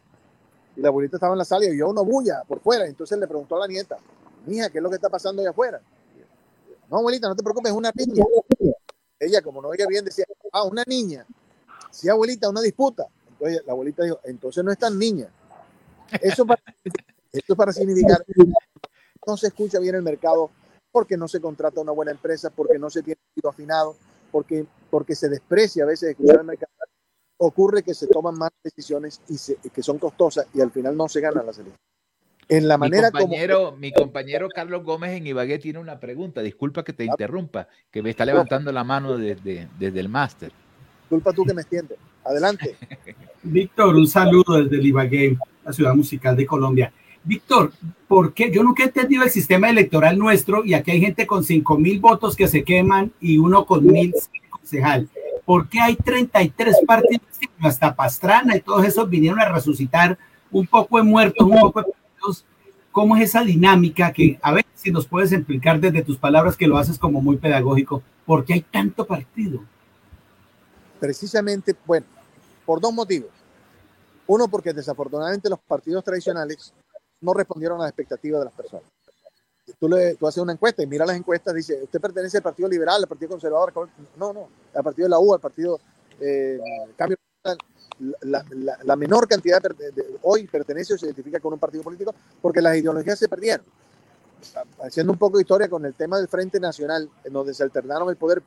Y 0.76 0.82
la 0.82 0.90
abuelita 0.90 1.18
estaba 1.18 1.34
en 1.34 1.38
la 1.40 1.46
sala 1.46 1.66
y 1.66 1.72
vio 1.72 1.90
una 1.90 2.02
bulla 2.02 2.44
por 2.48 2.60
fuera. 2.60 2.86
Entonces 2.86 3.18
le 3.18 3.28
preguntó 3.28 3.56
a 3.56 3.60
la 3.60 3.68
nieta, 3.68 3.98
mija, 4.46 4.70
¿qué 4.70 4.80
es 4.80 4.84
lo 4.84 4.90
que 4.90 4.96
está 4.96 5.10
pasando 5.10 5.42
allá 5.42 5.52
afuera? 5.52 5.82
No, 6.90 6.98
abuelita, 6.98 7.28
no 7.28 7.36
te 7.36 7.44
preocupes, 7.44 7.72
es 7.72 7.78
una 7.78 7.92
niña. 7.96 8.24
Ella, 9.20 9.42
como 9.42 9.62
no 9.62 9.70
oía 9.70 9.88
bien, 9.88 10.04
decía, 10.04 10.26
ah, 10.52 10.64
una 10.64 10.84
niña. 10.86 11.26
Sí, 11.92 12.10
abuelita, 12.10 12.50
una 12.50 12.62
disputa. 12.62 13.08
Entonces 13.30 13.64
la 13.66 13.74
abuelita 13.74 14.04
dijo, 14.04 14.20
entonces 14.24 14.64
no 14.64 14.72
es 14.72 14.78
tan 14.78 14.98
niña. 14.98 15.30
Eso 16.22 16.46
para, 16.46 16.62
esto 17.32 17.56
para 17.56 17.72
significar 17.72 18.24
no 19.26 19.38
se 19.38 19.48
escucha 19.48 19.80
bien 19.80 19.96
el 19.96 20.02
mercado 20.02 20.52
porque 20.94 21.18
no 21.18 21.28
se 21.28 21.42
contrata 21.42 21.82
una 21.82 21.92
buena 21.92 22.12
empresa, 22.12 22.52
porque 22.52 22.80
no 22.80 22.90
se 22.90 23.04
tiene 23.04 23.20
afinado, 23.44 23.98
porque, 24.32 24.66
porque 24.90 25.16
se 25.16 25.28
desprecia 25.28 25.84
a 25.84 25.88
veces 25.88 26.12
escuchar 26.12 26.38
el 26.38 26.46
mercado 26.46 26.72
ocurre 27.38 27.84
que 27.84 27.94
se 27.94 28.08
toman 28.08 28.38
más 28.38 28.52
decisiones 28.64 29.22
y 29.28 29.70
que 29.70 29.84
son 29.84 29.98
costosas 29.98 30.48
y 30.54 30.62
al 30.62 30.72
final 30.72 30.96
no 30.96 31.10
se 31.10 31.20
ganan 31.20 31.46
las 31.46 31.58
elecciones. 31.58 31.80
En 32.50 32.68
la 32.68 32.78
manera 32.78 33.10
mi 33.12 33.20
compañero, 33.20 33.66
como... 33.66 33.78
Mi 33.78 33.92
compañero 33.92 34.48
Carlos 34.54 34.84
Gómez 34.84 35.12
en 35.12 35.28
Ibagué 35.28 35.60
tiene 35.60 35.80
una 35.80 36.00
pregunta. 36.00 36.42
Disculpa 36.42 36.84
que 36.84 36.94
te 36.94 37.06
interrumpa, 37.06 37.68
que 37.90 38.02
me 38.02 38.10
está 38.10 38.26
levantando 38.26 38.72
la 38.72 38.84
mano 38.84 39.18
desde, 39.18 39.70
desde 39.80 40.00
el 40.00 40.10
máster. 40.10 40.52
Disculpa 41.02 41.34
tú 41.34 41.44
que 41.46 41.54
me 41.54 41.62
extiendes. 41.62 41.98
Adelante. 42.24 42.78
Víctor, 43.44 43.96
un 43.96 44.08
saludo 44.08 44.62
desde 44.62 44.76
el 44.78 44.86
Ibagué, 44.86 45.38
la 45.66 45.74
ciudad 45.74 45.96
musical 45.96 46.36
de 46.36 46.46
Colombia. 46.46 46.94
Víctor, 47.24 47.72
¿por 48.08 48.34
qué? 48.34 48.52
Yo 48.52 48.64
nunca 48.64 48.84
he 48.84 48.88
entendido 48.88 49.24
el 49.24 49.30
sistema 49.30 49.70
electoral 49.70 50.18
nuestro 50.18 50.66
y 50.66 50.74
aquí 50.74 50.92
hay 50.92 51.00
gente 51.00 51.26
con 51.26 51.44
cinco 51.44 51.78
mil 51.78 52.00
votos 52.00 52.36
que 52.36 52.48
se 52.48 52.64
queman 52.64 53.14
y 53.22 53.38
uno 53.38 53.66
con 53.66 53.86
mil 53.86 54.14
concejal. 54.50 55.10
¿Por 55.46 55.68
qué 55.70 55.80
hay 55.80 55.96
33 55.96 56.78
partidos? 56.86 57.28
Hasta 57.62 57.96
Pastrana 57.96 58.56
y 58.56 58.62
todos 58.62 58.86
esos 58.86 59.10
vinieron 59.10 59.40
a 59.40 59.50
resucitar 59.50 60.18
un 60.52 60.68
poco 60.68 60.98
de 60.98 61.04
muertos, 61.04 61.46
un 61.46 61.60
poco 61.60 61.82
de 61.82 61.88
perdidos. 61.92 62.46
¿Cómo 62.92 63.16
es 63.18 63.24
esa 63.24 63.44
dinámica 63.44 64.12
que, 64.14 64.38
a 64.42 64.52
ver 64.52 64.66
si 64.76 64.92
nos 64.92 65.08
puedes 65.08 65.32
explicar 65.32 65.80
desde 65.80 66.04
tus 66.04 66.18
palabras 66.18 66.58
que 66.58 66.68
lo 66.68 66.78
haces 66.78 67.00
como 67.00 67.22
muy 67.22 67.38
pedagógico, 67.38 68.04
¿por 68.26 68.44
qué 68.44 68.54
hay 68.54 68.62
tanto 68.62 69.06
partido? 69.06 69.64
Precisamente, 71.00 71.74
bueno, 71.86 72.06
por 72.66 72.82
dos 72.82 72.94
motivos. 72.94 73.32
Uno, 74.28 74.48
porque 74.48 74.74
desafortunadamente 74.74 75.50
los 75.50 75.60
partidos 75.60 76.04
tradicionales 76.04 76.74
no 77.24 77.34
respondieron 77.34 77.80
a 77.80 77.84
las 77.84 77.90
expectativas 77.90 78.42
de 78.42 78.46
las 78.46 78.54
personas. 78.54 78.86
Tú, 79.80 79.88
le, 79.88 80.16
tú 80.16 80.28
haces 80.28 80.44
una 80.44 80.54
encuesta 80.54 80.84
y 80.84 80.88
mira 80.88 81.06
las 81.06 81.16
encuestas, 81.16 81.54
dice, 81.54 81.82
¿usted 81.82 82.02
pertenece 82.02 82.38
al 82.38 82.44
Partido 82.44 82.68
Liberal, 82.68 83.02
al 83.02 83.08
Partido 83.08 83.30
Conservador? 83.30 83.74
No, 84.18 84.34
no, 84.34 84.50
al 84.74 84.84
Partido 84.84 85.06
de 85.06 85.10
la 85.10 85.20
U, 85.20 85.34
al 85.34 85.40
Partido 85.40 85.80
eh, 86.20 86.60
Cambio. 86.96 87.18
La, 88.22 88.96
menor 88.96 89.28
cantidad 89.28 89.62
de, 89.62 89.92
de, 89.92 90.18
hoy 90.24 90.48
pertenece 90.48 90.96
o 90.96 90.98
se 90.98 91.06
identifica 91.06 91.40
con 91.40 91.54
un 91.54 91.60
partido 91.60 91.84
político 91.84 92.14
porque 92.42 92.62
las 92.62 92.76
ideologías 92.76 93.20
se 93.20 93.30
perdieron. 93.30 93.66
Haciendo 94.82 95.14
un 95.14 95.20
poco 95.20 95.38
de 95.38 95.44
historia 95.44 95.70
con 95.70 95.86
el 95.86 95.94
tema 95.94 96.18
del 96.18 96.28
Frente 96.28 96.60
Nacional, 96.60 97.10
en 97.24 97.34
donde 97.34 97.54
se 97.54 97.64
alternaron 97.64 98.10
el 98.10 98.18
poder 98.18 98.42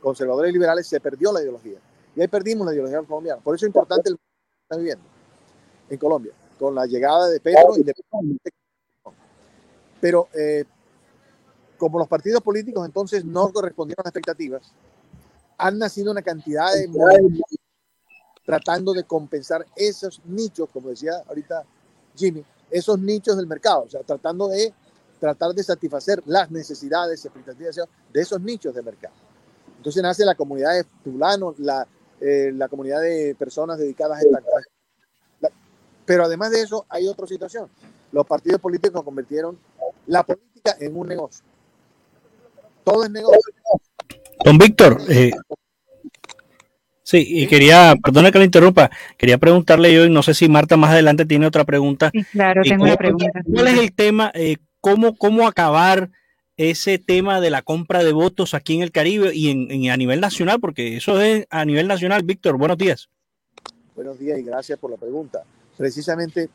conservadores 0.00 0.50
y 0.50 0.52
liberales, 0.52 0.86
se 0.86 1.00
perdió 1.00 1.32
la 1.32 1.40
ideología. 1.40 1.78
Y 2.16 2.20
ahí 2.20 2.28
perdimos 2.28 2.66
la 2.66 2.72
ideología 2.72 3.00
colombiana. 3.02 3.40
Por 3.40 3.54
eso 3.54 3.64
es 3.64 3.68
importante 3.68 4.10
el 4.10 4.16
que 4.16 4.22
está 4.62 4.76
viviendo 4.76 5.04
en 5.88 5.98
Colombia, 5.98 6.32
con 6.58 6.74
la 6.74 6.86
llegada 6.86 7.28
de 7.28 7.40
Petro 7.40 7.76
y 7.76 7.82
de 7.82 7.94
Pero 10.00 10.28
eh, 10.34 10.64
como 11.76 11.98
los 11.98 12.08
partidos 12.08 12.42
políticos 12.42 12.84
entonces 12.84 13.24
no 13.24 13.52
correspondieron 13.52 14.02
a 14.02 14.08
las 14.08 14.10
expectativas, 14.10 14.72
han 15.56 15.78
nacido 15.78 16.10
una 16.10 16.22
cantidad 16.22 16.72
de 16.72 16.88
tratando 18.44 18.94
de 18.94 19.04
compensar 19.04 19.66
esos 19.76 20.22
nichos, 20.24 20.68
como 20.72 20.88
decía 20.88 21.22
ahorita 21.28 21.64
Jimmy, 22.16 22.44
esos 22.70 22.98
nichos 22.98 23.36
del 23.36 23.46
mercado, 23.46 23.82
o 23.82 23.90
sea, 23.90 24.02
tratando 24.02 24.48
de 24.48 24.72
tratar 25.20 25.52
de 25.52 25.62
satisfacer 25.62 26.22
las 26.26 26.50
necesidades, 26.50 27.24
expectativas 27.24 27.76
de 28.12 28.20
esos 28.20 28.40
nichos 28.40 28.74
de 28.74 28.82
mercado. 28.82 29.14
Entonces 29.76 30.02
nace 30.02 30.24
la 30.24 30.34
comunidad 30.34 30.74
de 30.74 30.84
tulanos, 31.04 31.58
la, 31.58 31.86
eh, 32.20 32.50
la 32.54 32.68
comunidad 32.68 33.00
de 33.00 33.34
personas 33.38 33.78
dedicadas 33.78 34.18
a 34.18 34.22
esta 34.22 34.40
Pero 36.08 36.24
además 36.24 36.50
de 36.50 36.62
eso, 36.62 36.86
hay 36.88 37.06
otra 37.06 37.26
situación. 37.26 37.68
Los 38.12 38.26
partidos 38.26 38.58
políticos 38.62 39.02
convirtieron 39.04 39.58
la 40.06 40.22
política 40.22 40.74
en 40.80 40.96
un 40.96 41.06
negocio. 41.06 41.44
Todo 42.82 43.04
es 43.04 43.10
negocio. 43.10 43.52
Don 44.42 44.56
Víctor, 44.56 45.02
eh, 45.10 45.32
sí, 47.02 47.22
y 47.28 47.46
quería, 47.46 47.94
perdone 48.02 48.32
que 48.32 48.38
le 48.38 48.46
interrumpa, 48.46 48.90
quería 49.18 49.36
preguntarle 49.36 49.92
yo, 49.92 50.06
y 50.06 50.10
no 50.10 50.22
sé 50.22 50.32
si 50.32 50.48
Marta 50.48 50.78
más 50.78 50.92
adelante 50.92 51.26
tiene 51.26 51.46
otra 51.46 51.64
pregunta. 51.64 52.10
Sí, 52.14 52.24
claro, 52.24 52.62
tengo 52.62 52.84
una 52.84 52.96
pregunta. 52.96 53.42
¿Cuál 53.44 53.66
es 53.66 53.78
el 53.78 53.92
tema? 53.92 54.32
Eh, 54.34 54.56
cómo, 54.80 55.14
¿Cómo 55.14 55.46
acabar 55.46 56.08
ese 56.56 56.98
tema 56.98 57.42
de 57.42 57.50
la 57.50 57.60
compra 57.60 58.02
de 58.02 58.12
votos 58.12 58.54
aquí 58.54 58.76
en 58.76 58.82
el 58.82 58.92
Caribe 58.92 59.34
y 59.34 59.50
en, 59.50 59.70
en, 59.70 59.90
a 59.90 59.96
nivel 59.98 60.22
nacional? 60.22 60.58
Porque 60.58 60.96
eso 60.96 61.20
es 61.20 61.46
a 61.50 61.66
nivel 61.66 61.86
nacional. 61.86 62.22
Víctor, 62.22 62.56
buenos 62.56 62.78
días. 62.78 63.10
Buenos 63.94 64.18
días 64.18 64.38
y 64.38 64.42
gracias 64.42 64.78
por 64.78 64.90
la 64.90 64.96
pregunta. 64.96 65.44
Precisamente 65.78 66.50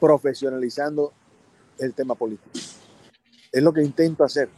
profesionalizando 0.00 1.12
el 1.78 1.94
tema 1.94 2.16
político. 2.16 2.50
Es 3.52 3.62
lo 3.62 3.72
que 3.72 3.82
intento 3.82 4.24
hacer. 4.24 4.48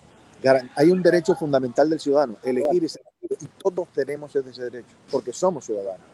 Hay 0.76 0.90
un 0.90 1.02
derecho 1.02 1.34
fundamental 1.34 1.90
del 1.90 2.00
ciudadano, 2.00 2.36
elegir 2.42 2.84
ese 2.84 3.00
y 3.40 3.46
todos 3.58 3.88
tenemos 3.92 4.34
ese 4.36 4.62
derecho, 4.62 4.94
porque 5.10 5.32
somos 5.32 5.64
ciudadanos. 5.64 6.06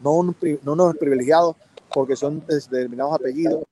No, 0.00 0.12
un, 0.12 0.36
no 0.62 0.92
privilegiados 0.94 1.56
porque 1.92 2.16
son 2.16 2.44
de 2.46 2.56
determinados 2.56 3.14
apellidos, 3.14 3.64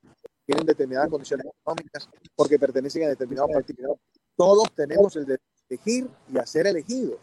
tienen 0.46 0.64
determinadas 0.64 1.10
condiciones 1.10 1.46
económicas, 1.46 2.08
porque 2.36 2.58
pertenecen 2.58 3.04
a 3.04 3.08
determinados 3.08 3.50
partidos. 3.52 3.98
Todos 4.36 4.70
tenemos 4.74 5.16
el 5.16 5.26
derecho 5.26 5.44
de 5.68 5.74
elegir 5.74 6.08
y 6.32 6.38
a 6.38 6.46
ser 6.46 6.66
elegidos. 6.66 7.18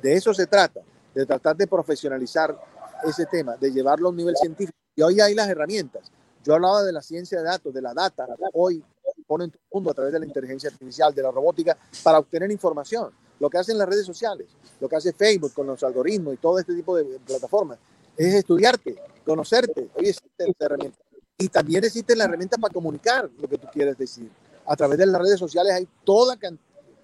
De 0.00 0.14
eso 0.14 0.32
se 0.32 0.46
trata, 0.46 0.80
de 1.14 1.26
tratar 1.26 1.56
de 1.56 1.66
profesionalizar 1.66 2.58
ese 3.04 3.26
tema, 3.26 3.56
de 3.56 3.70
llevarlo 3.70 4.08
a 4.08 4.10
un 4.10 4.16
nivel 4.16 4.36
científico. 4.36 4.78
Y 4.94 5.02
hoy 5.02 5.20
hay 5.20 5.34
las 5.34 5.48
herramientas. 5.48 6.10
Yo 6.44 6.54
hablaba 6.54 6.82
de 6.82 6.92
la 6.92 7.02
ciencia 7.02 7.38
de 7.38 7.44
datos, 7.44 7.72
de 7.72 7.80
la 7.80 7.94
data. 7.94 8.26
Hoy 8.52 8.84
ponen 9.26 9.50
todo 9.50 9.60
el 9.62 9.74
mundo 9.74 9.90
a 9.90 9.94
través 9.94 10.12
de 10.12 10.18
la 10.18 10.26
inteligencia 10.26 10.68
artificial, 10.70 11.14
de 11.14 11.22
la 11.22 11.30
robótica, 11.30 11.76
para 12.02 12.18
obtener 12.18 12.50
información. 12.50 13.10
Lo 13.38 13.48
que 13.48 13.58
hacen 13.58 13.78
las 13.78 13.88
redes 13.88 14.04
sociales, 14.04 14.48
lo 14.80 14.88
que 14.88 14.96
hace 14.96 15.12
Facebook 15.12 15.52
con 15.54 15.66
los 15.66 15.82
algoritmos 15.82 16.34
y 16.34 16.36
todo 16.36 16.58
este 16.58 16.74
tipo 16.74 16.96
de 16.96 17.18
plataformas, 17.20 17.78
es 18.16 18.34
estudiarte, 18.34 18.96
conocerte. 19.24 19.88
Hoy 19.94 20.08
existe 20.08 20.44
esta 20.50 20.66
herramienta. 20.66 20.98
Y 21.38 21.48
también 21.48 21.82
existe 21.84 22.14
la 22.14 22.24
herramienta 22.24 22.58
para 22.58 22.72
comunicar 22.72 23.30
lo 23.38 23.48
que 23.48 23.58
tú 23.58 23.66
quieres 23.72 23.96
decir. 23.96 24.30
A 24.66 24.76
través 24.76 24.98
de 24.98 25.06
las 25.06 25.20
redes 25.20 25.38
sociales 25.38 25.72
hay 25.72 25.88
toda 26.04 26.36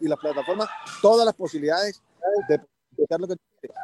y 0.00 0.06
las 0.06 0.18
plataformas, 0.18 0.68
todas 1.02 1.24
las 1.24 1.34
posibilidades 1.34 2.00
de 2.48 2.60
lo 3.18 3.26
que 3.26 3.34
tú 3.34 3.42
quieres. 3.60 3.76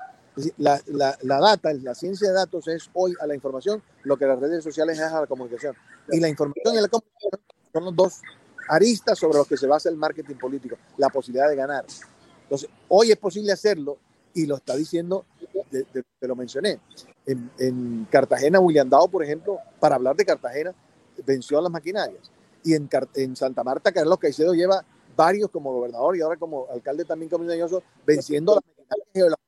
La, 0.59 0.81
la, 0.87 1.17
la, 1.23 1.39
data, 1.39 1.73
la 1.75 1.95
ciencia 1.95 2.29
de 2.29 2.35
datos 2.35 2.67
es 2.67 2.91
hoy 2.95 3.15
a 3.21 3.27
la 3.27 3.37
información 3.37 3.81
lo 4.03 4.17
que 4.17 4.27
las 4.27 4.39
redes 4.39 4.65
sociales 4.65 4.99
es 4.99 5.05
a 5.05 5.21
la 5.21 5.27
comunicación. 5.27 5.77
Y 6.11 6.19
la 6.19 6.29
información 6.29 6.75
y 6.75 6.81
la 6.81 6.89
comunicación 6.89 7.41
son 7.73 7.85
los 7.85 7.95
dos 7.95 8.21
aristas 8.69 9.19
sobre 9.19 9.39
los 9.39 9.47
que 9.47 9.57
se 9.57 9.67
basa 9.67 9.89
el 9.89 9.97
marketing 9.97 10.35
político, 10.35 10.77
la 10.97 11.09
posibilidad 11.09 11.49
de 11.49 11.57
ganar. 11.57 11.85
Entonces, 12.43 12.69
hoy 12.89 13.13
es 13.13 13.17
posible 13.17 13.53
hacerlo 13.53 13.99
y 14.35 14.47
lo 14.47 14.57
está 14.57 14.75
diciendo, 14.75 15.25
te, 15.71 15.85
te, 15.85 16.29
lo 16.29 16.35
mencioné. 16.35 16.81
En, 17.27 17.51
en, 17.59 18.07
Cartagena, 18.11 18.59
William 18.59 18.89
Dao, 18.89 19.09
por 19.09 19.23
ejemplo, 19.23 19.59
para 19.79 19.95
hablar 19.95 20.17
de 20.17 20.25
Cartagena, 20.25 20.75
venció 21.25 21.59
a 21.59 21.63
las 21.63 21.71
maquinarias. 21.71 22.31
Y 22.65 22.75
en, 22.75 22.89
en 23.15 23.37
Santa 23.37 23.63
Marta, 23.63 23.93
Carlos 23.93 24.19
Caicedo 24.19 24.53
lleva 24.53 24.85
varios 25.17 25.51
como 25.51 25.73
gobernador 25.73 26.17
y 26.17 26.23
ahora 26.23 26.37
como 26.37 26.67
alcalde 26.71 27.05
también 27.05 27.31
comunitario, 27.31 27.83
venciendo 28.05 28.53
a 28.53 28.57
las 28.57 28.65
maquinarias 28.65 29.39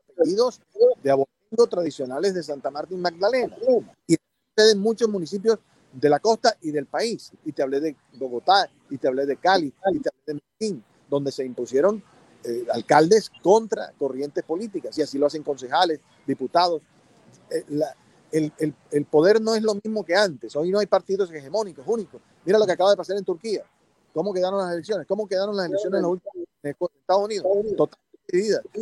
de 1.02 1.10
abogados 1.10 1.70
tradicionales 1.70 2.34
de 2.34 2.42
Santa 2.42 2.70
Marta 2.70 2.94
y 2.94 2.96
Magdalena. 2.96 3.56
Y 4.06 4.16
en 4.56 4.78
muchos 4.78 5.08
municipios 5.08 5.58
de 5.92 6.08
la 6.08 6.20
costa 6.20 6.56
y 6.62 6.70
del 6.70 6.86
país. 6.86 7.32
Y 7.44 7.52
te 7.52 7.62
hablé 7.62 7.80
de 7.80 7.96
Bogotá, 8.14 8.68
y 8.90 8.98
te 8.98 9.08
hablé 9.08 9.26
de 9.26 9.36
Cali, 9.36 9.72
y 9.92 10.00
te 10.00 10.08
hablé 10.08 10.22
de 10.26 10.40
Medellín, 10.58 10.84
donde 11.08 11.32
se 11.32 11.44
impusieron 11.44 12.02
eh, 12.44 12.66
alcaldes 12.72 13.30
contra 13.42 13.92
corrientes 13.98 14.44
políticas, 14.44 14.96
y 14.98 15.02
así 15.02 15.18
lo 15.18 15.26
hacen 15.26 15.42
concejales, 15.42 16.00
diputados. 16.26 16.82
Eh, 17.50 17.64
el, 18.32 18.52
el, 18.58 18.74
el, 18.90 19.04
poder 19.04 19.40
no 19.40 19.54
es 19.54 19.62
lo 19.62 19.74
mismo 19.74 20.04
que 20.04 20.14
antes. 20.14 20.54
Hoy 20.56 20.70
no 20.70 20.78
hay 20.78 20.86
partidos 20.86 21.30
hegemónicos, 21.32 21.84
únicos. 21.86 22.20
Mira 22.44 22.58
lo 22.58 22.66
que 22.66 22.72
acaba 22.72 22.90
de 22.90 22.96
pasar 22.96 23.16
en 23.16 23.24
Turquía. 23.24 23.64
¿Cómo 24.12 24.32
quedaron 24.32 24.58
las 24.58 24.72
elecciones? 24.72 25.06
¿Cómo 25.06 25.28
quedaron 25.28 25.56
las 25.56 25.66
elecciones 25.66 25.98
en, 25.98 26.02
los 26.02 26.12
últimos, 26.12 26.34
Estados 26.62 27.24
Unidos? 27.24 27.46
Totalmente 27.76 28.05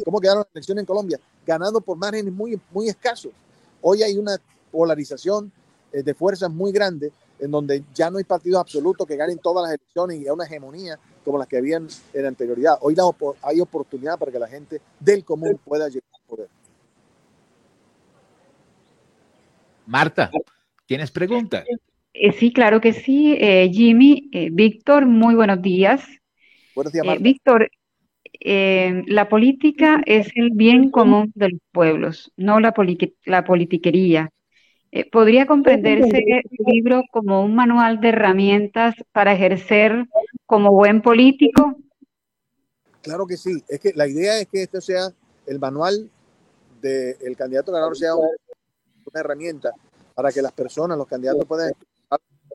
¿Cómo 0.04 0.20
quedaron 0.20 0.40
las 0.40 0.54
elecciones 0.54 0.82
en 0.82 0.86
Colombia? 0.86 1.20
Ganando 1.46 1.80
por 1.80 1.96
márgenes 1.96 2.32
muy, 2.32 2.58
muy 2.72 2.88
escasos. 2.88 3.32
Hoy 3.80 4.02
hay 4.02 4.16
una 4.16 4.36
polarización 4.70 5.52
de 5.92 6.14
fuerzas 6.14 6.50
muy 6.50 6.72
grandes, 6.72 7.12
en 7.38 7.50
donde 7.50 7.84
ya 7.94 8.10
no 8.10 8.18
hay 8.18 8.24
partidos 8.24 8.60
absolutos 8.60 9.06
que 9.06 9.16
ganen 9.16 9.38
todas 9.38 9.68
las 9.68 9.78
elecciones 9.78 10.20
y 10.20 10.24
hay 10.24 10.30
una 10.30 10.44
hegemonía 10.44 10.98
como 11.24 11.38
las 11.38 11.48
que 11.48 11.56
habían 11.56 11.88
en 12.12 12.26
anterioridad. 12.26 12.78
Hoy 12.80 12.94
la, 12.94 13.04
hay 13.42 13.60
oportunidad 13.60 14.18
para 14.18 14.30
que 14.30 14.38
la 14.38 14.48
gente 14.48 14.80
del 15.00 15.24
común 15.24 15.58
pueda 15.64 15.88
llegar 15.88 16.08
al 16.12 16.20
poder. 16.26 16.48
Marta, 19.86 20.30
¿tienes 20.86 21.10
preguntas? 21.10 21.64
Eh, 22.12 22.32
sí, 22.32 22.52
claro 22.52 22.80
que 22.80 22.92
sí. 22.92 23.36
Eh, 23.38 23.70
Jimmy, 23.72 24.30
eh, 24.32 24.48
Víctor, 24.50 25.06
muy 25.06 25.34
buenos 25.34 25.60
días. 25.60 26.02
Buenos 26.74 26.92
días, 26.92 27.04
Marta. 27.04 27.22
Víctor, 27.22 27.70
la 28.40 29.28
política 29.28 30.02
es 30.06 30.28
el 30.34 30.50
bien 30.50 30.90
común 30.90 31.32
de 31.34 31.50
los 31.50 31.60
pueblos, 31.72 32.32
no 32.36 32.60
la, 32.60 32.74
la 33.24 33.44
politiquería. 33.44 34.30
Eh, 34.92 35.10
¿Podría 35.10 35.46
comprenderse 35.46 36.18
el 36.18 36.42
libro 36.66 37.02
como 37.10 37.44
un 37.44 37.56
manual 37.56 38.00
de 38.00 38.10
herramientas 38.10 38.94
para 39.12 39.32
ejercer 39.32 40.06
como 40.46 40.70
buen 40.70 41.02
político? 41.02 41.76
Claro 43.02 43.26
que 43.26 43.36
sí. 43.36 43.62
Es 43.68 43.80
que 43.80 43.92
la 43.94 44.06
idea 44.06 44.38
es 44.38 44.46
que 44.46 44.62
esto 44.62 44.80
sea 44.80 45.08
el 45.46 45.58
manual 45.58 46.08
del 46.80 47.18
de 47.18 47.34
candidato 47.36 47.72
ganador 47.72 47.96
sea 47.96 48.14
una, 48.14 48.28
una, 49.06 49.20
herramienta 49.20 49.72
para 50.14 50.30
que 50.30 50.40
las 50.40 50.52
personas, 50.52 50.96
los 50.96 51.08
candidatos 51.08 51.44
puedan 51.44 51.72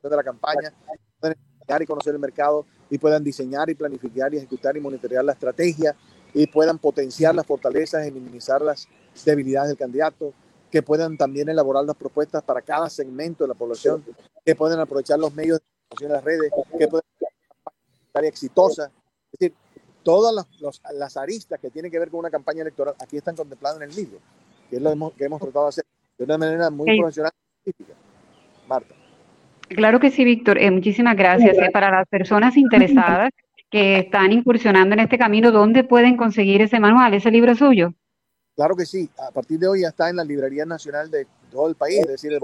de 0.02 0.16
la 0.16 0.22
campaña, 0.22 0.72
puedan 1.20 1.36
y 1.82 1.86
conocer 1.86 2.14
el 2.14 2.20
mercado 2.20 2.64
y 2.90 2.98
puedan 2.98 3.22
diseñar 3.24 3.70
y 3.70 3.74
planificar 3.74 4.34
y 4.34 4.38
ejecutar 4.38 4.76
y 4.76 4.80
monitorear 4.80 5.24
la 5.24 5.32
estrategia 5.32 5.96
y 6.34 6.46
puedan 6.46 6.78
potenciar 6.78 7.34
las 7.34 7.46
fortalezas 7.46 8.06
y 8.06 8.10
minimizar 8.10 8.60
las 8.62 8.86
debilidades 9.24 9.68
del 9.68 9.78
candidato 9.78 10.32
que 10.70 10.82
puedan 10.82 11.16
también 11.16 11.48
elaborar 11.48 11.84
las 11.84 11.96
propuestas 11.96 12.42
para 12.42 12.62
cada 12.62 12.88
segmento 12.90 13.44
de 13.44 13.48
la 13.48 13.54
población, 13.54 14.04
que 14.44 14.54
puedan 14.54 14.78
aprovechar 14.78 15.18
los 15.18 15.34
medios 15.34 15.60
de 15.98 16.08
las 16.08 16.22
redes, 16.22 16.52
que 16.78 16.86
puedan 16.86 17.04
ser 18.14 18.24
exitosa. 18.24 18.90
Es 19.32 19.38
decir, 19.40 19.54
todas 20.04 20.32
las, 20.34 20.46
los- 20.60 20.80
las 20.94 21.16
aristas 21.16 21.58
que 21.58 21.70
tienen 21.70 21.90
que 21.90 21.98
ver 21.98 22.08
con 22.10 22.20
una 22.20 22.30
campaña 22.30 22.62
electoral 22.62 22.94
aquí 23.00 23.16
están 23.16 23.34
contempladas 23.36 23.78
en 23.78 23.90
el 23.90 23.96
libro, 23.96 24.18
que 24.68 24.76
es 24.76 24.82
lo 24.82 24.90
hemos- 24.90 25.12
que 25.14 25.24
hemos 25.24 25.40
tratado 25.40 25.64
de 25.66 25.68
hacer 25.70 25.84
de 26.18 26.24
una 26.24 26.38
manera 26.38 26.70
muy 26.70 26.86
profesional 27.00 27.32
y 27.34 27.72
científica. 27.72 27.98
Marta. 28.68 28.94
Claro 29.70 30.00
que 30.00 30.10
sí, 30.10 30.24
Víctor. 30.24 30.58
Eh, 30.58 30.70
muchísimas 30.70 31.16
gracias. 31.16 31.56
Eh, 31.56 31.70
para 31.72 31.90
las 31.90 32.06
personas 32.08 32.56
interesadas 32.56 33.30
que 33.70 33.98
están 33.98 34.32
incursionando 34.32 34.94
en 34.94 35.00
este 35.00 35.16
camino, 35.16 35.52
¿dónde 35.52 35.84
pueden 35.84 36.16
conseguir 36.16 36.60
ese 36.60 36.80
manual, 36.80 37.14
ese 37.14 37.30
libro 37.30 37.54
suyo? 37.54 37.94
Claro 38.56 38.74
que 38.74 38.84
sí, 38.84 39.08
a 39.16 39.30
partir 39.30 39.58
de 39.60 39.68
hoy 39.68 39.82
ya 39.82 39.88
está 39.88 40.10
en 40.10 40.16
la 40.16 40.24
librería 40.24 40.66
nacional 40.66 41.10
de 41.10 41.26
todo 41.50 41.68
el 41.68 41.76
país, 41.76 42.00
es 42.00 42.08
decir, 42.08 42.32
de, 42.32 42.40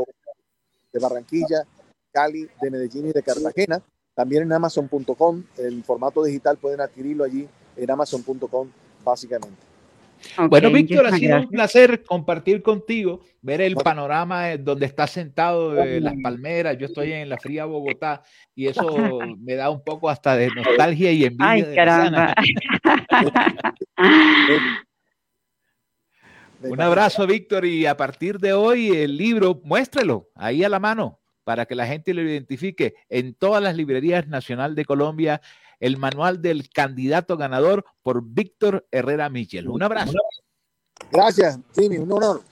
de 0.92 0.98
Barranquilla, 1.00 1.64
Cali, 2.12 2.48
de 2.62 2.70
Medellín 2.70 3.08
y 3.08 3.12
de 3.12 3.22
Cartagena. 3.22 3.82
También 4.14 4.44
en 4.44 4.52
Amazon.com, 4.52 5.42
en 5.58 5.84
formato 5.84 6.24
digital 6.24 6.56
pueden 6.56 6.80
adquirirlo 6.80 7.24
allí 7.24 7.46
en 7.76 7.90
Amazon.com 7.90 8.68
básicamente. 9.04 9.75
Bueno, 10.48 10.70
Víctor, 10.70 11.06
ha 11.06 11.12
sido 11.12 11.38
un 11.38 11.48
placer 11.48 12.04
compartir 12.04 12.62
contigo, 12.62 13.20
ver 13.42 13.60
el 13.60 13.76
panorama 13.76 14.52
eh, 14.52 14.58
donde 14.58 14.86
estás 14.86 15.10
sentado, 15.10 15.72
de 15.72 16.00
las 16.00 16.14
palmeras. 16.22 16.76
Yo 16.78 16.86
estoy 16.86 17.12
en 17.12 17.28
la 17.28 17.38
fría 17.38 17.64
Bogotá 17.64 18.22
y 18.54 18.66
eso 18.66 18.86
me 19.38 19.54
da 19.54 19.70
un 19.70 19.82
poco 19.82 20.08
hasta 20.08 20.36
de 20.36 20.48
nostalgia 20.48 21.12
y 21.12 21.24
envidia 21.24 21.50
Ay, 21.50 21.62
de 21.62 21.74
caramba. 21.74 22.34
Un 26.62 26.80
abrazo, 26.80 27.26
Víctor, 27.26 27.66
y 27.66 27.86
a 27.86 27.96
partir 27.96 28.38
de 28.38 28.52
hoy 28.52 28.88
el 28.88 29.16
libro, 29.16 29.60
muéstrelo 29.62 30.30
ahí 30.34 30.64
a 30.64 30.68
la 30.68 30.80
mano 30.80 31.20
para 31.46 31.64
que 31.64 31.76
la 31.76 31.86
gente 31.86 32.12
lo 32.12 32.22
identifique 32.22 32.96
en 33.08 33.32
todas 33.32 33.62
las 33.62 33.76
librerías 33.76 34.26
nacional 34.26 34.74
de 34.74 34.84
Colombia, 34.84 35.40
el 35.78 35.96
manual 35.96 36.42
del 36.42 36.68
candidato 36.70 37.36
ganador 37.36 37.84
por 38.02 38.20
Víctor 38.24 38.84
Herrera 38.90 39.30
Michel. 39.30 39.68
Un 39.68 39.84
abrazo. 39.84 40.18
Gracias, 41.12 41.60
Jimmy, 41.72 41.98
un 41.98 42.10
honor. 42.10 42.42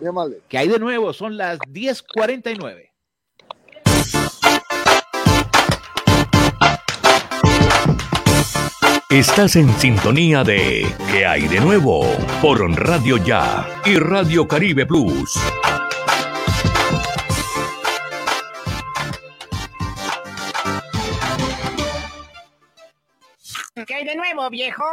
Muy 0.00 0.08
amable. 0.08 0.40
Que 0.48 0.58
hay 0.58 0.66
de 0.66 0.80
nuevo, 0.80 1.12
son 1.12 1.36
las 1.36 1.60
10:49. 1.60 2.90
Estás 9.08 9.54
en 9.54 9.72
sintonía 9.78 10.42
de 10.42 10.84
¿Qué 11.12 11.26
hay 11.26 11.46
de 11.46 11.60
nuevo? 11.60 12.02
Por 12.42 12.60
Radio 12.72 13.18
Ya 13.18 13.68
y 13.84 13.96
Radio 13.98 14.48
Caribe 14.48 14.84
Plus. 14.84 15.38
¿Qué 23.86 23.94
hay 23.94 24.04
de 24.04 24.16
nuevo, 24.16 24.48
viejo? 24.50 24.84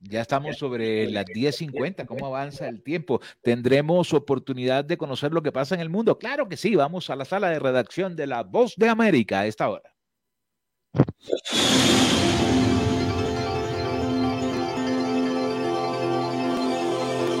Ya 0.00 0.20
estamos 0.20 0.58
sobre 0.58 1.08
las 1.10 1.24
10.50. 1.24 2.04
¿Cómo 2.06 2.26
avanza 2.26 2.68
el 2.68 2.82
tiempo? 2.82 3.20
¿Tendremos 3.42 4.12
oportunidad 4.12 4.84
de 4.84 4.98
conocer 4.98 5.32
lo 5.32 5.42
que 5.42 5.52
pasa 5.52 5.74
en 5.74 5.80
el 5.80 5.88
mundo? 5.88 6.18
Claro 6.18 6.48
que 6.48 6.56
sí. 6.56 6.74
Vamos 6.74 7.08
a 7.08 7.16
la 7.16 7.24
sala 7.24 7.48
de 7.48 7.58
redacción 7.58 8.14
de 8.14 8.26
La 8.26 8.42
Voz 8.42 8.74
de 8.76 8.88
América 8.88 9.40
a 9.40 9.46
esta 9.46 9.68
hora. 9.70 9.94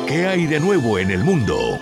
¿Qué 0.08 0.26
hay 0.26 0.46
de 0.46 0.60
nuevo 0.60 0.98
en 0.98 1.10
el 1.10 1.22
mundo? 1.22 1.78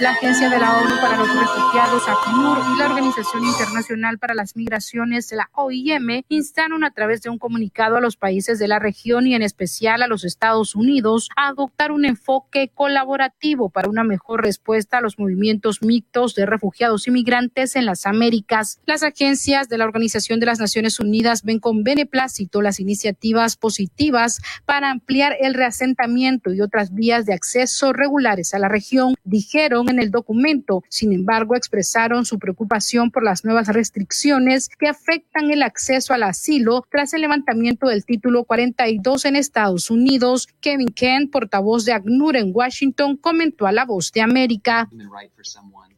La 0.00 0.10
Agencia 0.10 0.48
de 0.48 0.60
la 0.60 0.78
ONU 0.78 0.94
para 1.00 1.16
los 1.16 1.28
Refugiados, 1.28 2.04
ACNUR, 2.06 2.58
y 2.72 2.78
la 2.78 2.86
Organización 2.86 3.44
Internacional 3.44 4.18
para 4.18 4.32
las 4.32 4.54
Migraciones, 4.54 5.32
la 5.32 5.50
OIM, 5.54 6.22
instaron 6.28 6.84
a 6.84 6.92
través 6.92 7.20
de 7.22 7.30
un 7.30 7.38
comunicado 7.38 7.96
a 7.96 8.00
los 8.00 8.16
países 8.16 8.60
de 8.60 8.68
la 8.68 8.78
región 8.78 9.26
y 9.26 9.34
en 9.34 9.42
especial 9.42 10.02
a 10.02 10.06
los 10.06 10.22
Estados 10.22 10.76
Unidos 10.76 11.28
a 11.36 11.48
adoptar 11.48 11.90
un 11.90 12.04
enfoque 12.04 12.70
colaborativo 12.72 13.70
para 13.70 13.88
una 13.88 14.04
mejor 14.04 14.44
respuesta 14.44 14.98
a 14.98 15.00
los 15.00 15.18
movimientos 15.18 15.82
mixtos 15.82 16.36
de 16.36 16.46
refugiados 16.46 17.08
y 17.08 17.10
migrantes 17.10 17.74
en 17.74 17.84
las 17.84 18.06
Américas. 18.06 18.80
Las 18.86 19.02
agencias 19.02 19.68
de 19.68 19.78
la 19.78 19.84
Organización 19.84 20.38
de 20.38 20.46
las 20.46 20.60
Naciones 20.60 21.00
Unidas 21.00 21.42
ven 21.42 21.58
con 21.58 21.82
beneplácito 21.82 22.62
las 22.62 22.78
iniciativas 22.78 23.56
positivas 23.56 24.40
para 24.64 24.92
ampliar 24.92 25.34
el 25.40 25.54
reasentamiento 25.54 26.52
y 26.52 26.60
otras 26.60 26.94
vías 26.94 27.26
de 27.26 27.34
acceso 27.34 27.92
regulares 27.92 28.54
a 28.54 28.60
la 28.60 28.68
región, 28.68 29.16
dijeron 29.24 29.87
en 29.88 29.98
el 29.98 30.10
documento. 30.10 30.82
Sin 30.88 31.12
embargo, 31.12 31.56
expresaron 31.56 32.24
su 32.24 32.38
preocupación 32.38 33.10
por 33.10 33.24
las 33.24 33.44
nuevas 33.44 33.68
restricciones 33.68 34.68
que 34.68 34.88
afectan 34.88 35.50
el 35.50 35.62
acceso 35.62 36.14
al 36.14 36.22
asilo 36.22 36.84
tras 36.90 37.14
el 37.14 37.22
levantamiento 37.22 37.88
del 37.88 38.04
título 38.04 38.44
42 38.44 39.24
en 39.24 39.36
Estados 39.36 39.90
Unidos. 39.90 40.48
Kevin 40.60 40.88
Kent, 40.88 41.30
portavoz 41.30 41.84
de 41.84 41.92
ACNUR 41.92 42.36
en 42.36 42.50
Washington, 42.54 43.16
comentó 43.16 43.66
a 43.66 43.72
La 43.72 43.84
Voz 43.84 44.12
de 44.12 44.20
América. 44.20 44.88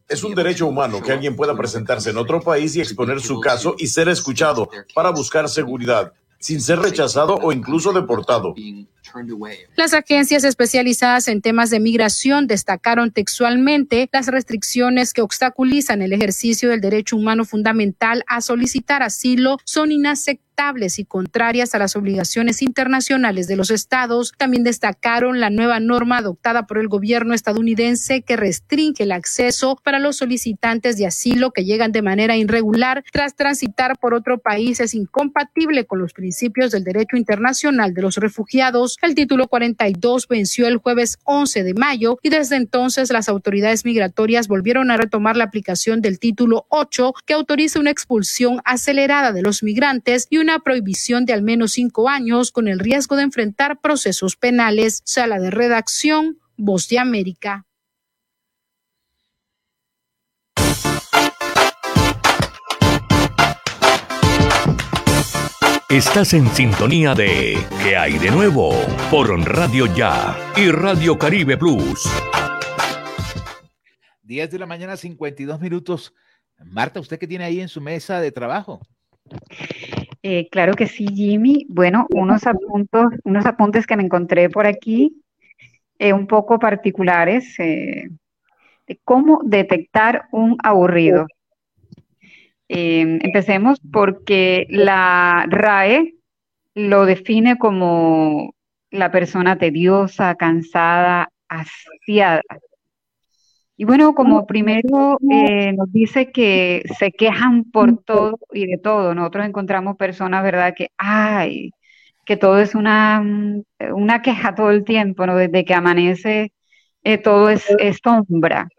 Es 0.07 0.23
un 0.23 0.35
derecho 0.35 0.67
humano 0.67 1.01
que 1.01 1.11
alguien 1.11 1.35
pueda 1.35 1.55
presentarse 1.55 2.09
en 2.09 2.17
otro 2.17 2.41
país 2.41 2.75
y 2.75 2.81
exponer 2.81 3.21
su 3.21 3.39
caso 3.39 3.75
y 3.77 3.87
ser 3.87 4.09
escuchado 4.09 4.69
para 4.93 5.09
buscar 5.11 5.47
seguridad, 5.47 6.11
sin 6.37 6.59
ser 6.59 6.79
rechazado 6.79 7.35
o 7.35 7.53
incluso 7.53 7.93
deportado. 7.93 8.53
Las 9.75 9.93
agencias 9.93 10.43
especializadas 10.43 11.27
en 11.27 11.41
temas 11.41 11.69
de 11.69 11.79
migración 11.79 12.47
destacaron 12.47 13.11
textualmente 13.11 14.09
las 14.11 14.27
restricciones 14.27 15.13
que 15.13 15.21
obstaculizan 15.21 16.01
el 16.01 16.13
ejercicio 16.13 16.69
del 16.69 16.81
derecho 16.81 17.17
humano 17.17 17.43
fundamental 17.45 18.23
a 18.27 18.41
solicitar 18.41 19.03
asilo 19.03 19.57
son 19.65 19.91
inaceptables 19.91 20.51
y 20.99 21.05
contrarias 21.05 21.73
a 21.73 21.79
las 21.79 21.95
obligaciones 21.95 22.61
internacionales 22.61 23.47
de 23.47 23.55
los 23.55 23.71
estados. 23.71 24.31
También 24.37 24.63
destacaron 24.63 25.39
la 25.39 25.49
nueva 25.49 25.79
norma 25.79 26.17
adoptada 26.17 26.67
por 26.67 26.77
el 26.77 26.87
gobierno 26.87 27.33
estadounidense 27.33 28.21
que 28.21 28.35
restringe 28.35 29.03
el 29.03 29.11
acceso 29.11 29.75
para 29.83 29.97
los 29.97 30.17
solicitantes 30.17 30.97
de 30.97 31.07
asilo 31.07 31.49
que 31.49 31.65
llegan 31.65 31.91
de 31.91 32.03
manera 32.03 32.37
irregular 32.37 33.03
tras 33.11 33.35
transitar 33.35 33.97
por 33.97 34.13
otro 34.13 34.37
país 34.37 34.79
es 34.79 34.93
incompatible 34.93 35.85
con 35.85 35.97
los 35.97 36.13
principios 36.13 36.71
del 36.71 36.83
derecho 36.83 37.17
internacional 37.17 37.95
de 37.95 38.03
los 38.03 38.17
refugiados. 38.17 38.90
El 39.01 39.15
título 39.15 39.47
42 39.47 40.27
venció 40.27 40.67
el 40.67 40.77
jueves 40.77 41.17
11 41.23 41.63
de 41.63 41.73
mayo 41.73 42.19
y 42.21 42.29
desde 42.29 42.55
entonces 42.55 43.11
las 43.11 43.29
autoridades 43.29 43.85
migratorias 43.85 44.47
volvieron 44.47 44.91
a 44.91 44.97
retomar 44.97 45.37
la 45.37 45.45
aplicación 45.45 46.01
del 46.01 46.19
título 46.19 46.65
8 46.69 47.13
que 47.25 47.33
autoriza 47.33 47.79
una 47.79 47.91
expulsión 47.91 48.61
acelerada 48.65 49.31
de 49.31 49.41
los 49.41 49.63
migrantes 49.63 50.27
y 50.29 50.37
una 50.37 50.59
prohibición 50.59 51.25
de 51.25 51.33
al 51.33 51.43
menos 51.43 51.73
cinco 51.73 52.09
años 52.09 52.51
con 52.51 52.67
el 52.67 52.79
riesgo 52.79 53.15
de 53.15 53.23
enfrentar 53.23 53.79
procesos 53.79 54.35
penales. 54.35 55.01
Sala 55.05 55.39
de 55.39 55.51
redacción, 55.51 56.37
Voz 56.57 56.87
de 56.89 56.99
América. 56.99 57.65
Estás 65.91 66.33
en 66.33 66.47
sintonía 66.47 67.13
de 67.13 67.57
¿Qué 67.83 67.97
hay 67.97 68.17
de 68.17 68.31
nuevo? 68.31 68.71
Por 69.11 69.29
Radio 69.45 69.93
Ya 69.93 70.37
y 70.55 70.71
Radio 70.71 71.19
Caribe 71.19 71.57
Plus. 71.57 72.09
10 74.23 74.51
de 74.51 74.57
la 74.57 74.65
mañana, 74.65 74.95
52 74.95 75.59
minutos. 75.59 76.15
Marta, 76.63 77.01
¿usted 77.01 77.19
qué 77.19 77.27
tiene 77.27 77.43
ahí 77.43 77.59
en 77.59 77.67
su 77.67 77.81
mesa 77.81 78.21
de 78.21 78.31
trabajo? 78.31 78.79
Eh, 80.23 80.47
claro 80.49 80.75
que 80.75 80.87
sí, 80.87 81.07
Jimmy. 81.13 81.65
Bueno, 81.67 82.07
unos 82.11 82.47
apuntos, 82.47 83.07
unos 83.25 83.45
apuntes 83.45 83.85
que 83.85 83.97
me 83.97 84.03
encontré 84.03 84.49
por 84.49 84.67
aquí, 84.67 85.21
eh, 85.99 86.13
un 86.13 86.25
poco 86.25 86.57
particulares, 86.57 87.59
eh, 87.59 88.07
de 88.87 88.99
cómo 89.03 89.41
detectar 89.43 90.29
un 90.31 90.55
aburrido. 90.63 91.27
Eh, 92.73 93.01
empecemos 93.01 93.81
porque 93.91 94.65
la 94.69 95.45
RAE 95.49 96.13
lo 96.73 97.05
define 97.05 97.57
como 97.57 98.55
la 98.91 99.11
persona 99.11 99.57
tediosa, 99.57 100.35
cansada, 100.35 101.29
hastiada. 101.49 102.41
Y 103.75 103.83
bueno, 103.83 104.15
como 104.15 104.47
primero 104.47 105.17
eh, 105.29 105.73
nos 105.73 105.91
dice 105.91 106.31
que 106.31 106.83
se 106.97 107.11
quejan 107.11 107.65
por 107.65 107.97
todo 108.05 108.39
y 108.53 108.67
de 108.67 108.77
todo. 108.77 109.13
Nosotros 109.15 109.45
encontramos 109.47 109.97
personas, 109.97 110.41
¿verdad? 110.41 110.73
Que, 110.73 110.91
ay, 110.97 111.71
que 112.25 112.37
todo 112.37 112.59
es 112.61 112.73
una, 112.73 113.21
una 113.93 114.21
queja 114.21 114.55
todo 114.55 114.71
el 114.71 114.85
tiempo, 114.85 115.25
¿no? 115.25 115.35
Desde 115.35 115.65
que 115.65 115.73
amanece, 115.73 116.53
eh, 117.03 117.17
todo 117.17 117.49
es, 117.49 117.65
es 117.79 117.99
sombra. 118.01 118.69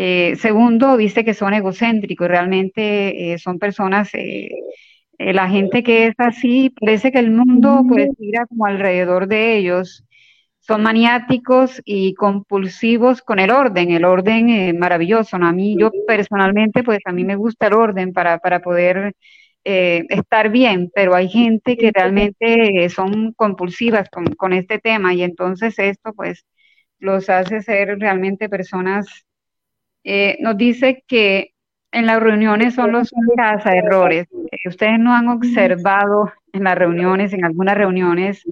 Eh, 0.00 0.36
segundo, 0.36 0.96
dice 0.96 1.24
que 1.24 1.34
son 1.34 1.54
egocéntricos, 1.54 2.28
realmente 2.28 3.32
eh, 3.32 3.38
son 3.38 3.58
personas, 3.58 4.10
eh, 4.14 4.48
la 5.18 5.48
gente 5.48 5.82
que 5.82 6.06
es 6.06 6.14
así, 6.18 6.70
parece 6.80 7.10
que 7.10 7.18
el 7.18 7.32
mundo 7.32 7.82
pues 7.88 8.08
gira 8.16 8.46
como 8.46 8.66
alrededor 8.66 9.26
de 9.26 9.56
ellos. 9.56 10.04
Son 10.60 10.82
maniáticos 10.82 11.82
y 11.84 12.14
compulsivos 12.14 13.22
con 13.22 13.40
el 13.40 13.50
orden, 13.50 13.90
el 13.90 14.04
orden 14.04 14.78
maravilloso. 14.78 15.36
A 15.36 15.52
mí, 15.52 15.76
yo 15.78 15.90
personalmente, 16.06 16.84
pues 16.84 17.00
a 17.04 17.12
mí 17.12 17.24
me 17.24 17.36
gusta 17.36 17.66
el 17.68 17.74
orden 17.74 18.12
para, 18.12 18.38
para 18.38 18.60
poder 18.60 19.14
estar 19.64 20.50
bien, 20.50 20.90
pero 20.94 21.14
hay 21.14 21.28
gente 21.28 21.76
que 21.76 21.90
realmente 21.92 22.88
son 22.90 23.32
compulsivas 23.34 24.08
con, 24.10 24.26
con 24.36 24.52
este 24.52 24.78
tema 24.78 25.12
y 25.14 25.22
entonces 25.22 25.78
esto 25.78 26.12
pues 26.14 26.46
los 27.00 27.28
hace 27.30 27.62
ser 27.62 27.98
realmente 27.98 28.48
personas. 28.48 29.27
Eh, 30.10 30.38
nos 30.40 30.56
dice 30.56 31.04
que 31.06 31.52
en 31.92 32.06
las 32.06 32.18
reuniones 32.18 32.74
son 32.74 32.92
los 32.92 33.12
casa 33.36 33.76
errores. 33.76 34.26
Eh, 34.50 34.66
ustedes 34.66 34.98
no 34.98 35.12
han 35.14 35.28
observado 35.28 36.32
en 36.54 36.64
las 36.64 36.78
reuniones, 36.78 37.34
en 37.34 37.44
algunas 37.44 37.76
reuniones, 37.76 38.42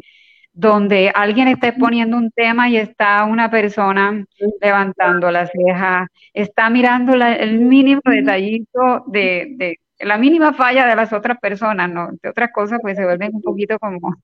donde 0.52 1.10
alguien 1.14 1.48
está 1.48 1.68
exponiendo 1.68 2.18
un 2.18 2.30
tema 2.30 2.68
y 2.68 2.76
está 2.76 3.24
una 3.24 3.50
persona 3.50 4.22
levantando 4.60 5.30
la 5.30 5.46
ceja, 5.46 6.08
está 6.34 6.68
mirando 6.68 7.14
el 7.14 7.58
mínimo 7.60 8.02
detallito 8.04 9.04
de, 9.06 9.78
la 10.00 10.18
mínima 10.18 10.52
falla 10.52 10.86
de 10.86 10.94
las 10.94 11.14
otras 11.14 11.38
personas, 11.40 11.90
¿no? 11.90 12.10
De 12.22 12.28
otras 12.28 12.52
cosas, 12.52 12.80
pues 12.82 12.98
se 12.98 13.04
vuelven 13.04 13.34
un 13.34 13.40
poquito 13.40 13.78
como, 13.78 14.16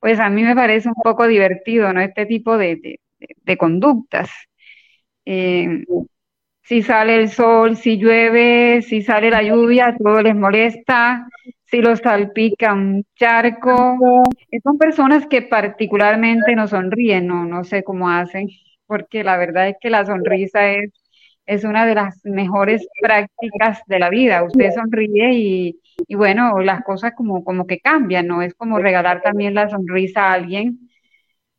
pues 0.00 0.18
a 0.18 0.28
mí 0.30 0.42
me 0.42 0.56
parece 0.56 0.88
un 0.88 0.96
poco 0.96 1.28
divertido, 1.28 1.92
¿no? 1.92 2.00
Este 2.00 2.26
tipo 2.26 2.58
de, 2.58 2.98
de 3.44 3.56
conductas. 3.56 4.30
Eh, 5.24 5.84
si 6.62 6.82
sale 6.82 7.16
el 7.16 7.28
sol, 7.30 7.76
si 7.76 7.98
llueve, 7.98 8.82
si 8.82 9.02
sale 9.02 9.30
la 9.30 9.42
lluvia, 9.42 9.96
todo 9.98 10.22
les 10.22 10.34
molesta, 10.34 11.26
si 11.64 11.80
los 11.80 12.00
salpica 12.00 12.72
un 12.72 13.04
charco. 13.16 13.96
Son 14.62 14.78
personas 14.78 15.26
que 15.26 15.42
particularmente 15.42 16.54
no 16.54 16.68
sonríen, 16.68 17.26
no, 17.26 17.44
no 17.44 17.64
sé 17.64 17.82
cómo 17.84 18.10
hacen, 18.10 18.48
porque 18.86 19.24
la 19.24 19.36
verdad 19.36 19.68
es 19.68 19.76
que 19.80 19.90
la 19.90 20.06
sonrisa 20.06 20.70
es, 20.72 20.90
es 21.46 21.64
una 21.64 21.84
de 21.86 21.94
las 21.96 22.24
mejores 22.24 22.86
prácticas 23.00 23.80
de 23.86 23.98
la 23.98 24.10
vida. 24.10 24.44
Usted 24.44 24.70
sonríe 24.72 25.32
y, 25.34 25.80
y 26.06 26.14
bueno, 26.14 26.58
las 26.60 26.82
cosas 26.84 27.12
como, 27.16 27.44
como 27.44 27.66
que 27.66 27.80
cambian, 27.80 28.26
¿no? 28.28 28.42
Es 28.42 28.54
como 28.54 28.78
regalar 28.78 29.20
también 29.22 29.54
la 29.54 29.68
sonrisa 29.68 30.28
a 30.30 30.32
alguien. 30.34 30.78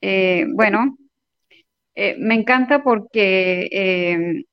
Eh, 0.02 0.46
bueno, 0.54 0.98
eh, 1.96 2.16
me 2.20 2.36
encanta 2.36 2.84
porque 2.84 3.70
eh, 3.72 4.44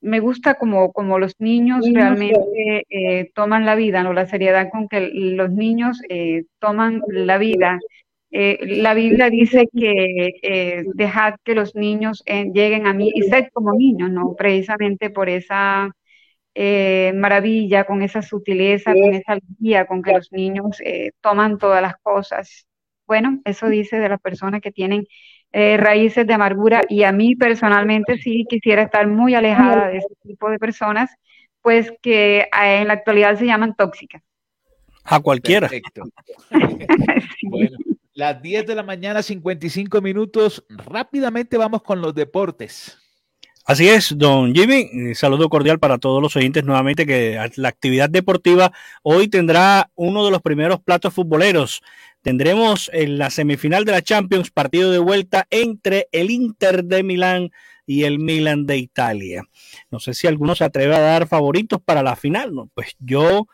me 0.00 0.20
gusta 0.20 0.54
como, 0.54 0.92
como 0.92 1.18
los 1.18 1.34
niños 1.38 1.84
realmente 1.92 2.84
eh, 2.88 3.30
toman 3.34 3.66
la 3.66 3.74
vida, 3.74 4.02
¿no? 4.02 4.12
La 4.12 4.26
seriedad 4.26 4.70
con 4.70 4.88
que 4.88 5.10
los 5.12 5.50
niños 5.50 6.00
toman 6.58 7.02
la 7.08 7.38
vida. 7.38 7.78
la 8.30 8.94
Biblia 8.94 9.30
dice 9.30 9.68
que 9.76 10.84
dejad 10.94 11.34
que 11.44 11.54
los 11.54 11.74
niños 11.74 12.22
lleguen 12.26 12.86
a 12.86 12.94
mí 12.94 13.10
y 13.14 13.22
sed 13.22 13.48
como 13.52 13.74
niños, 13.74 14.10
¿no? 14.10 14.34
Precisamente 14.36 15.10
por 15.10 15.28
esa 15.28 15.90
maravilla, 17.14 17.84
con 17.84 18.02
esa 18.02 18.22
sutileza, 18.22 18.92
con 18.92 19.14
esa 19.14 19.32
alegría 19.32 19.86
con 19.86 20.02
que 20.02 20.12
los 20.12 20.32
niños 20.32 20.78
toman 21.20 21.58
todas 21.58 21.82
las 21.82 21.96
cosas. 22.02 22.66
Bueno, 23.06 23.40
eso 23.44 23.68
dice 23.68 23.98
de 23.98 24.08
las 24.08 24.20
personas 24.20 24.60
que 24.60 24.70
tienen 24.70 25.04
eh, 25.52 25.76
raíces 25.76 26.26
de 26.26 26.34
amargura 26.34 26.82
y 26.88 27.02
a 27.02 27.12
mí 27.12 27.34
personalmente 27.34 28.18
sí 28.18 28.44
quisiera 28.48 28.82
estar 28.82 29.06
muy 29.08 29.34
alejada 29.34 29.88
de 29.88 29.98
ese 29.98 30.14
tipo 30.22 30.48
de 30.48 30.58
personas, 30.58 31.10
pues 31.60 31.92
que 32.02 32.40
eh, 32.40 32.46
en 32.52 32.88
la 32.88 32.94
actualidad 32.94 33.36
se 33.36 33.46
llaman 33.46 33.74
tóxicas. 33.74 34.22
A 35.04 35.20
cualquiera. 35.20 35.68
Bueno, 37.42 37.78
las 38.14 38.40
10 38.40 38.66
de 38.66 38.74
la 38.74 38.82
mañana, 38.82 39.22
55 39.22 40.00
minutos. 40.00 40.64
Rápidamente 40.68 41.56
vamos 41.56 41.82
con 41.82 42.00
los 42.00 42.14
deportes. 42.14 42.98
Así 43.64 43.88
es, 43.88 44.16
don 44.16 44.54
Jimmy. 44.54 45.14
Saludo 45.14 45.48
cordial 45.48 45.78
para 45.78 45.98
todos 45.98 46.20
los 46.22 46.34
oyentes 46.36 46.64
nuevamente 46.64 47.06
que 47.06 47.38
la 47.56 47.68
actividad 47.68 48.10
deportiva 48.10 48.72
hoy 49.02 49.28
tendrá 49.28 49.90
uno 49.94 50.24
de 50.24 50.30
los 50.30 50.42
primeros 50.42 50.80
platos 50.80 51.14
futboleros 51.14 51.82
tendremos 52.22 52.90
en 52.92 53.18
la 53.18 53.30
semifinal 53.30 53.84
de 53.84 53.92
la 53.92 54.02
Champions 54.02 54.50
partido 54.50 54.90
de 54.90 54.98
vuelta 54.98 55.46
entre 55.50 56.08
el 56.12 56.30
Inter 56.30 56.84
de 56.84 57.02
Milán 57.02 57.50
y 57.86 58.04
el 58.04 58.18
Milan 58.18 58.66
de 58.66 58.78
Italia. 58.78 59.42
No 59.90 59.98
sé 59.98 60.14
si 60.14 60.26
alguno 60.26 60.54
se 60.54 60.64
atreve 60.64 60.94
a 60.94 61.00
dar 61.00 61.26
favoritos 61.26 61.80
para 61.82 62.02
la 62.02 62.16
final, 62.16 62.54
¿no? 62.54 62.70
Pues 62.74 62.94
yo 62.98 63.46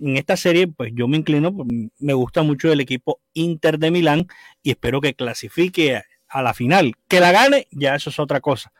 en 0.00 0.16
esta 0.16 0.36
serie, 0.36 0.66
pues 0.66 0.92
yo 0.94 1.08
me 1.08 1.16
inclino, 1.16 1.54
me 1.98 2.12
gusta 2.14 2.42
mucho 2.42 2.72
el 2.72 2.80
equipo 2.80 3.20
Inter 3.34 3.78
de 3.78 3.90
Milán 3.90 4.26
y 4.62 4.70
espero 4.70 5.00
que 5.00 5.14
clasifique 5.14 6.02
a 6.28 6.42
la 6.42 6.54
final. 6.54 6.94
Que 7.08 7.20
la 7.20 7.32
gane, 7.32 7.68
ya 7.70 7.94
eso 7.94 8.10
es 8.10 8.18
otra 8.18 8.40
cosa. 8.40 8.72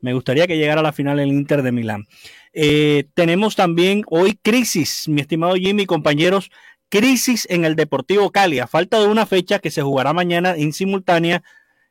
Me 0.00 0.12
gustaría 0.12 0.46
que 0.46 0.58
llegara 0.58 0.80
a 0.80 0.84
la 0.84 0.92
final 0.92 1.18
el 1.18 1.28
Inter 1.28 1.62
de 1.62 1.72
Milán. 1.72 2.06
Eh, 2.52 3.04
tenemos 3.14 3.56
también 3.56 4.02
hoy 4.08 4.38
crisis, 4.42 5.08
mi 5.08 5.20
estimado 5.20 5.54
Jimmy, 5.54 5.86
compañeros, 5.86 6.50
crisis 6.94 7.44
en 7.50 7.64
el 7.64 7.74
Deportivo 7.74 8.30
Cali. 8.30 8.60
A 8.60 8.68
falta 8.68 9.00
de 9.00 9.08
una 9.08 9.26
fecha 9.26 9.58
que 9.58 9.72
se 9.72 9.82
jugará 9.82 10.12
mañana 10.12 10.54
en 10.54 10.72
simultánea, 10.72 11.42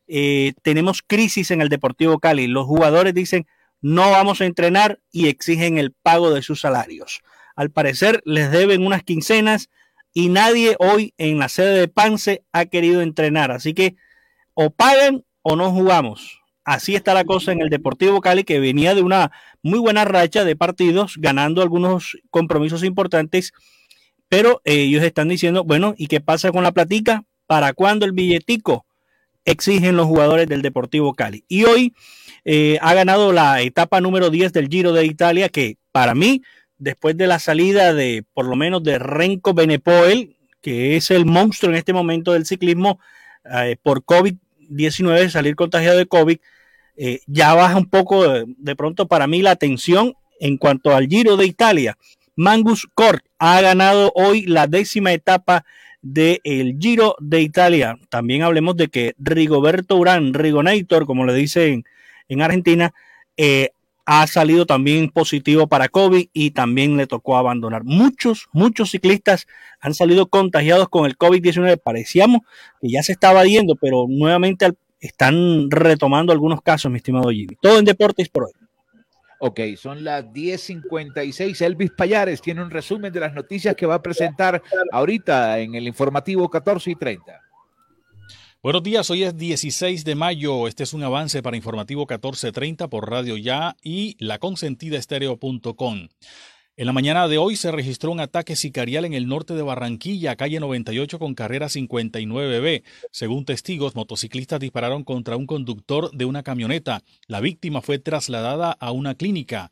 eh, 0.07 0.53
tenemos 0.61 1.01
crisis 1.05 1.51
en 1.51 1.59
el 1.59 1.67
Deportivo 1.67 2.19
Cali. 2.19 2.47
Los 2.47 2.65
jugadores 2.67 3.13
dicen 3.13 3.45
no 3.81 4.11
vamos 4.11 4.39
a 4.39 4.45
entrenar 4.45 5.01
y 5.11 5.27
exigen 5.27 5.77
el 5.77 5.91
pago 5.91 6.33
de 6.33 6.41
sus 6.41 6.61
salarios. 6.61 7.21
Al 7.57 7.69
parecer 7.69 8.21
les 8.23 8.49
deben 8.49 8.85
unas 8.85 9.03
quincenas 9.03 9.69
y 10.13 10.29
nadie 10.29 10.77
hoy 10.79 11.13
en 11.17 11.37
la 11.37 11.49
sede 11.49 11.81
de 11.81 11.89
Pance 11.89 12.45
ha 12.53 12.63
querido 12.67 13.01
entrenar. 13.01 13.51
Así 13.51 13.73
que 13.73 13.97
o 14.53 14.69
pagan 14.69 15.25
o 15.41 15.57
no 15.57 15.69
jugamos. 15.71 16.39
Así 16.63 16.95
está 16.95 17.13
la 17.13 17.25
cosa 17.25 17.51
en 17.51 17.61
el 17.61 17.69
Deportivo 17.69 18.21
Cali, 18.21 18.45
que 18.45 18.61
venía 18.61 18.95
de 18.95 19.01
una 19.01 19.33
muy 19.63 19.79
buena 19.79 20.05
racha 20.05 20.45
de 20.45 20.55
partidos, 20.55 21.15
ganando 21.17 21.61
algunos 21.61 22.17
compromisos 22.29 22.85
importantes 22.85 23.51
pero 24.33 24.63
eh, 24.65 24.85
ellos 24.85 25.03
están 25.03 25.27
diciendo, 25.27 25.63
bueno, 25.63 25.93
¿y 25.95 26.07
qué 26.07 26.19
pasa 26.19 26.51
con 26.51 26.63
la 26.63 26.71
platica? 26.71 27.23
¿Para 27.45 27.73
cuándo 27.73 28.03
el 28.07 28.13
billetico? 28.13 28.83
Exigen 29.45 29.95
los 29.95 30.07
jugadores 30.07 30.47
del 30.47 30.63
Deportivo 30.63 31.13
Cali. 31.13 31.43
Y 31.47 31.65
hoy 31.65 31.93
eh, 32.43 32.79
ha 32.81 32.95
ganado 32.95 33.31
la 33.31 33.61
etapa 33.61 34.01
número 34.01 34.31
10 34.31 34.51
del 34.51 34.69
Giro 34.69 34.91
de 34.91 35.05
Italia, 35.05 35.49
que 35.49 35.77
para 35.91 36.15
mí, 36.15 36.41
después 36.79 37.15
de 37.15 37.27
la 37.27 37.37
salida 37.37 37.93
de, 37.93 38.23
por 38.33 38.47
lo 38.47 38.55
menos, 38.55 38.83
de 38.83 38.97
Renko 38.97 39.53
Benepoel, 39.53 40.35
que 40.61 40.95
es 40.95 41.11
el 41.11 41.27
monstruo 41.27 41.71
en 41.71 41.77
este 41.77 41.93
momento 41.93 42.33
del 42.33 42.47
ciclismo 42.47 42.99
eh, 43.45 43.75
por 43.83 44.03
COVID-19, 44.03 45.29
salir 45.29 45.55
contagiado 45.55 45.99
de 45.99 46.07
COVID, 46.07 46.39
ya 47.27 47.53
baja 47.53 47.77
un 47.77 47.87
poco 47.87 48.23
de 48.47 48.75
pronto 48.75 49.07
para 49.07 49.27
mí 49.27 49.43
la 49.43 49.57
tensión 49.57 50.15
en 50.39 50.57
cuanto 50.57 50.95
al 50.95 51.07
Giro 51.07 51.37
de 51.37 51.45
Italia. 51.45 51.99
Mangus 52.35 52.87
Cort 52.93 53.23
ha 53.39 53.61
ganado 53.61 54.11
hoy 54.15 54.45
la 54.45 54.67
décima 54.67 55.13
etapa 55.13 55.65
del 56.01 56.77
Giro 56.79 57.15
de 57.19 57.41
Italia. 57.41 57.97
También 58.09 58.43
hablemos 58.43 58.75
de 58.75 58.89
que 58.89 59.13
Rigoberto 59.17 59.95
Urán, 59.97 60.33
Rigonator, 60.33 61.05
como 61.05 61.25
le 61.25 61.33
dicen 61.33 61.83
en 62.27 62.41
Argentina, 62.41 62.93
eh, 63.37 63.69
ha 64.05 64.27
salido 64.27 64.65
también 64.65 65.09
positivo 65.09 65.67
para 65.67 65.87
COVID 65.87 66.27
y 66.33 66.51
también 66.51 66.97
le 66.97 67.07
tocó 67.07 67.37
abandonar. 67.37 67.83
Muchos, 67.85 68.49
muchos 68.51 68.91
ciclistas 68.91 69.47
han 69.79 69.93
salido 69.93 70.27
contagiados 70.27 70.89
con 70.89 71.05
el 71.05 71.17
COVID-19. 71.17 71.79
Parecíamos 71.81 72.41
que 72.81 72.89
ya 72.89 73.01
se 73.01 73.13
estaba 73.13 73.45
yendo, 73.45 73.75
pero 73.75 74.05
nuevamente 74.09 74.73
están 74.99 75.71
retomando 75.71 76.33
algunos 76.33 76.61
casos, 76.61 76.91
mi 76.91 76.97
estimado 76.97 77.29
Jimmy. 77.29 77.57
Todo 77.61 77.79
en 77.79 77.85
deportes 77.85 78.27
por 78.27 78.45
hoy. 78.45 78.51
Ok, 79.45 79.59
son 79.75 80.05
las 80.05 80.23
10.56. 80.27 81.65
Elvis 81.65 81.91
Payares 81.91 82.41
tiene 82.41 82.63
un 82.63 82.71
resumen 82.71 83.11
de 83.11 83.19
las 83.19 83.33
noticias 83.33 83.75
que 83.75 83.85
va 83.85 83.95
a 83.95 84.01
presentar 84.01 84.63
ahorita 84.89 85.59
en 85.59 85.75
el 85.75 85.85
informativo 85.85 86.49
14 86.49 86.91
y 86.91 86.95
30. 86.95 87.41
Buenos 88.61 88.81
días, 88.83 89.09
hoy 89.09 89.23
es 89.23 89.35
16 89.35 90.05
de 90.05 90.15
mayo. 90.15 90.65
Este 90.69 90.83
es 90.83 90.93
un 90.93 91.03
avance 91.03 91.43
para 91.43 91.57
informativo 91.57 92.03
1430 92.03 92.87
por 92.87 93.09
Radio 93.09 93.35
Ya 93.35 93.75
y 93.83 94.15
la 94.17 94.39
consentidaestereo.com. 94.39 96.07
En 96.75 96.87
la 96.87 96.93
mañana 96.93 97.27
de 97.27 97.37
hoy 97.37 97.55
se 97.55 97.71
registró 97.71 98.09
un 98.09 98.19
ataque 98.19 98.55
sicarial 98.55 99.05
en 99.05 99.13
el 99.13 99.27
norte 99.27 99.53
de 99.53 99.61
Barranquilla, 99.61 100.35
calle 100.35 100.59
98 100.59 101.19
con 101.19 101.35
carrera 101.35 101.67
59B. 101.67 102.81
Según 103.11 103.45
testigos, 103.45 103.95
motociclistas 103.95 104.59
dispararon 104.59 105.03
contra 105.03 105.37
un 105.37 105.45
conductor 105.45 106.09
de 106.13 106.25
una 106.25 106.41
camioneta. 106.41 107.03
La 107.27 107.41
víctima 107.41 107.83
fue 107.83 107.99
trasladada 107.99 108.71
a 108.71 108.91
una 108.91 109.13
clínica. 109.13 109.71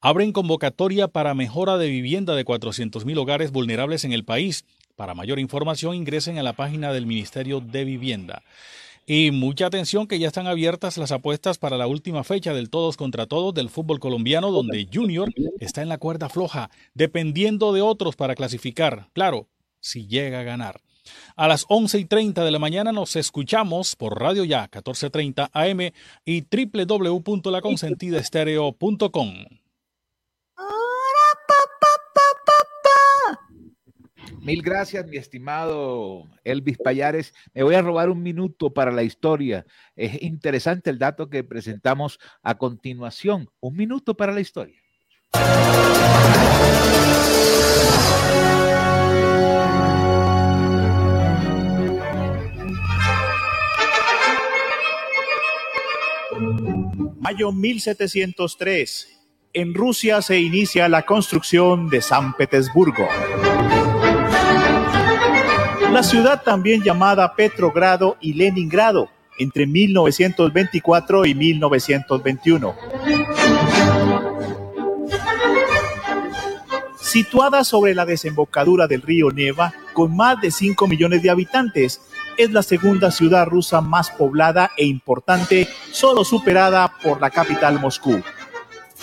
Abren 0.00 0.32
convocatoria 0.32 1.06
para 1.06 1.34
mejora 1.34 1.78
de 1.78 1.86
vivienda 1.88 2.34
de 2.34 2.44
400.000 2.44 3.16
hogares 3.18 3.52
vulnerables 3.52 4.04
en 4.04 4.10
el 4.10 4.24
país. 4.24 4.64
Para 4.96 5.14
mayor 5.14 5.38
información 5.38 5.94
ingresen 5.94 6.38
a 6.38 6.42
la 6.42 6.54
página 6.54 6.92
del 6.92 7.06
Ministerio 7.06 7.60
de 7.60 7.84
Vivienda. 7.84 8.42
Y 9.06 9.30
mucha 9.32 9.66
atención 9.66 10.06
que 10.06 10.18
ya 10.18 10.28
están 10.28 10.46
abiertas 10.46 10.96
las 10.96 11.10
apuestas 11.10 11.58
para 11.58 11.76
la 11.76 11.88
última 11.88 12.22
fecha 12.22 12.54
del 12.54 12.70
todos 12.70 12.96
contra 12.96 13.26
todos 13.26 13.52
del 13.52 13.68
fútbol 13.68 13.98
colombiano, 13.98 14.52
donde 14.52 14.88
Junior 14.92 15.28
está 15.58 15.82
en 15.82 15.88
la 15.88 15.98
cuerda 15.98 16.28
floja, 16.28 16.70
dependiendo 16.94 17.72
de 17.72 17.82
otros 17.82 18.14
para 18.14 18.36
clasificar. 18.36 19.08
Claro, 19.12 19.48
si 19.80 20.06
llega 20.06 20.38
a 20.40 20.44
ganar. 20.44 20.80
A 21.34 21.48
las 21.48 21.64
11 21.68 21.98
y 21.98 22.04
30 22.04 22.44
de 22.44 22.50
la 22.52 22.60
mañana 22.60 22.92
nos 22.92 23.16
escuchamos 23.16 23.96
por 23.96 24.20
Radio 24.20 24.44
Ya 24.44 24.60
1430 24.62 25.50
AM 25.52 25.90
y 26.24 26.42
www.laconsentidaestereo.com. 26.42 29.34
Mil 34.42 34.60
gracias, 34.60 35.06
mi 35.06 35.18
estimado 35.18 36.28
Elvis 36.42 36.76
Payares. 36.76 37.32
Me 37.54 37.62
voy 37.62 37.76
a 37.76 37.82
robar 37.82 38.10
un 38.10 38.24
minuto 38.24 38.74
para 38.74 38.90
la 38.90 39.04
historia. 39.04 39.64
Es 39.94 40.20
interesante 40.20 40.90
el 40.90 40.98
dato 40.98 41.30
que 41.30 41.44
presentamos 41.44 42.18
a 42.42 42.58
continuación. 42.58 43.48
Un 43.60 43.76
minuto 43.76 44.16
para 44.16 44.32
la 44.32 44.40
historia. 44.40 44.82
Mayo 57.20 57.52
1703. 57.52 59.20
En 59.52 59.74
Rusia 59.74 60.20
se 60.20 60.40
inicia 60.40 60.88
la 60.88 61.02
construcción 61.02 61.88
de 61.88 62.02
San 62.02 62.32
Petersburgo. 62.36 63.06
La 65.92 66.02
ciudad 66.02 66.42
también 66.42 66.82
llamada 66.82 67.34
Petrogrado 67.34 68.16
y 68.18 68.32
Leningrado 68.32 69.10
entre 69.38 69.66
1924 69.66 71.26
y 71.26 71.34
1921. 71.34 72.74
Situada 76.98 77.62
sobre 77.62 77.94
la 77.94 78.06
desembocadura 78.06 78.86
del 78.86 79.02
río 79.02 79.30
Neva, 79.32 79.74
con 79.92 80.16
más 80.16 80.40
de 80.40 80.50
5 80.50 80.88
millones 80.88 81.22
de 81.22 81.28
habitantes, 81.28 82.00
es 82.38 82.50
la 82.52 82.62
segunda 82.62 83.10
ciudad 83.10 83.44
rusa 83.44 83.82
más 83.82 84.10
poblada 84.10 84.70
e 84.78 84.86
importante, 84.86 85.68
solo 85.90 86.24
superada 86.24 86.90
por 87.02 87.20
la 87.20 87.28
capital 87.28 87.78
Moscú. 87.78 88.22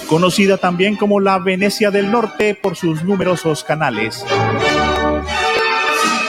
Conocida 0.08 0.58
también 0.58 0.96
como 0.96 1.20
la 1.20 1.38
Venecia 1.38 1.92
del 1.92 2.12
Norte 2.12 2.56
por 2.56 2.76
sus 2.76 3.04
numerosos 3.04 3.64
canales. 3.64 4.26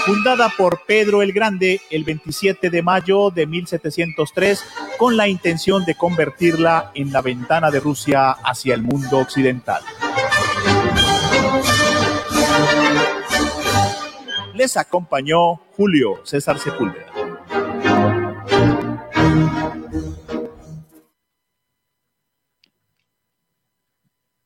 Fundada 0.07 0.51
por 0.57 0.85
Pedro 0.87 1.23
el 1.23 1.33
Grande 1.33 1.81
el 1.91 2.05
27 2.05 2.71
de 2.71 2.83
mayo 2.83 3.31
de 3.31 3.47
1703 3.47 4.65
con 4.99 5.17
la 5.17 5.29
intención 5.29 5.85
de 5.85 5.95
convertirla 5.95 6.91
en 6.95 7.13
la 7.13 7.21
ventana 7.21 7.71
de 7.71 7.81
Rusia 7.81 8.31
hacia 8.31 8.75
el 8.75 8.83
mundo 8.83 9.19
occidental. 9.19 9.83
Les 14.55 14.77
acompañó 14.77 15.57
Julio 15.77 16.21
César 16.25 16.59
Sepúlveda. 16.59 17.10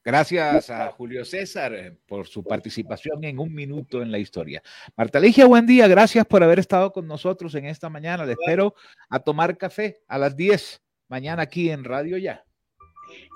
Gracias 0.05 0.69
a 0.69 0.91
Julio 0.91 1.25
César 1.25 1.73
eh, 1.73 1.97
por 2.07 2.27
su 2.27 2.45
participación 2.45 3.25
en 3.25 3.39
un 3.39 3.55
minuto 3.55 4.03
en 4.03 4.13
la 4.13 4.19
historia. 4.19 4.63
Marta 4.99 5.19
Ligia, 5.19 5.47
buen 5.47 5.65
día. 5.65 5.89
Gracias 5.89 6.27
por 6.27 6.43
haber 6.43 6.59
estado 6.59 6.93
con 6.93 7.07
nosotros 7.09 7.55
en 7.55 7.65
esta 7.65 7.89
mañana. 7.89 8.27
Le 8.27 8.33
espero 8.33 8.75
a 9.09 9.19
tomar 9.21 9.57
café 9.57 10.03
a 10.07 10.19
las 10.19 10.37
10 10.37 10.83
mañana 11.09 11.45
aquí 11.45 11.71
en 11.71 11.85
Radio 11.85 12.19
Ya. 12.19 12.45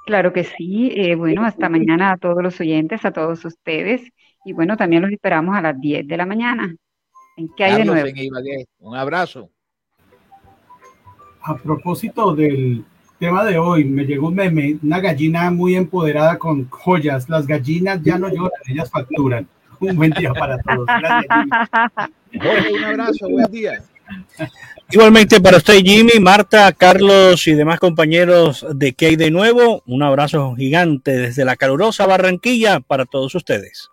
Claro 0.05 0.35
que 0.35 0.45
sí. 0.45 0.93
Eh, 0.95 1.14
bueno, 1.14 1.43
hasta 1.43 1.71
mañana 1.71 2.12
a 2.12 2.16
todos 2.19 2.43
los 2.43 2.61
oyentes, 2.61 3.03
a 3.03 3.12
todos 3.12 3.47
ustedes. 3.47 4.03
Y 4.45 4.53
bueno, 4.53 4.77
también 4.77 5.01
los 5.01 5.11
esperamos 5.11 5.57
a 5.57 5.62
las 5.62 5.81
10 5.81 6.07
de 6.07 6.16
la 6.19 6.27
mañana. 6.27 6.75
¿En 7.39 7.49
qué 7.57 7.64
hay 7.64 7.79
de 7.79 7.85
nuevo? 7.87 8.07
en 8.07 8.19
Ibagué, 8.19 8.66
Un 8.81 8.95
abrazo. 8.95 9.51
A 11.41 11.57
propósito 11.57 12.35
del 12.35 12.85
tema 13.19 13.45
de 13.45 13.59
hoy, 13.59 13.85
me 13.85 14.05
llegó 14.05 14.29
un 14.29 14.37
meme, 14.37 14.79
una 14.83 15.01
gallina 15.01 15.51
muy 15.51 15.75
empoderada 15.75 16.39
con 16.39 16.69
joyas. 16.69 17.29
Las 17.29 17.47
gallinas 17.47 18.01
ya 18.03 18.19
no 18.19 18.29
lloran, 18.29 18.61
ellas 18.66 18.91
facturan. 18.91 19.47
Un 19.81 19.97
buen 19.97 20.11
día 20.12 20.33
para 20.33 20.59
todos. 20.59 20.87
Gracias. 20.87 22.11
Jorge, 22.41 22.73
un 22.73 22.85
abrazo, 22.85 23.29
buen 23.29 23.51
día. 23.51 23.83
Igualmente 24.91 25.41
para 25.41 25.59
usted, 25.59 25.81
Jimmy, 25.85 26.19
Marta, 26.21 26.73
Carlos 26.73 27.47
y 27.47 27.53
demás 27.53 27.79
compañeros 27.79 28.66
de 28.75 28.95
¿Qué 28.95 29.07
hay 29.07 29.16
de 29.16 29.31
nuevo? 29.31 29.83
Un 29.87 30.03
abrazo 30.03 30.55
gigante 30.57 31.16
desde 31.16 31.45
la 31.45 31.57
calurosa 31.57 32.07
Barranquilla 32.07 32.81
para 32.81 33.05
todos 33.05 33.35
ustedes. 33.35 33.91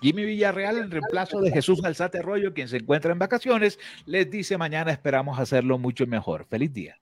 Jimmy 0.00 0.24
Villarreal, 0.24 0.78
en 0.78 0.90
reemplazo 0.90 1.40
de 1.40 1.50
Jesús 1.50 1.82
Alzate 1.84 2.18
Arroyo, 2.18 2.52
quien 2.52 2.68
se 2.68 2.78
encuentra 2.78 3.12
en 3.12 3.18
vacaciones, 3.18 3.78
les 4.06 4.30
dice 4.30 4.58
mañana 4.58 4.90
esperamos 4.90 5.38
hacerlo 5.38 5.78
mucho 5.78 6.06
mejor. 6.06 6.46
Feliz 6.50 6.72
día. 6.72 6.98